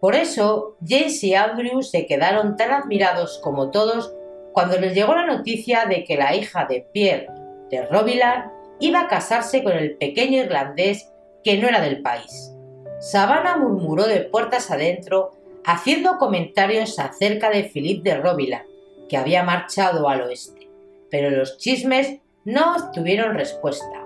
Por 0.00 0.14
eso, 0.14 0.78
James 0.82 1.22
y 1.24 1.34
Andrew 1.34 1.82
se 1.82 2.06
quedaron 2.06 2.56
tan 2.56 2.70
admirados 2.70 3.40
como 3.44 3.70
todos 3.70 4.14
cuando 4.54 4.80
les 4.80 4.94
llegó 4.94 5.14
la 5.14 5.26
noticia 5.26 5.84
de 5.84 6.02
que 6.02 6.16
la 6.16 6.34
hija 6.34 6.64
de 6.64 6.88
Pierre 6.94 7.26
de 7.70 7.84
Robilan 7.84 8.50
iba 8.80 9.02
a 9.02 9.08
casarse 9.08 9.62
con 9.62 9.74
el 9.74 9.98
pequeño 9.98 10.44
irlandés 10.44 11.12
que 11.48 11.56
no 11.56 11.66
era 11.66 11.80
del 11.80 12.02
país. 12.02 12.52
Savannah 13.00 13.56
murmuró 13.56 14.06
de 14.06 14.20
puertas 14.20 14.70
adentro, 14.70 15.30
haciendo 15.64 16.18
comentarios 16.18 16.98
acerca 16.98 17.48
de 17.48 17.64
Philippe 17.64 18.10
de 18.10 18.18
Robilan, 18.18 18.66
que 19.08 19.16
había 19.16 19.42
marchado 19.44 20.10
al 20.10 20.20
oeste, 20.20 20.68
pero 21.10 21.30
los 21.30 21.56
chismes 21.56 22.18
no 22.44 22.76
obtuvieron 22.76 23.34
respuesta. 23.34 24.04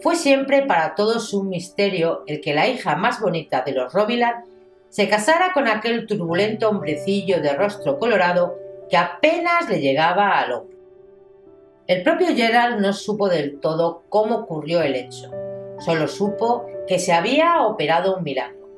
Fue 0.00 0.16
siempre 0.16 0.66
para 0.66 0.96
todos 0.96 1.32
un 1.32 1.48
misterio 1.48 2.24
el 2.26 2.40
que 2.40 2.54
la 2.54 2.66
hija 2.66 2.96
más 2.96 3.20
bonita 3.20 3.62
de 3.62 3.74
los 3.74 3.92
Robilan 3.92 4.44
se 4.88 5.08
casara 5.08 5.52
con 5.52 5.68
aquel 5.68 6.08
turbulento 6.08 6.70
hombrecillo 6.70 7.40
de 7.40 7.52
rostro 7.52 8.00
colorado 8.00 8.58
que 8.90 8.96
apenas 8.96 9.68
le 9.68 9.80
llegaba 9.80 10.40
al 10.40 10.52
hombro. 10.54 10.76
El 11.86 12.02
propio 12.02 12.34
Gerald 12.34 12.80
no 12.80 12.92
supo 12.92 13.28
del 13.28 13.60
todo 13.60 14.02
cómo 14.08 14.38
ocurrió 14.38 14.82
el 14.82 14.96
hecho, 14.96 15.30
solo 15.84 16.08
supo 16.08 16.66
que 16.86 16.98
se 16.98 17.12
había 17.12 17.62
operado 17.62 18.16
un 18.16 18.22
milagro. 18.22 18.68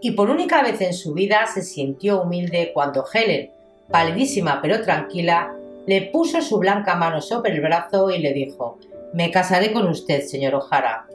Y 0.00 0.12
por 0.12 0.30
única 0.30 0.62
vez 0.62 0.80
en 0.80 0.94
su 0.94 1.12
vida 1.14 1.46
se 1.46 1.62
sintió 1.62 2.22
humilde 2.22 2.70
cuando 2.72 3.04
Helen, 3.12 3.50
palidísima 3.90 4.60
pero 4.62 4.82
tranquila, 4.82 5.54
le 5.86 6.02
puso 6.02 6.42
su 6.42 6.58
blanca 6.58 6.94
mano 6.94 7.20
sobre 7.20 7.52
el 7.52 7.60
brazo 7.60 8.10
y 8.10 8.18
le 8.18 8.32
dijo 8.32 8.78
Me 9.12 9.30
casaré 9.30 9.72
con 9.72 9.88
usted, 9.88 10.22
señor 10.22 10.54
O'Hara. 10.54 11.06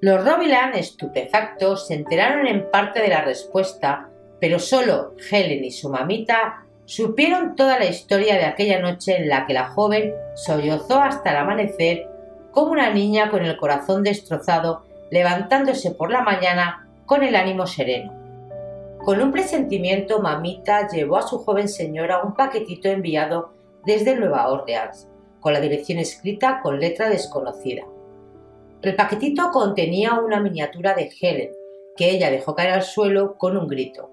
Los 0.00 0.24
Robilan, 0.24 0.74
estupefactos, 0.74 1.88
se 1.88 1.94
enteraron 1.94 2.46
en 2.46 2.70
parte 2.70 3.02
de 3.02 3.08
la 3.08 3.22
respuesta, 3.22 4.08
pero 4.40 4.58
solo 4.58 5.14
Helen 5.30 5.62
y 5.64 5.70
su 5.70 5.90
mamita 5.90 6.64
supieron 6.86 7.54
toda 7.54 7.78
la 7.78 7.84
historia 7.84 8.36
de 8.36 8.46
aquella 8.46 8.80
noche 8.80 9.16
en 9.16 9.28
la 9.28 9.46
que 9.46 9.52
la 9.52 9.68
joven 9.68 10.14
sollozó 10.34 11.00
hasta 11.00 11.30
el 11.30 11.36
amanecer 11.36 12.08
como 12.52 12.72
una 12.72 12.90
niña 12.90 13.30
con 13.30 13.44
el 13.44 13.56
corazón 13.56 14.02
destrozado, 14.02 14.84
levantándose 15.10 15.90
por 15.90 16.10
la 16.10 16.22
mañana 16.22 16.88
con 17.06 17.22
el 17.22 17.34
ánimo 17.34 17.66
sereno. 17.66 18.12
Con 19.04 19.22
un 19.22 19.32
presentimiento, 19.32 20.20
mamita 20.20 20.88
llevó 20.88 21.16
a 21.16 21.26
su 21.26 21.38
joven 21.38 21.68
señora 21.68 22.22
un 22.22 22.34
paquetito 22.34 22.88
enviado 22.88 23.52
desde 23.84 24.14
Nueva 24.14 24.48
Orleans, 24.48 25.08
con 25.40 25.52
la 25.52 25.60
dirección 25.60 25.98
escrita 25.98 26.60
con 26.62 26.78
letra 26.78 27.08
desconocida. 27.08 27.82
El 28.82 28.94
paquetito 28.96 29.50
contenía 29.52 30.14
una 30.14 30.40
miniatura 30.40 30.94
de 30.94 31.10
Helen, 31.20 31.50
que 31.96 32.10
ella 32.10 32.30
dejó 32.30 32.54
caer 32.54 32.70
al 32.70 32.82
suelo 32.82 33.36
con 33.36 33.56
un 33.56 33.66
grito. 33.66 34.10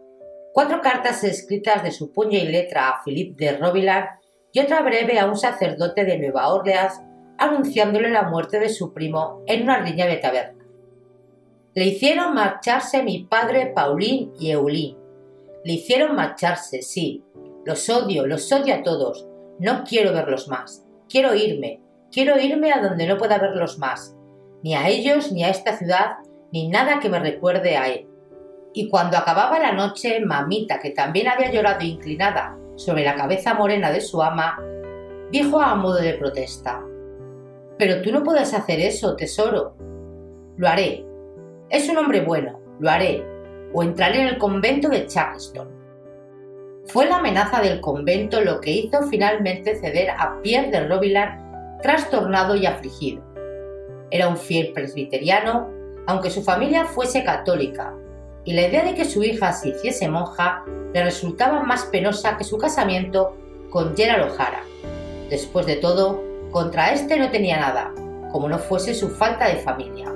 Cuatro 0.53 0.81
cartas 0.81 1.23
escritas 1.23 1.83
de 1.83 1.91
su 1.91 2.11
puño 2.11 2.38
y 2.38 2.47
letra 2.47 2.89
a 2.89 3.03
Philippe 3.03 3.45
de 3.45 3.57
Robilan 3.57 4.07
y 4.51 4.59
otra 4.59 4.81
breve 4.81 5.19
a 5.19 5.27
un 5.27 5.38
sacerdote 5.38 6.03
de 6.03 6.17
Nueva 6.17 6.53
Orleans 6.53 6.99
anunciándole 7.38 8.09
la 8.09 8.23
muerte 8.23 8.59
de 8.59 8.69
su 8.69 8.93
primo 8.93 9.43
en 9.47 9.63
una 9.63 9.79
riña 9.79 10.05
de 10.05 10.17
taberna. 10.17 10.65
Le 11.73 11.85
hicieron 11.85 12.33
marcharse 12.33 13.03
mi 13.03 13.23
padre 13.23 13.71
Paulín 13.75 14.33
y 14.39 14.51
Eulín. 14.51 14.97
Le 15.63 15.73
hicieron 15.73 16.15
marcharse, 16.15 16.81
sí. 16.81 17.23
Los 17.65 17.89
odio, 17.89 18.25
los 18.25 18.51
odio 18.51 18.75
a 18.75 18.83
todos. 18.83 19.27
No 19.59 19.83
quiero 19.83 20.13
verlos 20.13 20.47
más. 20.47 20.85
Quiero 21.09 21.35
irme. 21.35 21.81
Quiero 22.11 22.39
irme 22.39 22.71
a 22.71 22.81
donde 22.81 23.05
no 23.05 23.17
pueda 23.17 23.38
verlos 23.38 23.77
más 23.77 24.17
ni 24.63 24.75
a 24.75 24.88
ellos, 24.88 25.31
ni 25.31 25.43
a 25.43 25.49
esta 25.49 25.77
ciudad, 25.77 26.17
ni 26.51 26.67
nada 26.67 26.99
que 26.99 27.09
me 27.09 27.19
recuerde 27.19 27.77
a 27.77 27.89
él. 27.89 28.07
Y 28.73 28.89
cuando 28.89 29.17
acababa 29.17 29.59
la 29.59 29.71
noche, 29.71 30.19
mamita, 30.19 30.79
que 30.79 30.91
también 30.91 31.27
había 31.27 31.51
llorado 31.51 31.83
inclinada 31.83 32.57
sobre 32.75 33.03
la 33.03 33.15
cabeza 33.15 33.53
morena 33.53 33.91
de 33.91 34.01
su 34.01 34.21
ama, 34.21 34.59
dijo 35.31 35.61
a 35.61 35.75
modo 35.75 35.95
de 35.95 36.13
protesta, 36.13 36.83
Pero 37.78 38.01
tú 38.01 38.11
no 38.11 38.23
puedes 38.23 38.53
hacer 38.53 38.80
eso, 38.80 39.15
tesoro. 39.15 39.75
Lo 40.57 40.67
haré. 40.67 41.05
Es 41.69 41.89
un 41.89 41.97
hombre 41.97 42.21
bueno, 42.21 42.59
lo 42.80 42.89
haré. 42.89 43.23
O 43.73 43.84
entraré 43.84 44.21
en 44.21 44.28
el 44.28 44.38
convento 44.38 44.89
de 44.89 45.05
Charleston. 45.05 45.69
Fue 46.86 47.05
la 47.05 47.17
amenaza 47.17 47.61
del 47.61 47.82
convento 47.82 48.41
lo 48.41 48.61
que 48.61 48.71
hizo 48.71 49.03
finalmente 49.03 49.75
ceder 49.75 50.09
a 50.11 50.39
Pierre 50.41 50.71
de 50.71 50.88
Robilan 50.88 51.80
trastornado 51.82 52.55
y 52.55 52.65
afligido. 52.65 53.21
Era 54.09 54.28
un 54.30 54.38
fiel 54.38 54.71
presbiteriano, 54.73 55.69
aunque 56.07 56.30
su 56.30 56.41
familia 56.41 56.86
fuese 56.86 57.23
católica, 57.23 57.93
y 58.45 58.53
la 58.53 58.67
idea 58.67 58.84
de 58.84 58.95
que 58.95 59.05
su 59.05 59.23
hija 59.23 59.51
se 59.51 59.69
hiciese 59.69 60.07
monja 60.07 60.63
le 60.93 61.03
resultaba 61.03 61.63
más 61.63 61.86
penosa 61.86 62.38
que 62.38 62.45
su 62.45 62.57
casamiento 62.57 63.36
con 63.69 63.95
Gerald 63.95 64.32
O'Hara. 64.32 64.63
Después 65.30 65.65
de 65.65 65.75
todo, 65.75 66.23
contra 66.51 66.91
este 66.91 67.17
no 67.17 67.29
tenía 67.29 67.59
nada, 67.59 67.93
como 68.31 68.49
no 68.49 68.59
fuese 68.59 68.93
su 68.93 69.09
falta 69.09 69.47
de 69.47 69.57
familia. 69.57 70.11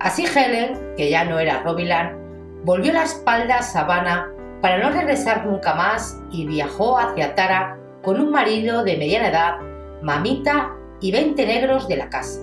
Así 0.00 0.24
Helen, 0.26 0.94
que 0.96 1.10
ya 1.10 1.24
no 1.24 1.38
era 1.38 1.62
Robilan, 1.62 2.16
volvió 2.64 2.92
la 2.92 3.04
espalda 3.04 3.58
a 3.58 3.62
Savannah 3.62 4.30
para 4.60 4.78
no 4.78 4.90
regresar 4.90 5.46
nunca 5.46 5.74
más 5.74 6.20
y 6.30 6.46
viajó 6.46 6.98
hacia 6.98 7.34
Tara 7.34 7.78
con 8.02 8.20
un 8.20 8.30
marido 8.30 8.84
de 8.84 8.96
mediana 8.96 9.28
edad, 9.28 9.58
mamita 10.02 10.72
y 11.00 11.12
20 11.12 11.46
negros 11.46 11.88
de 11.88 11.96
la 11.96 12.08
casa. 12.08 12.40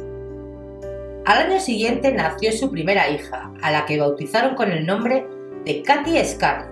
Al 1.25 1.47
año 1.47 1.59
siguiente 1.59 2.11
nació 2.11 2.51
su 2.51 2.69
primera 2.69 3.09
hija, 3.09 3.51
a 3.61 3.71
la 3.71 3.85
que 3.85 3.99
bautizaron 3.99 4.55
con 4.55 4.71
el 4.71 4.85
nombre 4.85 5.25
de 5.63 5.81
Katy 5.81 6.23
Scar, 6.25 6.69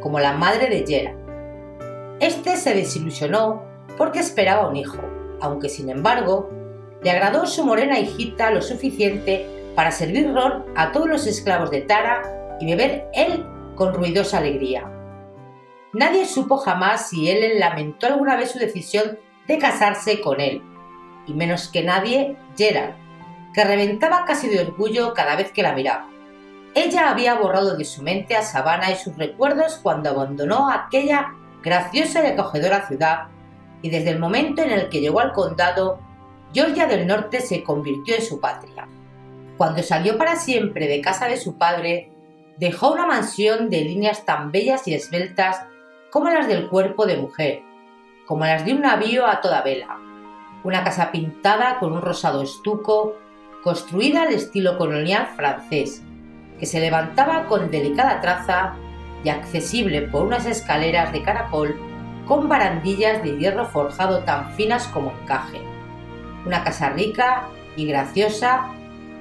como 0.00 0.18
la 0.18 0.32
madre 0.32 0.68
de 0.68 0.84
Gerald. 0.84 1.18
Este 2.18 2.56
se 2.56 2.74
desilusionó 2.74 3.62
porque 3.96 4.18
esperaba 4.18 4.68
un 4.68 4.76
hijo, 4.76 4.98
aunque 5.40 5.68
sin 5.68 5.90
embargo 5.90 6.50
le 7.02 7.10
agradó 7.10 7.46
su 7.46 7.64
morena 7.64 7.98
hijita 7.98 8.50
lo 8.50 8.62
suficiente 8.62 9.46
para 9.74 9.90
servir 9.90 10.32
ron 10.32 10.64
a 10.74 10.92
todos 10.92 11.08
los 11.08 11.26
esclavos 11.26 11.70
de 11.70 11.82
Tara 11.82 12.56
y 12.58 12.66
beber 12.66 13.08
él 13.12 13.44
con 13.74 13.94
ruidosa 13.94 14.38
alegría. 14.38 14.90
Nadie 15.92 16.26
supo 16.26 16.56
jamás 16.56 17.08
si 17.08 17.30
él 17.30 17.58
lamentó 17.58 18.06
alguna 18.06 18.36
vez 18.36 18.50
su 18.50 18.58
decisión 18.58 19.18
de 19.46 19.58
casarse 19.58 20.20
con 20.20 20.40
él, 20.40 20.62
y 21.26 21.34
menos 21.34 21.68
que 21.68 21.82
nadie, 21.82 22.36
Gerald, 22.56 22.94
que 23.54 23.64
reventaba 23.64 24.24
casi 24.24 24.48
de 24.48 24.60
orgullo 24.60 25.14
cada 25.14 25.36
vez 25.36 25.52
que 25.52 25.62
la 25.62 25.72
miraba. 25.72 26.08
Ella 26.74 27.10
había 27.10 27.34
borrado 27.34 27.76
de 27.76 27.84
su 27.84 28.02
mente 28.02 28.36
a 28.36 28.42
Savannah 28.42 28.90
y 28.90 28.96
sus 28.96 29.16
recuerdos 29.16 29.78
cuando 29.82 30.10
abandonó 30.10 30.70
aquella 30.70 31.32
graciosa 31.62 32.22
y 32.22 32.32
acogedora 32.32 32.86
ciudad, 32.86 33.28
y 33.82 33.90
desde 33.90 34.10
el 34.10 34.18
momento 34.18 34.62
en 34.62 34.70
el 34.70 34.88
que 34.88 35.00
llegó 35.00 35.20
al 35.20 35.32
condado, 35.32 36.00
Georgia 36.52 36.86
del 36.86 37.06
Norte 37.06 37.40
se 37.40 37.62
convirtió 37.62 38.14
en 38.14 38.22
su 38.22 38.40
patria. 38.40 38.88
Cuando 39.56 39.82
salió 39.82 40.18
para 40.18 40.36
siempre 40.36 40.86
de 40.88 41.00
casa 41.00 41.28
de 41.28 41.36
su 41.36 41.56
padre, 41.56 42.10
dejó 42.58 42.92
una 42.92 43.06
mansión 43.06 43.70
de 43.70 43.82
líneas 43.82 44.24
tan 44.24 44.52
bellas 44.52 44.86
y 44.88 44.94
esbeltas 44.94 45.66
como 46.10 46.30
las 46.30 46.48
del 46.48 46.68
cuerpo 46.68 47.06
de 47.06 47.16
mujer, 47.16 47.62
como 48.26 48.44
las 48.44 48.64
de 48.64 48.72
un 48.74 48.82
navío 48.82 49.26
a 49.26 49.40
toda 49.40 49.62
vela. 49.62 49.98
Una 50.64 50.82
casa 50.82 51.12
pintada 51.12 51.78
con 51.78 51.92
un 51.92 52.02
rosado 52.02 52.42
estuco, 52.42 53.14
construida 53.62 54.22
al 54.22 54.32
estilo 54.32 54.78
colonial 54.78 55.28
francés, 55.36 56.02
que 56.58 56.66
se 56.66 56.80
levantaba 56.80 57.46
con 57.46 57.70
delicada 57.70 58.20
traza 58.20 58.74
y 59.24 59.28
accesible 59.28 60.02
por 60.02 60.26
unas 60.26 60.46
escaleras 60.46 61.12
de 61.12 61.22
caracol 61.22 61.76
con 62.26 62.48
barandillas 62.48 63.22
de 63.22 63.38
hierro 63.38 63.64
forjado 63.66 64.24
tan 64.24 64.52
finas 64.54 64.88
como 64.88 65.12
encaje. 65.12 65.60
Una 66.44 66.64
casa 66.64 66.90
rica 66.90 67.48
y 67.76 67.86
graciosa, 67.86 68.72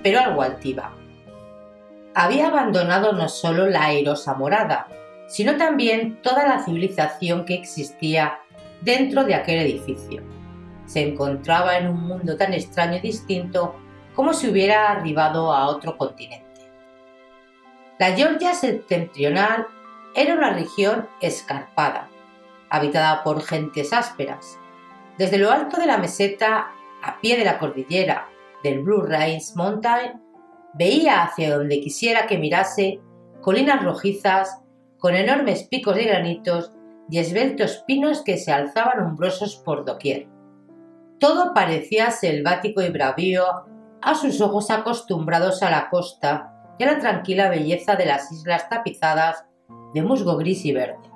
pero 0.03 0.19
algo 0.19 0.41
altiva. 0.41 0.91
Había 2.13 2.47
abandonado 2.47 3.13
no 3.13 3.29
solo 3.29 3.67
la 3.67 3.85
airosa 3.85 4.33
morada, 4.35 4.87
sino 5.27 5.57
también 5.57 6.21
toda 6.21 6.47
la 6.47 6.63
civilización 6.63 7.45
que 7.45 7.55
existía 7.55 8.39
dentro 8.81 9.23
de 9.23 9.35
aquel 9.35 9.59
edificio. 9.59 10.23
Se 10.85 11.01
encontraba 11.01 11.77
en 11.77 11.87
un 11.87 12.01
mundo 12.01 12.37
tan 12.37 12.53
extraño 12.53 12.97
y 12.97 13.01
distinto 13.01 13.75
como 14.15 14.33
si 14.33 14.49
hubiera 14.49 14.91
arribado 14.91 15.51
a 15.51 15.67
otro 15.67 15.97
continente. 15.97 16.45
La 17.99 18.13
Georgia 18.13 18.53
septentrional 18.53 19.67
era 20.15 20.35
una 20.35 20.51
región 20.51 21.07
escarpada, 21.21 22.07
habitada 22.75 23.23
por 23.23 23.41
gentes 23.41 23.93
ásperas. 23.93 24.59
Desde 25.17 25.37
lo 25.37 25.51
alto 25.51 25.77
de 25.77 25.87
la 25.87 25.97
meseta, 25.97 26.67
a 27.01 27.19
pie 27.21 27.37
de 27.37 27.45
la 27.45 27.57
cordillera 27.57 28.27
del 28.63 28.81
Blue 28.81 29.01
Range 29.01 29.45
Mountain, 29.55 30.21
veía 30.73 31.23
hacia 31.23 31.57
donde 31.57 31.79
quisiera 31.79 32.27
que 32.27 32.37
mirase 32.37 32.99
colinas 33.41 33.83
rojizas 33.83 34.61
con 34.99 35.15
enormes 35.15 35.63
picos 35.63 35.95
de 35.95 36.05
granitos 36.05 36.71
y 37.09 37.19
esbeltos 37.19 37.83
pinos 37.85 38.23
que 38.23 38.37
se 38.37 38.51
alzaban 38.51 39.05
umbrosos 39.05 39.55
por 39.57 39.85
doquier. 39.85 40.27
Todo 41.19 41.53
parecía 41.53 42.11
selvático 42.11 42.81
y 42.81 42.89
bravío 42.89 43.45
a 44.01 44.15
sus 44.15 44.41
ojos 44.41 44.69
acostumbrados 44.69 45.63
a 45.63 45.69
la 45.69 45.89
costa 45.89 46.51
y 46.77 46.83
a 46.83 46.93
la 46.93 46.99
tranquila 46.99 47.49
belleza 47.49 47.95
de 47.95 48.05
las 48.05 48.31
islas 48.31 48.67
tapizadas 48.69 49.45
de 49.93 50.01
musgo 50.01 50.35
gris 50.37 50.65
y 50.65 50.73
verde, 50.73 51.09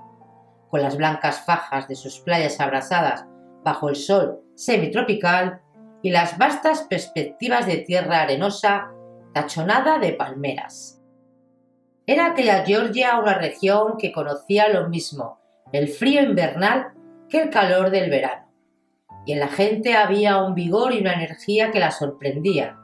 con 0.70 0.82
las 0.82 0.98
blancas 0.98 1.42
fajas 1.46 1.88
de 1.88 1.96
sus 1.96 2.20
playas 2.20 2.60
abrasadas 2.60 3.26
bajo 3.64 3.90
el 3.90 3.96
sol 3.96 4.42
semitropical 4.56 5.62
y 6.02 6.12
las 6.12 6.38
vastas 6.38 6.84
perspectivas 6.84 7.66
de 7.66 7.78
tierra 7.78 8.22
arenosa 8.22 8.92
tachonada 9.34 10.00
de 10.00 10.14
palmeras. 10.14 11.02
Era 12.06 12.28
aquella 12.28 12.66
Georgia 12.66 13.20
una 13.20 13.36
región 13.36 13.98
que 13.98 14.12
conocía 14.12 14.70
lo 14.70 14.90
mismo 14.90 15.40
el 15.72 15.88
frío 15.88 16.24
invernal 16.24 16.94
que 17.30 17.42
el 17.42 17.50
calor 17.50 17.92
del 17.92 18.10
verano. 18.10 18.48
Y 19.26 19.34
en 19.34 19.40
la 19.40 19.50
gente 19.50 19.96
había 19.96 20.42
un 20.42 20.56
vigor 20.56 20.94
y 20.94 21.02
una 21.02 21.14
energía 21.14 21.72
que 21.72 21.80
la 21.80 21.92
sorprendían. 21.92 22.78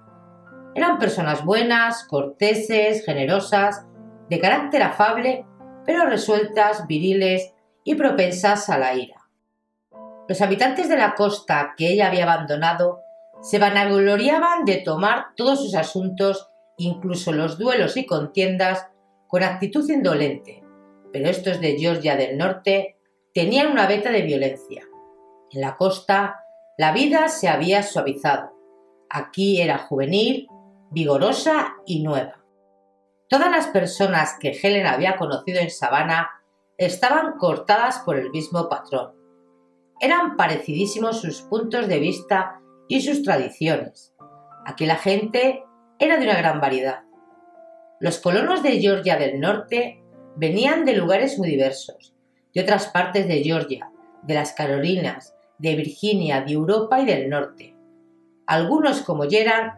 Eran 0.75 0.99
personas 0.99 1.43
buenas, 1.43 2.03
corteses, 2.03 3.03
generosas, 3.05 3.85
de 4.29 4.39
carácter 4.39 4.83
afable, 4.83 5.45
pero 5.85 6.05
resueltas, 6.05 6.85
viriles 6.87 7.54
y 7.85 7.95
propensas 7.95 8.69
a 8.69 8.77
la 8.77 8.93
ira. 8.95 9.29
Los 10.27 10.41
habitantes 10.41 10.89
de 10.89 10.97
la 10.97 11.15
costa 11.15 11.75
que 11.77 11.87
ella 11.87 12.07
había 12.07 12.23
abandonado 12.23 12.99
se 13.41 13.59
vanagloriaban 13.59 14.65
de 14.65 14.77
tomar 14.77 15.27
todos 15.37 15.61
sus 15.61 15.75
asuntos, 15.75 16.49
incluso 16.77 17.31
los 17.31 17.57
duelos 17.57 17.95
y 17.95 18.05
contiendas, 18.05 18.87
con 19.27 19.43
actitud 19.43 19.87
indolente, 19.89 20.63
pero 21.13 21.29
estos 21.29 21.61
de 21.61 21.77
Georgia 21.77 22.15
del 22.15 22.37
Norte 22.37 22.97
tenían 23.33 23.67
una 23.67 23.85
veta 23.87 24.11
de 24.11 24.23
violencia. 24.23 24.83
En 25.51 25.61
la 25.61 25.77
costa, 25.77 26.39
la 26.77 26.91
vida 26.91 27.27
se 27.29 27.47
había 27.47 27.83
suavizado. 27.83 28.51
Aquí 29.09 29.61
era 29.61 29.77
juvenil, 29.77 30.47
vigorosa 30.89 31.75
y 31.85 32.01
nueva. 32.01 32.43
Todas 33.29 33.51
las 33.51 33.67
personas 33.67 34.37
que 34.39 34.51
Helen 34.51 34.87
había 34.87 35.17
conocido 35.17 35.59
en 35.59 35.69
Savannah 35.69 36.29
estaban 36.77 37.37
cortadas 37.37 37.99
por 37.99 38.17
el 38.17 38.29
mismo 38.31 38.69
patrón. 38.69 39.13
Eran 39.99 40.35
parecidísimos 40.35 41.21
sus 41.21 41.41
puntos 41.41 41.87
de 41.87 41.99
vista 41.99 42.59
y 42.87 43.01
sus 43.01 43.23
tradiciones. 43.23 44.13
Aquí 44.65 44.85
la 44.85 44.97
gente 44.97 45.63
era 45.99 46.17
de 46.17 46.25
una 46.25 46.37
gran 46.37 46.59
variedad. 46.59 47.03
Los 47.99 48.19
colonos 48.19 48.61
de 48.61 48.79
Georgia 48.79 49.17
del 49.17 49.39
Norte 49.39 50.05
Venían 50.37 50.83
de 50.83 50.97
lugares 50.97 51.39
muy 51.39 51.47
diversos, 51.47 52.13
de 52.53 52.61
otras 52.61 52.87
partes 52.87 53.25
de 53.25 53.41
Georgia, 53.41 53.89
de 54.23 54.33
las 54.33 54.51
Carolinas, 54.51 55.33
de 55.59 55.75
Virginia, 55.75 56.41
de 56.41 56.51
Europa 56.51 56.99
y 56.99 57.05
del 57.05 57.29
norte. 57.29 57.73
Algunos, 58.45 59.01
como 59.01 59.29
Gerard, 59.29 59.77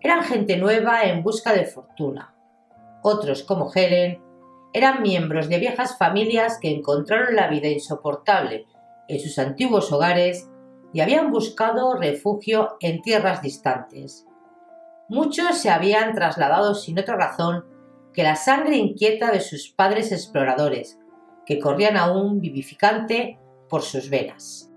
eran 0.00 0.22
gente 0.22 0.58
nueva 0.58 1.02
en 1.06 1.24
busca 1.24 1.52
de 1.52 1.64
fortuna. 1.64 2.36
Otros, 3.02 3.42
como 3.42 3.68
Helen, 3.74 4.22
eran 4.72 5.02
miembros 5.02 5.48
de 5.48 5.58
viejas 5.58 5.96
familias 5.98 6.58
que 6.60 6.70
encontraron 6.70 7.36
la 7.36 7.48
vida 7.48 7.68
insoportable 7.68 8.66
en 9.08 9.20
sus 9.20 9.38
antiguos 9.38 9.92
hogares 9.92 10.48
y 10.92 11.00
habían 11.00 11.30
buscado 11.30 11.96
refugio 11.96 12.76
en 12.80 13.02
tierras 13.02 13.42
distantes. 13.42 14.26
Muchos 15.08 15.58
se 15.58 15.70
habían 15.70 16.14
trasladado 16.14 16.74
sin 16.74 16.98
otra 16.98 17.16
razón 17.16 17.64
que 18.12 18.22
la 18.22 18.36
sangre 18.36 18.76
inquieta 18.76 19.30
de 19.30 19.40
sus 19.40 19.70
padres 19.70 20.10
exploradores, 20.10 20.98
que 21.44 21.58
corrían 21.58 21.96
aún 21.96 22.40
vivificante 22.40 23.38
por 23.68 23.82
sus 23.82 24.10
venas. 24.10 24.72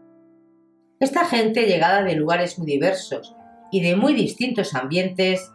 Esta 0.99 1.25
gente 1.25 1.65
llegada 1.65 2.03
de 2.03 2.15
lugares 2.15 2.59
muy 2.59 2.67
diversos 2.67 3.35
y 3.71 3.81
de 3.81 3.95
muy 3.95 4.13
distintos 4.13 4.75
ambientes, 4.75 5.51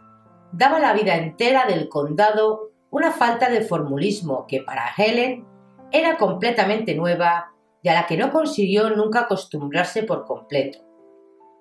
daba 0.51 0.79
la 0.79 0.93
vida 0.93 1.15
entera 1.15 1.65
del 1.65 1.89
condado 1.89 2.71
una 2.95 3.11
falta 3.11 3.49
de 3.49 3.59
formulismo 3.59 4.45
que 4.47 4.61
para 4.61 4.93
Helen 4.97 5.45
era 5.91 6.17
completamente 6.17 6.95
nueva 6.95 7.51
y 7.81 7.89
a 7.89 7.93
la 7.93 8.07
que 8.07 8.15
no 8.15 8.31
consiguió 8.31 8.89
nunca 8.89 9.21
acostumbrarse 9.21 10.03
por 10.03 10.23
completo. 10.23 10.79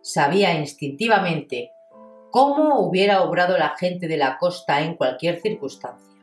Sabía 0.01 0.57
instintivamente 0.57 1.73
cómo 2.31 2.79
hubiera 2.79 3.23
obrado 3.23 3.59
la 3.59 3.71
gente 3.71 4.07
de 4.07 4.17
la 4.17 4.39
costa 4.39 4.83
en 4.83 4.95
cualquier 4.95 5.41
circunstancia. 5.41 6.15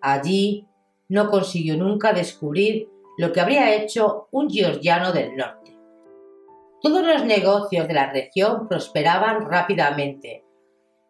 Allí 0.00 0.66
no 1.10 1.28
consiguió 1.28 1.76
nunca 1.76 2.14
descubrir 2.14 2.88
lo 3.18 3.34
que 3.34 3.40
habría 3.42 3.74
hecho 3.74 4.28
un 4.30 4.48
georgiano 4.48 5.12
del 5.12 5.36
norte. 5.36 5.76
Todos 6.80 7.06
los 7.06 7.26
negocios 7.26 7.86
de 7.86 7.92
la 7.92 8.10
región 8.10 8.66
prosperaban 8.66 9.44
rápidamente, 9.44 10.46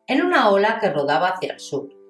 en 0.09 0.23
una 0.23 0.51
ola 0.51 0.81
que 0.81 0.91
rodaba 0.91 1.29
hacia 1.29 1.53
el 1.53 1.61
sur. 1.61 2.02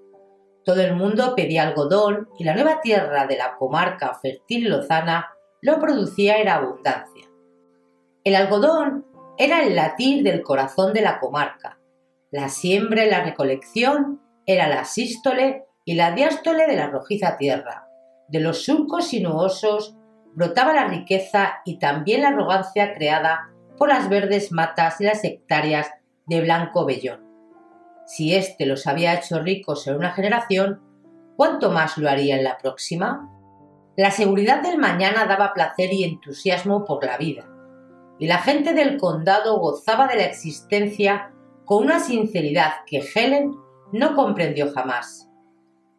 Todo 0.65 0.81
el 0.81 0.95
mundo 0.95 1.35
pedía 1.35 1.63
algodón 1.63 2.29
y 2.39 2.45
la 2.45 2.55
nueva 2.55 2.81
tierra 2.81 3.27
de 3.27 3.37
la 3.37 3.57
comarca 3.57 4.15
fértil 4.15 4.69
lozana 4.69 5.31
lo 5.61 5.81
producía 5.81 6.39
en 6.41 6.49
abundancia. 6.49 7.27
El 8.25 8.37
algodón 8.37 9.07
era 9.39 9.63
el 9.63 9.75
latir 9.75 10.23
del 10.23 10.43
corazón 10.43 10.93
de 10.93 11.03
la 11.03 11.19
comarca. 11.19 11.79
La 12.31 12.49
siembra 12.49 13.05
y 13.05 13.11
la 13.11 13.25
recolección 13.25 14.21
era 14.47 14.69
la 14.69 14.85
sístole 14.85 15.65
y 15.85 15.95
la 15.95 16.13
diástole 16.13 16.67
de 16.67 16.77
la 16.77 16.89
rojiza 16.89 17.37
tierra. 17.37 17.89
De 18.29 18.41
los 18.41 18.65
surcos 18.65 19.09
sinuosos 19.09 19.97
brotaba 20.35 20.73
la 20.73 20.87
riqueza 20.87 21.61
y 21.65 21.79
también 21.79 22.23
la 22.23 22.29
arrogancia 22.29 22.95
creada 22.95 23.51
por 23.77 23.89
las 23.89 24.09
verdes 24.09 24.53
matas 24.53 25.01
y 25.01 25.05
las 25.05 25.25
hectáreas 25.25 25.91
de 26.27 26.41
blanco 26.41 26.85
vellón. 26.87 27.22
Si 28.07 28.35
éste 28.35 28.67
los 28.67 28.87
había 28.87 29.15
hecho 29.15 29.41
ricos 29.41 29.87
en 29.87 29.97
una 29.97 30.13
generación, 30.13 30.81
¿cuánto 31.37 31.71
más 31.71 31.99
lo 31.99 32.09
haría 32.09 32.37
en 32.37 32.45
la 32.45 32.59
próxima? 32.59 33.29
La 33.97 34.11
seguridad 34.11 34.63
del 34.63 34.79
mañana 34.79 35.27
daba 35.27 35.53
placer 35.53 35.93
y 35.93 36.05
entusiasmo 36.05 36.85
por 36.85 37.05
la 37.05 37.19
vida, 37.19 37.47
y 38.19 38.27
la 38.27 38.39
gente 38.39 38.73
del 38.75 38.99
condado 38.99 39.59
gozaba 39.59 40.07
de 40.07 40.17
la 40.17 40.25
existencia 40.25 41.33
con 41.65 41.85
una 41.85 42.01
sinceridad 42.01 42.73
que 42.87 43.03
Helen 43.15 43.55
no 43.93 44.15
comprendió 44.17 44.73
jamás. 44.73 45.29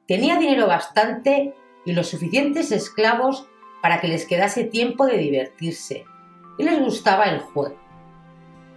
Tenía 0.07 0.37
dinero 0.37 0.67
bastante 0.67 1.53
y 1.85 1.93
los 1.93 2.07
suficientes 2.07 2.71
esclavos 2.71 3.47
para 3.81 4.01
que 4.01 4.07
les 4.07 4.25
quedase 4.25 4.63
tiempo 4.63 5.05
de 5.05 5.17
divertirse, 5.17 6.05
y 6.57 6.63
les 6.63 6.79
gustaba 6.79 7.25
el 7.25 7.39
juego. 7.39 7.77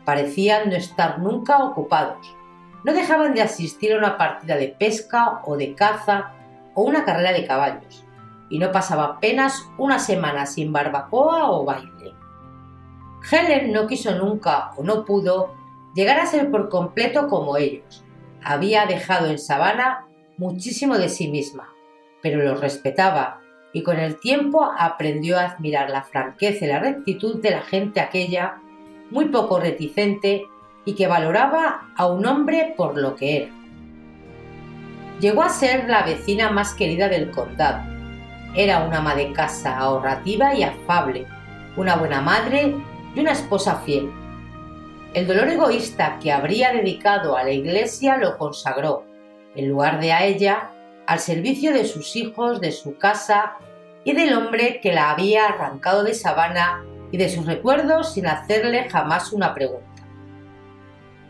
Parecían 0.04 0.68
no 0.68 0.76
estar 0.76 1.18
nunca 1.18 1.64
ocupados. 1.64 2.36
No 2.86 2.92
dejaban 2.92 3.34
de 3.34 3.42
asistir 3.42 3.92
a 3.92 3.98
una 3.98 4.16
partida 4.16 4.56
de 4.56 4.68
pesca 4.68 5.40
o 5.44 5.56
de 5.56 5.74
caza 5.74 6.30
o 6.72 6.84
una 6.84 7.04
carrera 7.04 7.32
de 7.32 7.44
caballos, 7.44 8.04
y 8.48 8.60
no 8.60 8.70
pasaba 8.70 9.06
apenas 9.06 9.68
una 9.76 9.98
semana 9.98 10.46
sin 10.46 10.72
barbacoa 10.72 11.50
o 11.50 11.64
baile. 11.64 12.14
Helen 13.28 13.72
no 13.72 13.88
quiso 13.88 14.14
nunca 14.14 14.70
o 14.76 14.84
no 14.84 15.04
pudo 15.04 15.52
llegar 15.96 16.20
a 16.20 16.26
ser 16.26 16.48
por 16.48 16.68
completo 16.68 17.26
como 17.26 17.56
ellos. 17.56 18.04
Había 18.40 18.86
dejado 18.86 19.26
en 19.26 19.40
Sabana 19.40 20.06
muchísimo 20.38 20.96
de 20.96 21.08
sí 21.08 21.26
misma, 21.26 21.68
pero 22.22 22.40
los 22.40 22.60
respetaba 22.60 23.40
y 23.72 23.82
con 23.82 23.98
el 23.98 24.20
tiempo 24.20 24.64
aprendió 24.78 25.40
a 25.40 25.46
admirar 25.46 25.90
la 25.90 26.04
franqueza 26.04 26.64
y 26.64 26.68
la 26.68 26.78
rectitud 26.78 27.42
de 27.42 27.50
la 27.50 27.62
gente 27.62 27.98
aquella, 27.98 28.60
muy 29.10 29.24
poco 29.24 29.58
reticente 29.58 30.46
y 30.86 30.94
que 30.94 31.08
valoraba 31.08 31.90
a 31.94 32.06
un 32.06 32.24
hombre 32.24 32.72
por 32.74 32.96
lo 32.96 33.14
que 33.14 33.42
era. 33.42 33.52
Llegó 35.20 35.42
a 35.42 35.50
ser 35.50 35.88
la 35.88 36.02
vecina 36.04 36.50
más 36.50 36.72
querida 36.72 37.08
del 37.08 37.30
condado. 37.30 37.82
Era 38.54 38.84
una 38.86 38.98
ama 38.98 39.14
de 39.14 39.32
casa 39.32 39.76
ahorrativa 39.76 40.54
y 40.54 40.62
afable, 40.62 41.26
una 41.76 41.96
buena 41.96 42.22
madre 42.22 42.74
y 43.14 43.20
una 43.20 43.32
esposa 43.32 43.82
fiel. 43.84 44.10
El 45.12 45.26
dolor 45.26 45.48
egoísta 45.48 46.18
que 46.22 46.32
habría 46.32 46.72
dedicado 46.72 47.36
a 47.36 47.42
la 47.42 47.50
iglesia 47.50 48.16
lo 48.16 48.38
consagró, 48.38 49.04
en 49.54 49.68
lugar 49.68 50.00
de 50.00 50.12
a 50.12 50.24
ella, 50.24 50.70
al 51.06 51.18
servicio 51.18 51.72
de 51.72 51.84
sus 51.84 52.14
hijos, 52.16 52.60
de 52.60 52.72
su 52.72 52.96
casa 52.96 53.56
y 54.04 54.12
del 54.12 54.34
hombre 54.34 54.80
que 54.80 54.92
la 54.92 55.10
había 55.10 55.46
arrancado 55.46 56.04
de 56.04 56.14
Sabana 56.14 56.84
y 57.10 57.16
de 57.16 57.28
sus 57.28 57.46
recuerdos 57.46 58.12
sin 58.12 58.26
hacerle 58.26 58.88
jamás 58.90 59.32
una 59.32 59.54
pregunta. 59.54 59.85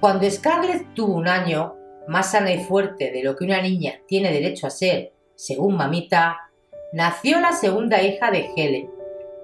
Cuando 0.01 0.31
Scarlett 0.31 0.93
tuvo 0.93 1.15
un 1.15 1.27
año, 1.27 1.75
más 2.07 2.33
sana 2.33 2.53
y 2.53 2.63
fuerte 2.63 3.11
de 3.11 3.23
lo 3.23 3.35
que 3.35 3.45
una 3.45 3.63
niña 3.63 3.95
tiene 4.07 4.31
derecho 4.31 4.67
a 4.67 4.71
ser, 4.71 5.13
según 5.35 5.77
mamita, 5.77 6.51
nació 6.93 7.41
la 7.41 7.53
segunda 7.53 8.03
hija 8.03 8.31
de 8.31 8.51
Helen, 8.57 8.91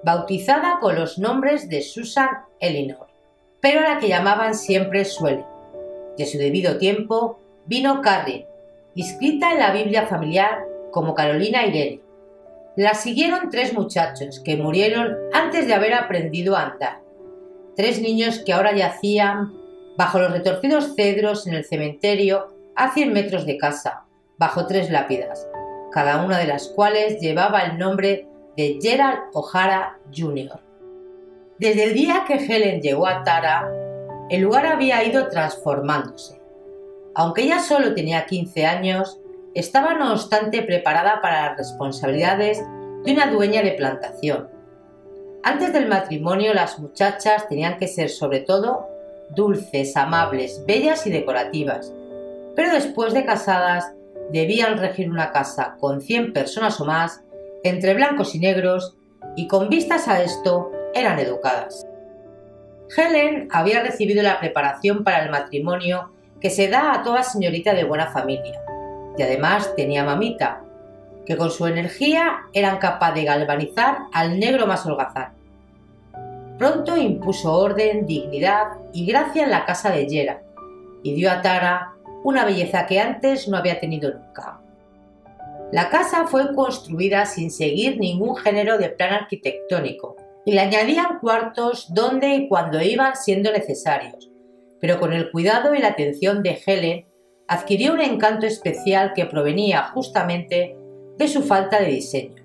bautizada 0.03 0.79
con 0.79 0.95
los 0.95 1.17
nombres 1.17 1.69
de 1.69 1.81
Susan 1.81 2.29
Eleanor, 2.59 3.07
pero 3.61 3.79
a 3.79 3.93
la 3.93 3.99
que 3.99 4.07
llamaban 4.07 4.53
siempre 4.53 5.05
Suele. 5.05 5.43
De 6.17 6.25
su 6.27 6.37
debido 6.37 6.77
tiempo 6.77 7.39
vino 7.65 8.01
Carrie, 8.01 8.47
inscrita 8.93 9.53
en 9.53 9.59
la 9.59 9.73
Biblia 9.73 10.05
familiar 10.05 10.65
como 10.91 11.15
Carolina 11.15 11.65
Irene. 11.65 12.01
La 12.75 12.93
siguieron 12.93 13.49
tres 13.49 13.73
muchachos 13.73 14.39
que 14.39 14.55
murieron 14.55 15.15
antes 15.33 15.65
de 15.65 15.73
haber 15.73 15.95
aprendido 15.95 16.55
a 16.55 16.67
andar. 16.67 17.01
Tres 17.75 17.99
niños 17.99 18.39
que 18.39 18.53
ahora 18.53 18.75
yacían 18.75 19.62
bajo 19.97 20.19
los 20.19 20.31
retorcidos 20.31 20.95
cedros 20.95 21.47
en 21.47 21.53
el 21.53 21.65
cementerio 21.65 22.47
a 22.75 22.93
100 22.93 23.13
metros 23.13 23.45
de 23.45 23.57
casa, 23.57 24.03
bajo 24.37 24.65
tres 24.65 24.89
lápidas, 24.89 25.47
cada 25.91 26.23
una 26.23 26.39
de 26.39 26.47
las 26.47 26.67
cuales 26.69 27.19
llevaba 27.19 27.61
el 27.61 27.77
nombre 27.77 28.27
de 28.57 28.79
Gerald 28.81 29.19
O'Hara 29.33 29.99
Jr. 30.15 30.59
Desde 31.59 31.83
el 31.83 31.93
día 31.93 32.25
que 32.27 32.35
Helen 32.35 32.81
llegó 32.81 33.07
a 33.07 33.23
Tara, 33.23 33.71
el 34.29 34.41
lugar 34.41 34.65
había 34.65 35.03
ido 35.03 35.27
transformándose. 35.27 36.41
Aunque 37.15 37.43
ella 37.43 37.59
solo 37.59 37.93
tenía 37.93 38.25
15 38.25 38.65
años, 38.65 39.19
estaba 39.53 39.93
no 39.93 40.11
obstante 40.11 40.63
preparada 40.63 41.21
para 41.21 41.49
las 41.49 41.57
responsabilidades 41.57 42.59
de 43.05 43.13
una 43.13 43.27
dueña 43.27 43.61
de 43.61 43.73
plantación. 43.73 44.49
Antes 45.43 45.73
del 45.73 45.87
matrimonio 45.87 46.53
las 46.53 46.79
muchachas 46.79 47.47
tenían 47.47 47.77
que 47.77 47.87
ser 47.87 48.09
sobre 48.09 48.39
todo 48.39 48.87
dulces, 49.35 49.95
amables, 49.97 50.63
bellas 50.65 51.05
y 51.07 51.11
decorativas, 51.11 51.93
pero 52.55 52.71
después 52.71 53.13
de 53.13 53.25
casadas 53.25 53.91
debían 54.31 54.77
regir 54.77 55.09
una 55.09 55.31
casa 55.31 55.75
con 55.79 56.01
100 56.01 56.33
personas 56.33 56.79
o 56.79 56.85
más, 56.85 57.23
entre 57.63 57.93
blancos 57.93 58.35
y 58.35 58.39
negros, 58.39 58.95
y 59.35 59.47
con 59.47 59.69
vistas 59.69 60.07
a 60.07 60.21
esto 60.21 60.71
eran 60.93 61.19
educadas. 61.19 61.85
Helen 62.95 63.47
había 63.51 63.81
recibido 63.81 64.21
la 64.21 64.39
preparación 64.39 65.03
para 65.03 65.23
el 65.23 65.31
matrimonio 65.31 66.11
que 66.39 66.49
se 66.49 66.67
da 66.67 66.93
a 66.93 67.03
toda 67.03 67.23
señorita 67.23 67.73
de 67.73 67.85
buena 67.85 68.07
familia, 68.07 68.61
y 69.17 69.23
además 69.23 69.75
tenía 69.75 70.03
mamita, 70.03 70.61
que 71.25 71.37
con 71.37 71.51
su 71.51 71.65
energía 71.67 72.41
eran 72.53 72.79
capaz 72.79 73.13
de 73.13 73.23
galvanizar 73.23 73.97
al 74.11 74.39
negro 74.39 74.67
más 74.67 74.85
holgazán. 74.85 75.33
Pronto 76.57 76.95
impuso 76.95 77.51
orden, 77.51 78.05
dignidad 78.05 78.77
y 78.93 79.05
gracia 79.05 79.43
en 79.43 79.51
la 79.51 79.65
casa 79.65 79.89
de 79.91 80.07
Yera, 80.07 80.43
y 81.01 81.13
dio 81.15 81.31
a 81.31 81.41
Tara 81.41 81.93
una 82.23 82.45
belleza 82.45 82.85
que 82.85 82.99
antes 82.99 83.47
no 83.47 83.57
había 83.57 83.79
tenido 83.79 84.13
nunca. 84.13 84.59
La 85.71 85.89
casa 85.89 86.27
fue 86.27 86.53
construida 86.53 87.25
sin 87.25 87.49
seguir 87.49 87.99
ningún 87.99 88.35
género 88.35 88.77
de 88.77 88.89
plan 88.89 89.13
arquitectónico 89.13 90.15
y 90.45 90.51
le 90.51 90.61
añadían 90.61 91.19
cuartos 91.19 91.93
donde 91.93 92.35
y 92.35 92.47
cuando 92.47 92.81
iban 92.81 93.15
siendo 93.15 93.51
necesarios, 93.51 94.29
pero 94.79 94.99
con 94.99 95.13
el 95.13 95.31
cuidado 95.31 95.73
y 95.73 95.79
la 95.79 95.89
atención 95.89 96.43
de 96.43 96.61
Helen 96.63 97.07
adquirió 97.47 97.93
un 97.93 98.01
encanto 98.01 98.45
especial 98.45 99.13
que 99.15 99.25
provenía 99.25 99.83
justamente 99.93 100.75
de 101.17 101.27
su 101.27 101.41
falta 101.41 101.79
de 101.79 101.87
diseño. 101.87 102.42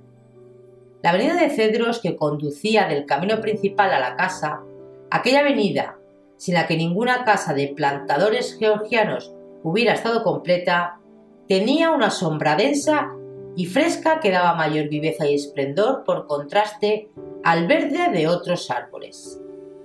La 1.02 1.10
avenida 1.10 1.34
de 1.34 1.50
cedros 1.50 2.00
que 2.00 2.16
conducía 2.16 2.88
del 2.88 3.06
camino 3.06 3.40
principal 3.40 3.92
a 3.92 4.00
la 4.00 4.16
casa, 4.16 4.62
aquella 5.10 5.40
avenida 5.40 5.98
sin 6.36 6.54
la 6.54 6.66
que 6.66 6.76
ninguna 6.76 7.24
casa 7.24 7.52
de 7.52 7.68
plantadores 7.68 8.56
georgianos 8.58 9.34
hubiera 9.62 9.92
estado 9.92 10.22
completa, 10.22 11.00
tenía 11.48 11.90
una 11.90 12.10
sombra 12.10 12.54
densa 12.54 13.10
y 13.56 13.66
fresca 13.66 14.20
que 14.20 14.30
daba 14.30 14.54
mayor 14.54 14.88
viveza 14.88 15.26
y 15.26 15.34
esplendor 15.34 16.04
por 16.04 16.26
contraste 16.26 17.10
al 17.42 17.66
verde 17.66 18.10
de 18.12 18.28
otros 18.28 18.70
árboles. 18.70 19.40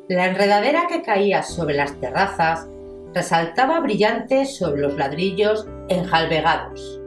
La 0.09 0.27
enredadera 0.27 0.85
que 0.87 1.01
caía 1.01 1.41
sobre 1.41 1.75
las 1.75 1.99
terrazas 1.99 2.67
resaltaba 3.13 3.79
brillante 3.79 4.45
sobre 4.45 4.81
los 4.81 4.95
ladrillos 4.95 5.67
enjalbegados 5.89 7.02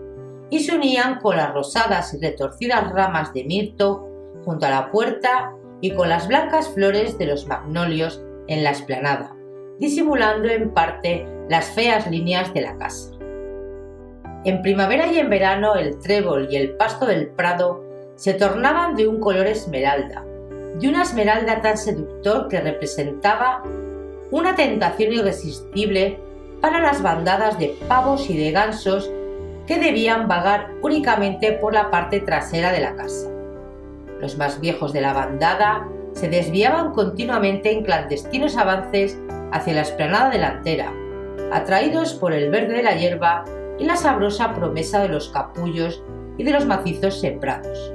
y 0.51 0.61
se 0.61 0.74
unían 0.74 1.20
con 1.20 1.36
las 1.36 1.53
rosadas 1.53 2.14
y 2.14 2.18
retorcidas 2.18 2.90
ramas 2.92 3.32
de 3.34 3.44
mirto 3.44 4.09
junto 4.44 4.66
a 4.66 4.70
la 4.70 4.90
puerta 4.90 5.53
y 5.80 5.92
con 5.92 6.09
las 6.09 6.28
blancas 6.28 6.68
flores 6.68 7.18
de 7.18 7.26
los 7.26 7.47
magnolios 7.47 8.22
en 8.47 8.62
la 8.64 8.70
esplanada, 8.70 9.34
disimulando 9.78 10.49
en 10.49 10.72
parte 10.72 11.26
las 11.49 11.66
feas 11.66 12.09
líneas 12.11 12.53
de 12.55 12.61
la 12.61 12.76
casa. 12.76 13.12
En 14.44 14.62
primavera 14.62 15.09
y 15.09 15.18
en 15.18 15.28
verano 15.28 15.74
el 15.74 15.99
trébol 15.99 16.49
y 16.51 16.57
el 16.57 16.76
pasto 16.76 17.07
del 17.07 17.28
prado 17.28 17.84
se 18.14 18.34
tornaban 18.34 18.94
de 18.94 19.09
un 19.09 19.20
color 19.20 19.47
esmeralda, 19.47 20.24
de 20.78 20.88
una 20.88 21.03
esmeralda 21.03 21.61
tan 21.61 21.76
seductor 21.76 22.49
que 22.49 22.61
representaba 22.61 23.62
una 24.30 24.55
tentación 24.55 25.12
irresistible 25.12 26.18
para 26.61 26.80
las 26.80 27.03
bandadas 27.03 27.59
de 27.59 27.76
pavos 27.88 28.30
y 28.30 28.36
de 28.36 28.53
gansos 28.53 29.11
que 29.66 29.78
debían 29.78 30.28
vagar 30.28 30.70
únicamente 30.82 31.52
por 31.52 31.74
la 31.74 31.90
parte 31.90 32.20
trasera 32.20 32.72
de 32.72 32.80
la 32.80 32.94
casa. 32.94 33.28
Los 34.20 34.38
más 34.38 34.60
viejos 34.60 34.92
de 34.92 35.00
la 35.00 35.12
bandada 35.12 35.86
se 36.12 36.28
desviaban 36.28 36.92
continuamente 36.92 37.72
en 37.72 37.84
clandestinos 37.84 38.56
avances 38.56 39.18
hacia 39.52 39.74
la 39.74 39.82
esplanada 39.82 40.30
delantera, 40.30 40.92
atraídos 41.52 42.14
por 42.14 42.32
el 42.32 42.50
verde 42.50 42.74
de 42.74 42.82
la 42.82 42.94
hierba 42.94 43.44
y 43.78 43.84
la 43.84 43.96
sabrosa 43.96 44.54
promesa 44.54 45.02
de 45.02 45.08
los 45.08 45.28
capullos 45.28 46.02
y 46.38 46.44
de 46.44 46.52
los 46.52 46.66
macizos 46.66 47.20
sembrados. 47.20 47.92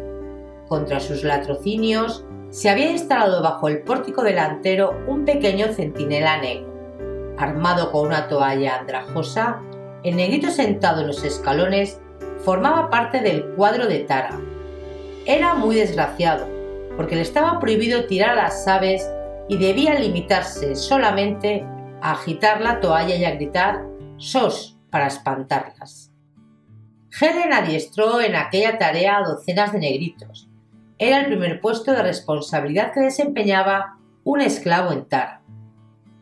Contra 0.68 1.00
sus 1.00 1.24
latrocinios 1.24 2.26
se 2.50 2.70
había 2.70 2.92
instalado 2.92 3.42
bajo 3.42 3.68
el 3.68 3.82
pórtico 3.82 4.24
delantero 4.24 4.94
un 5.08 5.26
pequeño 5.26 5.68
centinela 5.74 6.38
negro. 6.38 6.72
Armado 7.38 7.92
con 7.92 8.08
una 8.08 8.28
toalla 8.28 8.80
andrajosa, 8.80 9.62
el 10.04 10.16
negrito 10.16 10.50
sentado 10.50 11.02
en 11.02 11.08
los 11.08 11.24
escalones 11.24 12.00
formaba 12.44 12.90
parte 12.90 13.20
del 13.22 13.46
cuadro 13.56 13.88
de 13.88 14.00
Tara. 14.00 14.40
Era 15.26 15.54
muy 15.54 15.76
desgraciado, 15.76 16.48
porque 16.98 17.16
le 17.16 17.22
estaba 17.22 17.60
prohibido 17.60 18.06
tirar 18.06 18.32
a 18.32 18.44
las 18.44 18.68
aves 18.68 19.08
y 19.48 19.58
debía 19.58 20.00
limitarse 20.00 20.76
solamente 20.76 21.64
a 22.02 22.14
agitar 22.14 22.62
la 22.62 22.80
toalla 22.80 23.16
y 23.16 23.26
a 23.26 23.36
gritar 23.36 23.86
sos 24.18 24.78
para 24.90 25.08
espantarlas. 25.08 26.12
Helen 27.20 27.54
adiestró 27.54 28.22
en 28.22 28.36
aquella 28.36 28.78
tarea 28.78 29.18
a 29.18 29.24
docenas 29.24 29.74
de 29.74 29.80
negritos. 29.80 30.50
Era 30.98 31.20
el 31.20 31.28
primer 31.28 31.62
puesto 31.62 31.92
de 31.92 32.02
responsabilidad 32.02 32.94
que 32.94 33.02
desempeñaba 33.02 33.98
un 34.24 34.42
esclavo 34.42 34.92
en 34.92 35.06
Tara. 35.06 35.42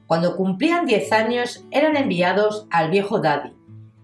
Cuando 0.07 0.35
cumplían 0.35 0.85
10 0.85 1.11
años 1.11 1.65
eran 1.69 1.95
enviados 1.95 2.65
al 2.71 2.89
viejo 2.89 3.19
Daddy, 3.19 3.53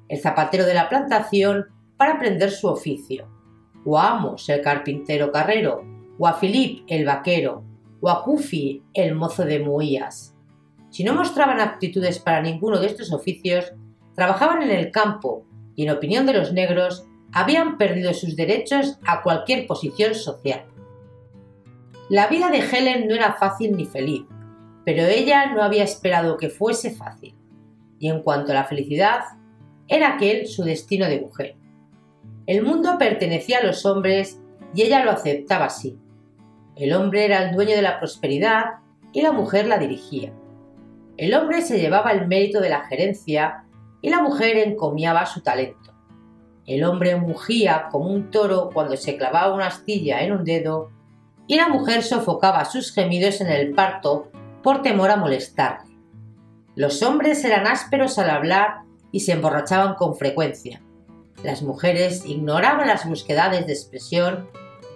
el 0.07 0.19
zapatero 0.19 0.65
de 0.65 0.73
la 0.73 0.89
plantación, 0.89 1.67
para 1.97 2.15
aprender 2.15 2.51
su 2.51 2.67
oficio, 2.67 3.27
o 3.85 3.97
a 3.97 4.11
Amos, 4.11 4.49
el 4.49 4.61
carpintero 4.61 5.31
carrero, 5.31 5.83
o 6.17 6.27
a 6.27 6.39
Philip, 6.39 6.83
el 6.87 7.05
vaquero, 7.05 7.63
o 8.01 8.09
a 8.09 8.23
Kufi, 8.23 8.83
el 8.93 9.15
mozo 9.15 9.45
de 9.45 9.59
Muías. 9.59 10.35
si 10.89 11.03
no 11.03 11.13
mostraban 11.13 11.59
aptitudes 11.59 12.19
para 12.19 12.41
ninguno 12.41 12.79
de 12.79 12.87
estos 12.87 13.11
oficios, 13.11 13.73
trabajaban 14.15 14.61
en 14.61 14.71
el 14.71 14.91
campo 14.91 15.45
y, 15.75 15.83
en 15.83 15.91
opinión 15.91 16.25
de 16.25 16.33
los 16.33 16.53
negros, 16.53 17.05
habían 17.33 17.77
perdido 17.77 18.13
sus 18.13 18.35
derechos 18.35 18.97
a 19.05 19.21
cualquier 19.21 19.67
posición 19.67 20.15
social. 20.15 20.65
La 22.09 22.27
vida 22.27 22.49
de 22.49 22.59
Helen 22.59 23.07
no 23.07 23.15
era 23.15 23.33
fácil 23.33 23.75
ni 23.75 23.85
feliz, 23.85 24.23
pero 24.85 25.03
ella 25.03 25.51
no 25.53 25.63
había 25.63 25.83
esperado 25.83 26.37
que 26.37 26.49
fuese 26.49 26.91
fácil. 26.91 27.35
Y 27.99 28.09
en 28.09 28.21
cuanto 28.21 28.51
a 28.51 28.55
la 28.55 28.63
felicidad, 28.63 29.21
era 29.87 30.15
aquel 30.15 30.47
su 30.47 30.63
destino 30.63 31.07
de 31.07 31.21
mujer. 31.21 31.55
El 32.47 32.63
mundo 32.63 32.97
pertenecía 32.97 33.59
a 33.59 33.63
los 33.63 33.85
hombres 33.85 34.39
y 34.73 34.83
ella 34.83 35.03
lo 35.03 35.11
aceptaba 35.11 35.65
así. 35.65 35.97
El 36.75 36.93
hombre 36.93 37.25
era 37.25 37.43
el 37.43 37.55
dueño 37.55 37.75
de 37.75 37.81
la 37.81 37.99
prosperidad 37.99 38.65
y 39.13 39.21
la 39.21 39.31
mujer 39.31 39.67
la 39.67 39.77
dirigía. 39.77 40.33
El 41.17 41.33
hombre 41.33 41.61
se 41.61 41.79
llevaba 41.79 42.11
el 42.11 42.27
mérito 42.27 42.59
de 42.59 42.69
la 42.69 42.85
gerencia 42.85 43.63
y 44.01 44.09
la 44.09 44.21
mujer 44.21 44.57
encomiaba 44.57 45.25
su 45.25 45.41
talento. 45.41 45.93
El 46.65 46.83
hombre 46.83 47.15
mugía 47.15 47.87
como 47.91 48.09
un 48.09 48.31
toro 48.31 48.69
cuando 48.73 48.97
se 48.97 49.17
clavaba 49.17 49.53
una 49.53 49.67
astilla 49.67 50.21
en 50.21 50.33
un 50.33 50.43
dedo 50.43 50.89
y 51.47 51.55
la 51.55 51.69
mujer 51.69 52.03
sofocaba 52.03 52.65
sus 52.65 52.91
gemidos 52.91 53.39
en 53.39 53.47
el 53.47 53.71
parto 53.73 54.31
por 54.61 54.81
temor 54.81 55.11
a 55.11 55.15
molestarle. 55.15 55.95
Los 56.75 57.01
hombres 57.03 57.45
eran 57.45 57.67
ásperos 57.67 58.17
al 58.19 58.29
hablar 58.31 58.81
y 59.15 59.21
se 59.21 59.31
emborrachaban 59.31 59.95
con 59.95 60.17
frecuencia. 60.17 60.81
Las 61.41 61.61
mujeres 61.61 62.25
ignoraban 62.25 62.85
las 62.85 63.07
búsquedas 63.07 63.65
de 63.65 63.71
expresión 63.71 64.49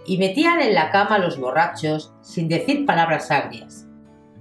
y 0.06 0.18
metían 0.18 0.60
en 0.60 0.74
la 0.74 0.92
cama 0.92 1.16
a 1.16 1.20
los 1.20 1.40
borrachos 1.40 2.12
sin 2.22 2.50
decir 2.50 2.86
palabras 2.86 3.32
agrias. 3.32 3.88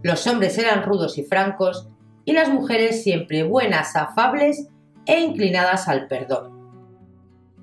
Los 0.03 0.27
hombres 0.27 0.59
eran 0.59 0.83
rudos 0.83 1.17
y 1.17 1.23
francos 1.23 1.87
y 2.25 2.33
las 2.33 2.49
mujeres 2.49 3.05
siempre 3.05 3.45
buenas, 3.45 3.95
afables 3.95 4.67
e 5.07 5.21
inclinadas 5.21 5.87
al 5.87 6.09
perdón. 6.09 6.59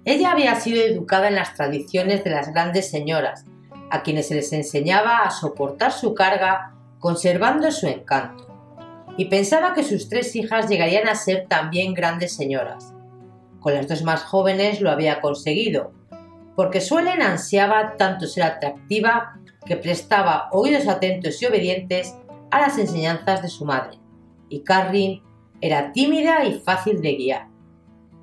Ella 0.06 0.32
había 0.32 0.56
sido 0.56 0.86
educada 0.86 1.28
en 1.28 1.36
las 1.36 1.54
tradiciones 1.54 2.24
de 2.24 2.30
las 2.30 2.54
grandes 2.54 2.90
señoras, 2.90 3.44
a 3.92 4.04
quienes 4.04 4.30
se 4.30 4.36
les 4.36 4.54
enseñaba 4.54 5.24
a 5.24 5.32
soportar 5.32 5.92
su 5.92 6.16
carga 6.16 6.76
conservando 6.98 7.70
su 7.74 7.88
encanto, 7.88 8.45
y 9.18 9.26
pensaba 9.26 9.74
que 9.74 9.84
sus 9.84 10.10
tres 10.10 10.36
hijas 10.36 10.70
llegarían 10.70 11.08
a 11.08 11.16
ser 11.16 11.48
también 11.48 11.94
grandes 11.94 12.36
señoras. 12.36 12.94
Con 13.60 13.74
las 13.74 13.88
dos 13.88 14.04
más 14.04 14.24
jóvenes 14.24 14.82
lo 14.82 14.92
había 14.92 15.22
conseguido, 15.22 15.94
porque 16.56 16.82
Suelen 16.82 17.22
ansiaba 17.22 17.96
tanto 17.98 18.28
ser 18.28 18.44
atractiva 18.44 19.40
que 19.66 19.78
prestaba 19.78 20.50
oídos 20.52 20.88
atentos 20.88 21.42
y 21.42 21.46
obedientes 21.46 22.16
a 22.52 22.62
las 22.62 22.78
enseñanzas 22.78 23.42
de 23.42 23.50
su 23.50 23.66
madre, 23.66 23.98
y 24.50 24.62
Carrin 24.62 25.22
era 25.62 25.92
tímida 25.92 26.46
y 26.46 26.60
fácil 26.60 27.02
de 27.02 27.16
guiar. 27.16 27.48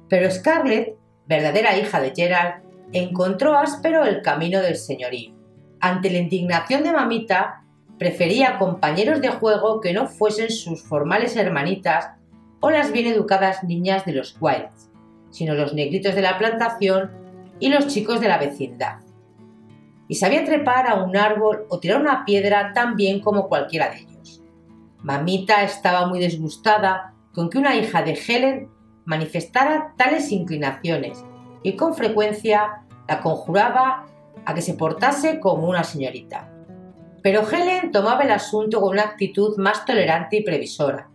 Pero 0.09 0.30
Scarlett, 0.30 0.97
verdadera 1.26 1.76
hija 1.76 2.01
de 2.01 2.12
Gerald, 2.14 2.62
encontró 2.93 3.57
áspero 3.57 4.05
el 4.05 4.22
camino 4.22 4.61
del 4.61 4.76
señorío. 4.76 5.34
Ante 5.80 6.11
la 6.11 6.18
indignación 6.18 6.84
de 6.84 6.93
mamita, 6.93 7.61
prefería 8.03 8.59
compañeros 8.59 9.20
de 9.20 9.28
juego 9.28 9.80
que 9.80 9.92
no 9.92 10.09
fuesen 10.09 10.50
sus 10.50 10.82
formales 10.82 11.36
hermanitas 11.36 12.11
o 12.59 12.68
las 12.68 12.90
bien 12.90 13.07
educadas 13.07 13.62
niñas 13.62 14.05
de 14.05 14.12
los 14.12 14.36
Wilds, 14.40 14.90
sino 15.30 15.55
los 15.55 15.72
negritos 15.72 16.16
de 16.16 16.22
la 16.22 16.36
plantación 16.36 17.12
y 17.61 17.68
los 17.68 17.86
chicos 17.86 18.20
de 18.20 18.26
la 18.26 18.38
vecindad. 18.38 18.96
Y 20.09 20.16
sabía 20.16 20.44
trepar 20.44 20.88
a 20.88 20.96
un 20.96 21.16
árbol 21.16 21.64
o 21.70 21.78
tirar 21.78 22.00
una 22.00 22.24
piedra 22.24 22.72
tan 22.72 22.96
bien 22.96 23.20
como 23.20 23.46
cualquiera 23.48 23.88
de 23.90 23.98
ellos. 23.98 24.42
Mamita 24.98 25.62
estaba 25.62 26.09
muy 26.09 26.18
disgustada 26.18 27.14
con 27.32 27.50
que 27.50 27.59
una 27.59 27.76
hija 27.76 28.03
de 28.03 28.18
Helen 28.26 28.68
manifestara 29.05 29.94
tales 29.96 30.32
inclinaciones 30.32 31.24
y 31.62 31.76
con 31.76 31.94
frecuencia 31.94 32.82
la 33.07 33.20
conjuraba 33.20 34.07
a 34.44 34.55
que 34.55 34.61
se 34.61 34.74
portase 34.74 35.38
como 35.38 35.68
una 35.68 35.84
señorita. 35.84 36.51
Pero 37.22 37.48
Helen 37.48 37.92
tomaba 37.92 38.24
el 38.24 38.32
asunto 38.32 38.80
con 38.80 38.90
una 38.90 39.02
actitud 39.02 39.56
más 39.56 39.84
tolerante 39.84 40.36
y 40.36 40.42
previsora. 40.42 41.08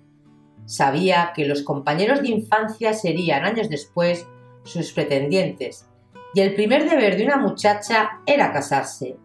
Sabía 0.66 1.32
que 1.36 1.46
los 1.46 1.64
compañeros 1.64 2.22
de 2.22 2.30
infancia 2.30 2.94
serían 2.94 3.46
años 3.46 3.70
después 3.70 4.28
sus 4.64 4.92
pretendientes, 4.92 5.88
y 6.34 6.42
el 6.42 6.56
primer 6.56 6.90
deber 6.90 7.18
de 7.18 7.26
una 7.26 7.38
muchacha 7.38 8.20
era 8.26 8.52
casarse. 8.52 9.18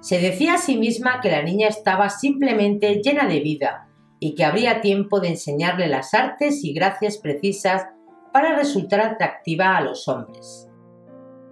Se 0.00 0.20
decía 0.20 0.54
a 0.54 0.58
sí 0.58 0.76
misma 0.76 1.20
que 1.20 1.30
la 1.30 1.42
niña 1.42 1.68
estaba 1.68 2.08
simplemente 2.10 3.00
llena 3.02 3.26
de 3.26 3.40
vida 3.40 3.88
y 4.20 4.34
que 4.34 4.44
habría 4.44 4.80
tiempo 4.80 5.20
de 5.20 5.28
enseñarle 5.28 5.88
las 5.88 6.14
artes 6.14 6.64
y 6.64 6.72
gracias 6.72 7.18
precisas 7.18 7.86
para 8.32 8.56
resultar 8.56 9.00
atractiva 9.00 9.76
a 9.76 9.80
los 9.80 10.06
hombres. 10.08 10.68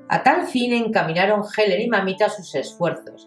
A 0.09 0.23
tal 0.23 0.47
fin 0.47 0.73
encaminaron 0.73 1.43
Helen 1.57 1.81
y 1.81 1.89
Mamita 1.89 2.29
sus 2.29 2.55
esfuerzos, 2.55 3.26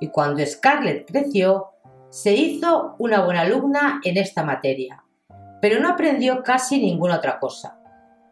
y 0.00 0.08
cuando 0.08 0.44
Scarlett 0.44 1.10
creció, 1.10 1.68
se 2.08 2.34
hizo 2.34 2.96
una 2.98 3.24
buena 3.24 3.42
alumna 3.42 4.00
en 4.04 4.16
esta 4.16 4.42
materia, 4.42 5.04
pero 5.60 5.80
no 5.80 5.90
aprendió 5.90 6.42
casi 6.42 6.80
ninguna 6.80 7.16
otra 7.16 7.38
cosa. 7.38 7.78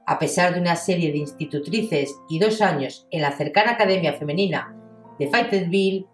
A 0.06 0.18
pesar 0.18 0.54
de 0.54 0.60
una 0.60 0.74
serie 0.74 1.12
de 1.12 1.18
institutrices 1.18 2.14
y 2.28 2.38
dos 2.38 2.60
años 2.62 3.06
en 3.10 3.22
la 3.22 3.32
cercana 3.32 3.72
Academia 3.72 4.14
Femenina 4.14 4.74
de 5.18 5.28
Fayetteville, 5.28 6.06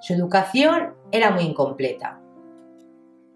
su 0.00 0.14
educación 0.14 0.94
era 1.12 1.30
muy 1.30 1.44
incompleta. 1.44 2.20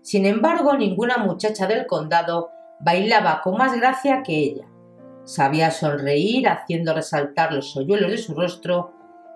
Sin 0.03 0.25
embargo, 0.25 0.77
ninguna 0.77 1.19
muchacha 1.19 1.67
del 1.67 1.87
condado 1.87 2.51
bailaba 2.81 3.43
con 3.43 3.57
más 3.57 3.79
gracia 3.79 4.23
que 4.23 4.37
ella, 4.37 4.67
Sabía 5.27 5.73
sonreír 5.73 6.49
haciendo 6.49 6.95
resaltar 6.95 7.53
los 7.53 7.77
hoyuelos 7.77 8.13
de 8.13 8.17
su 8.17 8.33
rostro, 8.33 8.93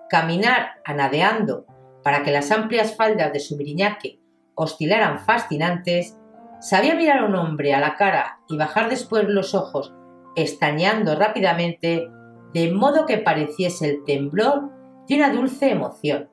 caminar 0.09 0.75
anadeando 0.85 1.65
para 2.03 2.23
que 2.23 2.31
las 2.31 2.51
amplias 2.51 2.95
faldas 2.95 3.31
de 3.33 3.39
su 3.39 3.55
miriñaque 3.57 4.19
oscilaran 4.55 5.19
fascinantes, 5.19 6.17
sabía 6.59 6.95
mirar 6.95 7.19
a 7.19 7.25
un 7.25 7.35
hombre 7.35 7.73
a 7.73 7.79
la 7.79 7.95
cara 7.95 8.39
y 8.47 8.57
bajar 8.57 8.89
después 8.89 9.27
los 9.27 9.55
ojos, 9.55 9.93
estañando 10.35 11.15
rápidamente, 11.15 12.09
de 12.53 12.71
modo 12.71 13.05
que 13.05 13.17
pareciese 13.17 13.89
el 13.89 14.03
temblor 14.03 14.69
de 15.07 15.15
una 15.15 15.31
dulce 15.31 15.71
emoción. 15.71 16.29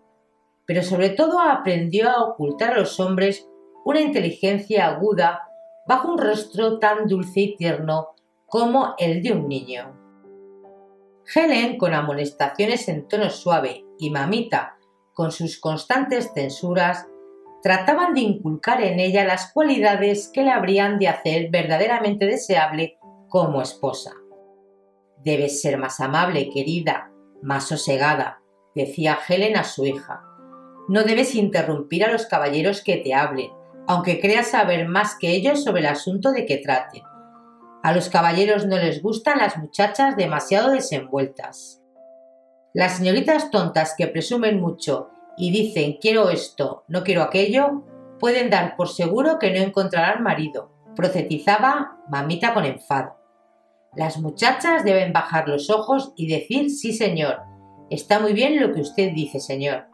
Pero 0.67 0.83
sobre 0.83 1.11
todo 1.11 1.41
aprendió 1.41 2.11
a 2.11 2.23
ocultar 2.25 2.73
a 2.73 2.79
los 2.79 3.01
hombres 3.01 3.49
una 3.85 4.01
inteligencia 4.01 4.87
aguda 4.87 5.49
bajo 5.87 6.13
un 6.13 6.19
rostro 6.19 6.79
tan 6.79 7.07
dulce 7.07 7.41
y 7.41 7.57
tierno 7.57 8.09
como 8.47 8.95
el 8.99 9.23
de 9.23 9.33
un 9.33 9.49
niño. 9.49 9.95
Helen, 11.35 11.77
con 11.77 11.95
amonestaciones 11.95 12.89
en 12.89 13.07
tono 13.07 13.31
suave, 13.31 13.85
y 13.99 14.11
Mamita, 14.11 14.78
con 15.19 15.33
sus 15.33 15.59
constantes 15.59 16.31
censuras, 16.33 17.09
trataban 17.61 18.15
de 18.15 18.21
inculcar 18.21 18.81
en 18.81 19.01
ella 19.01 19.25
las 19.25 19.53
cualidades 19.53 20.31
que 20.33 20.43
le 20.43 20.53
habrían 20.53 21.01
de 21.01 21.09
hacer 21.09 21.51
verdaderamente 21.51 22.25
deseable 22.25 23.01
como 23.29 23.61
esposa. 23.61 24.13
Debes 25.25 25.61
ser 25.61 25.77
más 25.77 25.99
amable, 25.99 26.51
querida, 26.51 27.11
más 27.43 27.67
sosegada, 27.67 28.39
decía 28.77 29.19
Helen 29.29 29.57
a 29.57 29.65
su 29.65 29.87
hija. 29.87 30.23
No 30.87 31.03
debes 31.03 31.35
interrumpir 31.35 32.05
a 32.05 32.13
los 32.13 32.27
caballeros 32.27 32.85
que 32.85 32.99
te 32.99 33.13
hablen, 33.13 33.51
aunque 33.89 34.21
creas 34.21 34.47
saber 34.47 34.87
más 34.87 35.17
que 35.19 35.33
ellos 35.33 35.65
sobre 35.65 35.81
el 35.81 35.87
asunto 35.87 36.31
de 36.31 36.47
que 36.47 36.59
traten. 36.59 37.03
A 37.83 37.93
los 37.93 38.09
caballeros 38.09 38.67
no 38.67 38.77
les 38.77 39.03
gustan 39.03 39.39
las 39.39 39.57
muchachas 39.57 40.17
demasiado 40.17 40.71
desenvueltas. 40.71 41.83
Las 42.79 42.99
señoritas 42.99 43.51
tontas 43.51 43.97
que 43.99 44.07
presumen 44.07 44.61
mucho 44.61 45.11
y 45.37 45.51
dicen 45.51 45.99
quiero 46.01 46.31
esto, 46.31 46.85
no 46.87 47.03
quiero 47.03 47.25
aquello, 47.25 47.83
pueden 48.21 48.51
dar 48.51 48.77
por 48.77 48.87
seguro 48.87 49.41
que 49.41 49.51
no 49.51 49.57
encontrarán 49.57 50.23
marido, 50.23 50.71
procetizaba 50.95 51.97
mamita 52.09 52.55
con 52.55 52.65
enfado. 52.65 53.17
Las 53.97 54.19
muchachas 54.19 54.85
deben 54.85 55.13
bajar 55.13 55.49
los 55.49 55.71
ojos 55.71 56.13
y 56.15 56.29
decir 56.29 56.71
sí 56.71 56.93
señor, 56.93 57.41
está 57.91 58.21
muy 58.21 58.33
bien 58.33 58.61
lo 58.61 58.73
que 58.73 58.83
usted 58.83 59.13
dice 59.13 59.41
señor. 59.41 59.87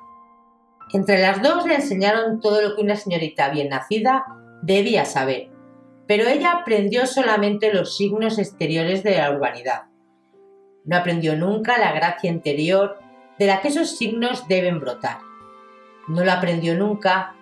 Entre 0.93 1.23
las 1.23 1.41
dos 1.41 1.65
le 1.65 1.77
enseñaron 1.77 2.39
todo 2.39 2.61
lo 2.61 2.77
que 2.77 2.83
una 2.83 2.97
señorita 2.97 3.49
bien 3.49 3.71
nacida 3.71 4.27
debía 4.63 5.07
saber, 5.07 5.49
pero 6.07 6.29
ella 6.29 6.53
aprendió 6.53 7.07
solamente 7.07 7.73
los 7.73 7.97
signos 7.97 8.39
exteriores 8.39 9.03
de 9.03 9.17
la 9.17 9.31
urbanidad. 9.31 9.85
No 10.85 10.97
aprendió 10.97 11.35
nunca 11.37 11.79
la 11.79 11.93
gracia 11.93 12.31
interior 12.31 12.99
de 13.39 13.47
la 13.47 13.61
que 13.61 13.69
esos 13.69 13.97
signos 13.97 14.47
deben 14.49 14.81
brotar. 14.81 15.19
No 16.09 16.23
la 16.25 16.35
aprendió 16.35 16.75
nunca 16.77 17.35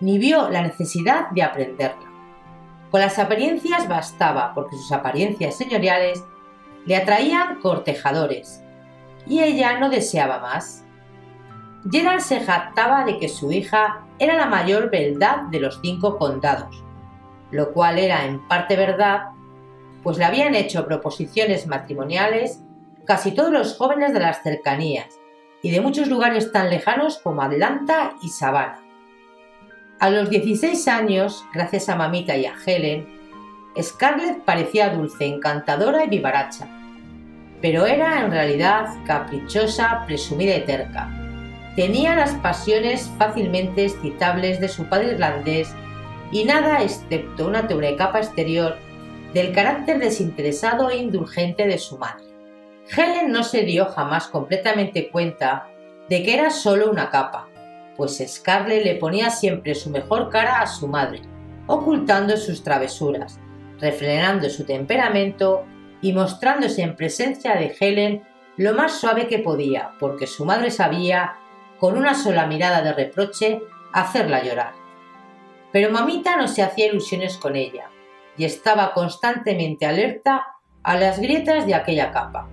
ni 0.00 0.18
vio 0.18 0.48
la 0.50 0.62
necesidad 0.62 1.30
de 1.30 1.42
aprenderla. 1.42 2.08
Con 2.90 3.00
las 3.00 3.18
apariencias 3.18 3.86
bastaba, 3.88 4.52
porque 4.54 4.76
sus 4.76 4.90
apariencias 4.92 5.56
señoriales 5.56 6.24
le 6.86 6.96
atraían 6.96 7.60
cortejadores, 7.60 8.62
y 9.26 9.40
ella 9.42 9.78
no 9.78 9.90
deseaba 9.90 10.40
más. 10.40 10.84
Gerald 11.90 12.20
se 12.20 12.40
jactaba 12.40 13.04
de 13.04 13.18
que 13.18 13.28
su 13.28 13.52
hija 13.52 14.06
era 14.18 14.36
la 14.36 14.46
mayor 14.46 14.90
beldad 14.90 15.42
de 15.50 15.60
los 15.60 15.80
cinco 15.82 16.18
condados, 16.18 16.82
lo 17.50 17.72
cual 17.72 17.98
era 17.98 18.24
en 18.24 18.46
parte 18.48 18.74
verdad, 18.76 19.28
pues 20.02 20.18
le 20.18 20.24
habían 20.24 20.54
hecho 20.54 20.86
proposiciones 20.86 21.66
matrimoniales 21.66 22.62
casi 23.08 23.32
todos 23.32 23.50
los 23.50 23.74
jóvenes 23.74 24.12
de 24.12 24.20
las 24.20 24.42
cercanías 24.42 25.18
y 25.62 25.70
de 25.70 25.80
muchos 25.80 26.08
lugares 26.08 26.52
tan 26.52 26.68
lejanos 26.68 27.16
como 27.16 27.40
Atlanta 27.40 28.12
y 28.22 28.28
Savannah. 28.28 28.82
A 29.98 30.10
los 30.10 30.28
16 30.28 30.86
años, 30.88 31.42
gracias 31.54 31.88
a 31.88 31.96
Mamita 31.96 32.36
y 32.36 32.44
a 32.44 32.52
Helen, 32.64 33.08
Scarlett 33.80 34.44
parecía 34.44 34.90
dulce, 34.90 35.24
encantadora 35.24 36.04
y 36.04 36.08
vivaracha, 36.08 36.68
pero 37.62 37.86
era 37.86 38.20
en 38.20 38.30
realidad 38.30 38.88
caprichosa, 39.06 40.04
presumida 40.06 40.56
y 40.56 40.64
terca. 40.66 41.08
Tenía 41.76 42.14
las 42.14 42.34
pasiones 42.34 43.10
fácilmente 43.16 43.86
excitables 43.86 44.60
de 44.60 44.68
su 44.68 44.84
padre 44.84 45.12
irlandés 45.12 45.72
y 46.30 46.44
nada 46.44 46.82
excepto 46.82 47.46
una 47.46 47.66
capa 47.96 48.18
exterior 48.18 48.76
del 49.32 49.52
carácter 49.52 49.98
desinteresado 49.98 50.90
e 50.90 50.98
indulgente 50.98 51.66
de 51.66 51.78
su 51.78 51.96
madre. 51.96 52.27
Helen 52.96 53.30
no 53.30 53.44
se 53.44 53.62
dio 53.62 53.86
jamás 53.86 54.28
completamente 54.28 55.10
cuenta 55.10 55.68
de 56.08 56.22
que 56.22 56.34
era 56.34 56.50
solo 56.50 56.90
una 56.90 57.10
capa, 57.10 57.48
pues 57.96 58.22
Scarlett 58.26 58.84
le 58.84 58.94
ponía 58.94 59.30
siempre 59.30 59.74
su 59.74 59.90
mejor 59.90 60.30
cara 60.30 60.60
a 60.60 60.66
su 60.66 60.88
madre, 60.88 61.20
ocultando 61.66 62.36
sus 62.36 62.62
travesuras, 62.62 63.38
refrenando 63.78 64.48
su 64.48 64.64
temperamento 64.64 65.64
y 66.00 66.12
mostrándose 66.12 66.82
en 66.82 66.96
presencia 66.96 67.56
de 67.56 67.76
Helen 67.78 68.22
lo 68.56 68.74
más 68.74 68.98
suave 68.98 69.28
que 69.28 69.38
podía, 69.38 69.92
porque 70.00 70.26
su 70.26 70.44
madre 70.44 70.70
sabía, 70.70 71.36
con 71.78 71.96
una 71.96 72.14
sola 72.14 72.46
mirada 72.46 72.82
de 72.82 72.92
reproche, 72.92 73.60
hacerla 73.92 74.42
llorar. 74.42 74.72
Pero 75.72 75.90
mamita 75.90 76.36
no 76.36 76.48
se 76.48 76.62
hacía 76.62 76.86
ilusiones 76.86 77.36
con 77.36 77.54
ella, 77.54 77.90
y 78.36 78.44
estaba 78.44 78.92
constantemente 78.94 79.86
alerta 79.86 80.46
a 80.82 80.96
las 80.96 81.20
grietas 81.20 81.66
de 81.66 81.74
aquella 81.74 82.10
capa. 82.10 82.48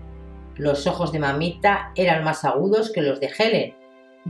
Los 0.57 0.87
ojos 0.87 1.11
de 1.11 1.19
mamita 1.19 1.91
eran 1.95 2.23
más 2.23 2.45
agudos 2.45 2.91
que 2.91 3.01
los 3.01 3.19
de 3.19 3.29
Helen, 3.37 3.75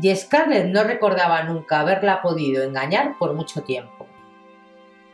y 0.01 0.15
Scarlett 0.15 0.65
no 0.67 0.83
recordaba 0.83 1.43
nunca 1.43 1.79
haberla 1.79 2.21
podido 2.21 2.63
engañar 2.63 3.15
por 3.17 3.33
mucho 3.33 3.61
tiempo. 3.63 4.07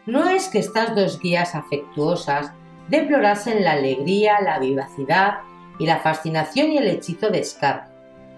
No 0.06 0.28
es 0.30 0.50
que 0.50 0.60
estas 0.60 0.96
dos 0.96 1.20
guías 1.20 1.54
afectuosas 1.54 2.52
deplorasen 2.88 3.64
la 3.64 3.74
alegría, 3.74 4.42
la 4.42 4.60
vivacidad 4.60 5.40
y 5.78 5.86
la 5.86 6.00
fascinación 6.00 6.72
y 6.72 6.78
el 6.78 6.88
hechizo 6.88 7.30
de 7.30 7.44
Scarlett. 7.44 7.92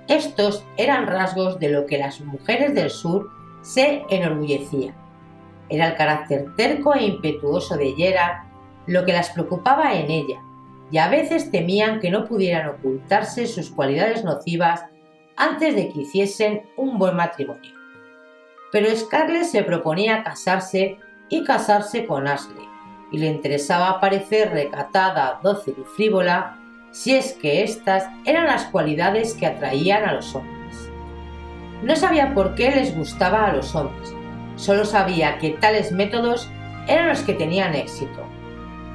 Estos 0.08 0.66
eran 0.76 1.08
rasgos 1.08 1.60
de 1.60 1.70
lo 1.70 1.86
que 1.86 1.98
las 1.98 2.20
mujeres 2.20 2.76
del 2.76 2.90
sur 2.90 3.30
se 3.62 4.04
enorgullecían. 4.10 4.96
Era 5.70 5.88
el 5.88 5.96
carácter 5.96 6.54
terco 6.58 6.94
e 6.94 7.06
impetuoso 7.06 7.78
de 7.78 7.94
Gerard 7.94 8.44
lo 8.86 9.06
que 9.06 9.14
las 9.14 9.30
preocupaba 9.30 9.94
en 9.94 10.12
ella, 10.12 10.42
y 10.94 11.00
a 11.00 11.08
veces 11.08 11.50
temían 11.50 12.00
que 12.00 12.12
no 12.12 12.24
pudieran 12.24 12.70
ocultarse 12.70 13.48
sus 13.48 13.72
cualidades 13.72 14.24
nocivas 14.24 14.86
antes 15.36 15.76
de 15.76 15.90
que 15.90 16.02
hiciesen 16.02 16.62
un 16.78 17.00
buen 17.00 17.16
matrimonio. 17.16 17.72
Pero 18.72 18.96
Scarlett 18.96 19.46
se 19.46 19.64
proponía 19.64 20.24
casarse 20.24 21.00
y 21.30 21.44
casarse 21.46 22.06
con 22.06 22.28
Ashley, 22.28 22.70
y 23.12 23.18
le 23.18 23.26
interesaba 23.26 24.00
parecer 24.00 24.52
recatada, 24.52 25.40
dócil 25.42 25.74
y 25.82 25.84
frívola, 25.96 26.60
si 26.92 27.16
es 27.16 27.34
que 27.34 27.64
estas 27.64 28.08
eran 28.24 28.46
las 28.46 28.66
cualidades 28.66 29.34
que 29.34 29.48
atraían 29.48 30.08
a 30.08 30.14
los 30.14 30.36
hombres. 30.36 30.92
No 31.82 31.96
sabía 31.96 32.36
por 32.36 32.54
qué 32.54 32.70
les 32.70 32.96
gustaba 32.96 33.48
a 33.48 33.54
los 33.54 33.74
hombres, 33.74 34.14
solo 34.58 34.86
sabía 34.86 35.40
que 35.40 35.58
tales 35.60 35.92
métodos 35.92 36.52
eran 36.88 37.10
los 37.10 37.22
que 37.22 37.34
tenían 37.34 37.74
éxito. 37.74 38.33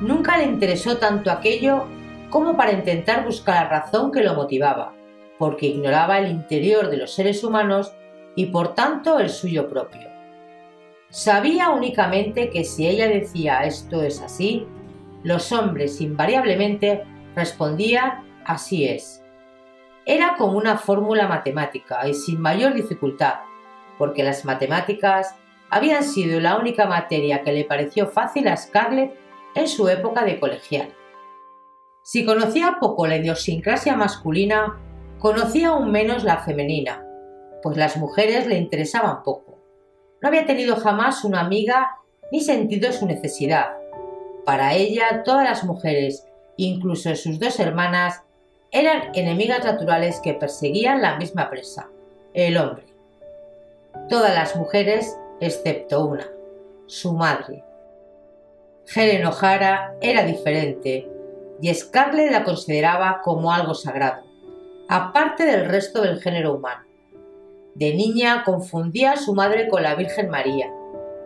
Nunca 0.00 0.38
le 0.38 0.44
interesó 0.44 0.98
tanto 0.98 1.30
aquello 1.30 1.86
como 2.30 2.56
para 2.56 2.72
intentar 2.72 3.24
buscar 3.24 3.64
la 3.64 3.80
razón 3.80 4.12
que 4.12 4.22
lo 4.22 4.34
motivaba, 4.34 4.94
porque 5.38 5.66
ignoraba 5.66 6.18
el 6.18 6.30
interior 6.30 6.88
de 6.88 6.98
los 6.98 7.14
seres 7.14 7.42
humanos 7.42 7.92
y 8.36 8.46
por 8.46 8.74
tanto 8.74 9.18
el 9.18 9.30
suyo 9.30 9.68
propio. 9.68 10.08
Sabía 11.10 11.70
únicamente 11.70 12.50
que 12.50 12.64
si 12.64 12.86
ella 12.86 13.08
decía 13.08 13.64
esto 13.64 14.02
es 14.02 14.20
así, 14.20 14.66
los 15.24 15.50
hombres 15.52 16.00
invariablemente 16.00 17.02
respondían 17.34 18.24
así 18.44 18.86
es. 18.86 19.24
Era 20.04 20.36
como 20.36 20.56
una 20.58 20.76
fórmula 20.76 21.26
matemática 21.26 22.06
y 22.06 22.14
sin 22.14 22.40
mayor 22.40 22.74
dificultad, 22.74 23.40
porque 23.96 24.22
las 24.22 24.44
matemáticas 24.44 25.34
habían 25.70 26.04
sido 26.04 26.40
la 26.40 26.56
única 26.56 26.86
materia 26.86 27.42
que 27.42 27.52
le 27.52 27.64
pareció 27.64 28.06
fácil 28.06 28.48
a 28.48 28.56
Scarlett 28.56 29.27
en 29.58 29.68
su 29.68 29.88
época 29.88 30.24
de 30.24 30.38
colegial. 30.40 30.94
Si 32.02 32.24
conocía 32.24 32.78
poco 32.80 33.06
la 33.06 33.16
idiosincrasia 33.16 33.96
masculina, 33.96 34.78
conocía 35.18 35.68
aún 35.68 35.90
menos 35.90 36.24
la 36.24 36.38
femenina, 36.38 37.04
pues 37.62 37.76
las 37.76 37.96
mujeres 37.96 38.46
le 38.46 38.56
interesaban 38.56 39.22
poco. 39.22 39.58
No 40.22 40.28
había 40.28 40.46
tenido 40.46 40.76
jamás 40.76 41.24
una 41.24 41.40
amiga 41.40 41.96
ni 42.32 42.40
sentido 42.40 42.92
su 42.92 43.06
necesidad. 43.06 43.76
Para 44.44 44.74
ella, 44.74 45.22
todas 45.24 45.44
las 45.44 45.64
mujeres, 45.64 46.26
incluso 46.56 47.14
sus 47.16 47.38
dos 47.38 47.60
hermanas, 47.60 48.22
eran 48.70 49.10
enemigas 49.14 49.64
naturales 49.64 50.20
que 50.20 50.34
perseguían 50.34 51.02
la 51.02 51.16
misma 51.16 51.50
presa, 51.50 51.88
el 52.34 52.56
hombre. 52.56 52.86
Todas 54.08 54.34
las 54.34 54.56
mujeres, 54.56 55.16
excepto 55.40 56.06
una, 56.06 56.26
su 56.86 57.12
madre. 57.12 57.64
Helen 58.94 59.26
O'Hara 59.26 59.96
era 60.00 60.24
diferente 60.24 61.06
y 61.60 61.74
Scarlett 61.74 62.32
la 62.32 62.44
consideraba 62.44 63.20
como 63.22 63.52
algo 63.52 63.74
sagrado, 63.74 64.24
aparte 64.88 65.44
del 65.44 65.66
resto 65.66 66.00
del 66.00 66.20
género 66.20 66.54
humano. 66.54 66.84
De 67.74 67.92
niña 67.94 68.44
confundía 68.44 69.12
a 69.12 69.16
su 69.16 69.34
madre 69.34 69.68
con 69.68 69.82
la 69.82 69.94
Virgen 69.94 70.30
María, 70.30 70.72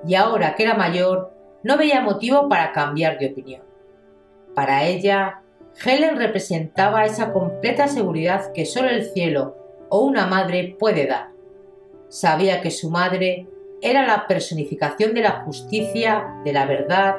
y 0.05 0.17
ahora 0.17 0.57
que 0.57 0.65
era 0.65 0.75
mayor 0.75 1.33
no 1.63 1.77
veía 1.77 2.01
motivo 2.01 2.49
para 2.49 2.73
cambiar 2.73 3.19
de 3.19 3.29
opinión. 3.29 3.63
Para 4.57 4.85
ella, 4.85 5.43
Helen 5.85 6.17
representaba 6.17 7.05
esa 7.05 7.33
completa 7.33 7.87
seguridad 7.87 8.53
que 8.53 8.67
solo 8.67 8.89
el 8.89 9.05
cielo 9.05 9.57
o 9.89 10.01
una 10.01 10.27
madre 10.27 10.77
puede 10.79 11.07
dar. 11.07 11.29
Sabía 12.09 12.61
que 12.61 12.73
su 12.73 12.91
madre 12.91 13.47
era 13.81 14.05
la 14.07 14.27
personificación 14.27 15.15
de 15.15 15.23
la 15.23 15.43
justicia, 15.45 16.27
de 16.45 16.53
la 16.53 16.67
verdad, 16.67 17.17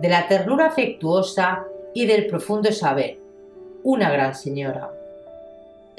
de 0.00 0.08
la 0.08 0.28
ternura 0.28 0.66
afectuosa 0.66 1.64
y 1.94 2.06
del 2.06 2.26
profundo 2.26 2.72
saber, 2.72 3.18
una 3.82 4.10
gran 4.10 4.34
señora. 4.34 4.90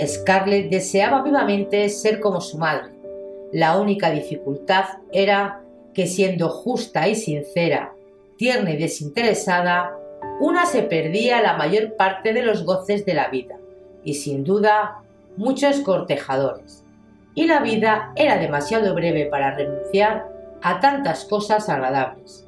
Scarlett 0.06 0.70
deseaba 0.70 1.22
vivamente 1.22 1.90
ser 1.90 2.20
como 2.20 2.40
su 2.40 2.58
madre. 2.58 2.92
La 3.52 3.78
única 3.78 4.12
dificultad 4.12 4.86
era 5.12 5.62
que 5.94 6.08
siendo 6.08 6.50
justa 6.50 7.08
y 7.08 7.16
sincera, 7.16 7.94
tierna 8.38 8.72
y 8.72 8.78
desinteresada, 8.78 9.98
una 10.40 10.66
se 10.66 10.84
perdía 10.84 11.42
la 11.42 11.58
mayor 11.58 11.96
parte 11.96 12.32
de 12.32 12.44
los 12.44 12.64
goces 12.64 13.06
de 13.06 13.14
la 13.14 13.28
vida 13.28 13.58
y 14.04 14.14
sin 14.14 14.44
duda 14.44 15.02
muchos 15.36 15.82
cortejadores. 15.82 16.86
Y 17.36 17.48
la 17.48 17.60
vida 17.60 18.14
era 18.16 18.38
demasiado 18.38 18.94
breve 18.96 19.26
para 19.26 19.56
renunciar 19.56 20.28
a 20.62 20.80
tantas 20.80 21.26
cosas 21.26 21.68
agradables. 21.70 22.46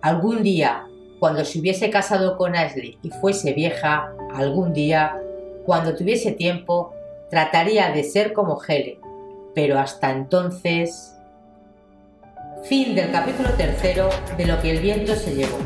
Algún 0.00 0.42
día, 0.42 0.86
cuando 1.22 1.44
se 1.44 1.60
hubiese 1.60 1.88
casado 1.88 2.36
con 2.36 2.56
Ashley 2.56 2.98
y 3.00 3.10
fuese 3.10 3.52
vieja, 3.52 4.12
algún 4.34 4.72
día 4.72 5.22
cuando 5.64 5.94
tuviese 5.94 6.32
tiempo, 6.32 6.92
trataría 7.30 7.92
de 7.92 8.02
ser 8.02 8.32
como 8.32 8.60
Helen, 8.60 8.98
pero 9.54 9.78
hasta 9.78 10.10
entonces... 10.10 11.16
Fin 12.64 12.96
del 12.96 13.12
capítulo 13.12 13.50
tercero 13.50 14.08
de 14.36 14.46
lo 14.46 14.60
que 14.60 14.72
el 14.72 14.80
viento 14.80 15.14
se 15.14 15.36
llevó. 15.36 15.58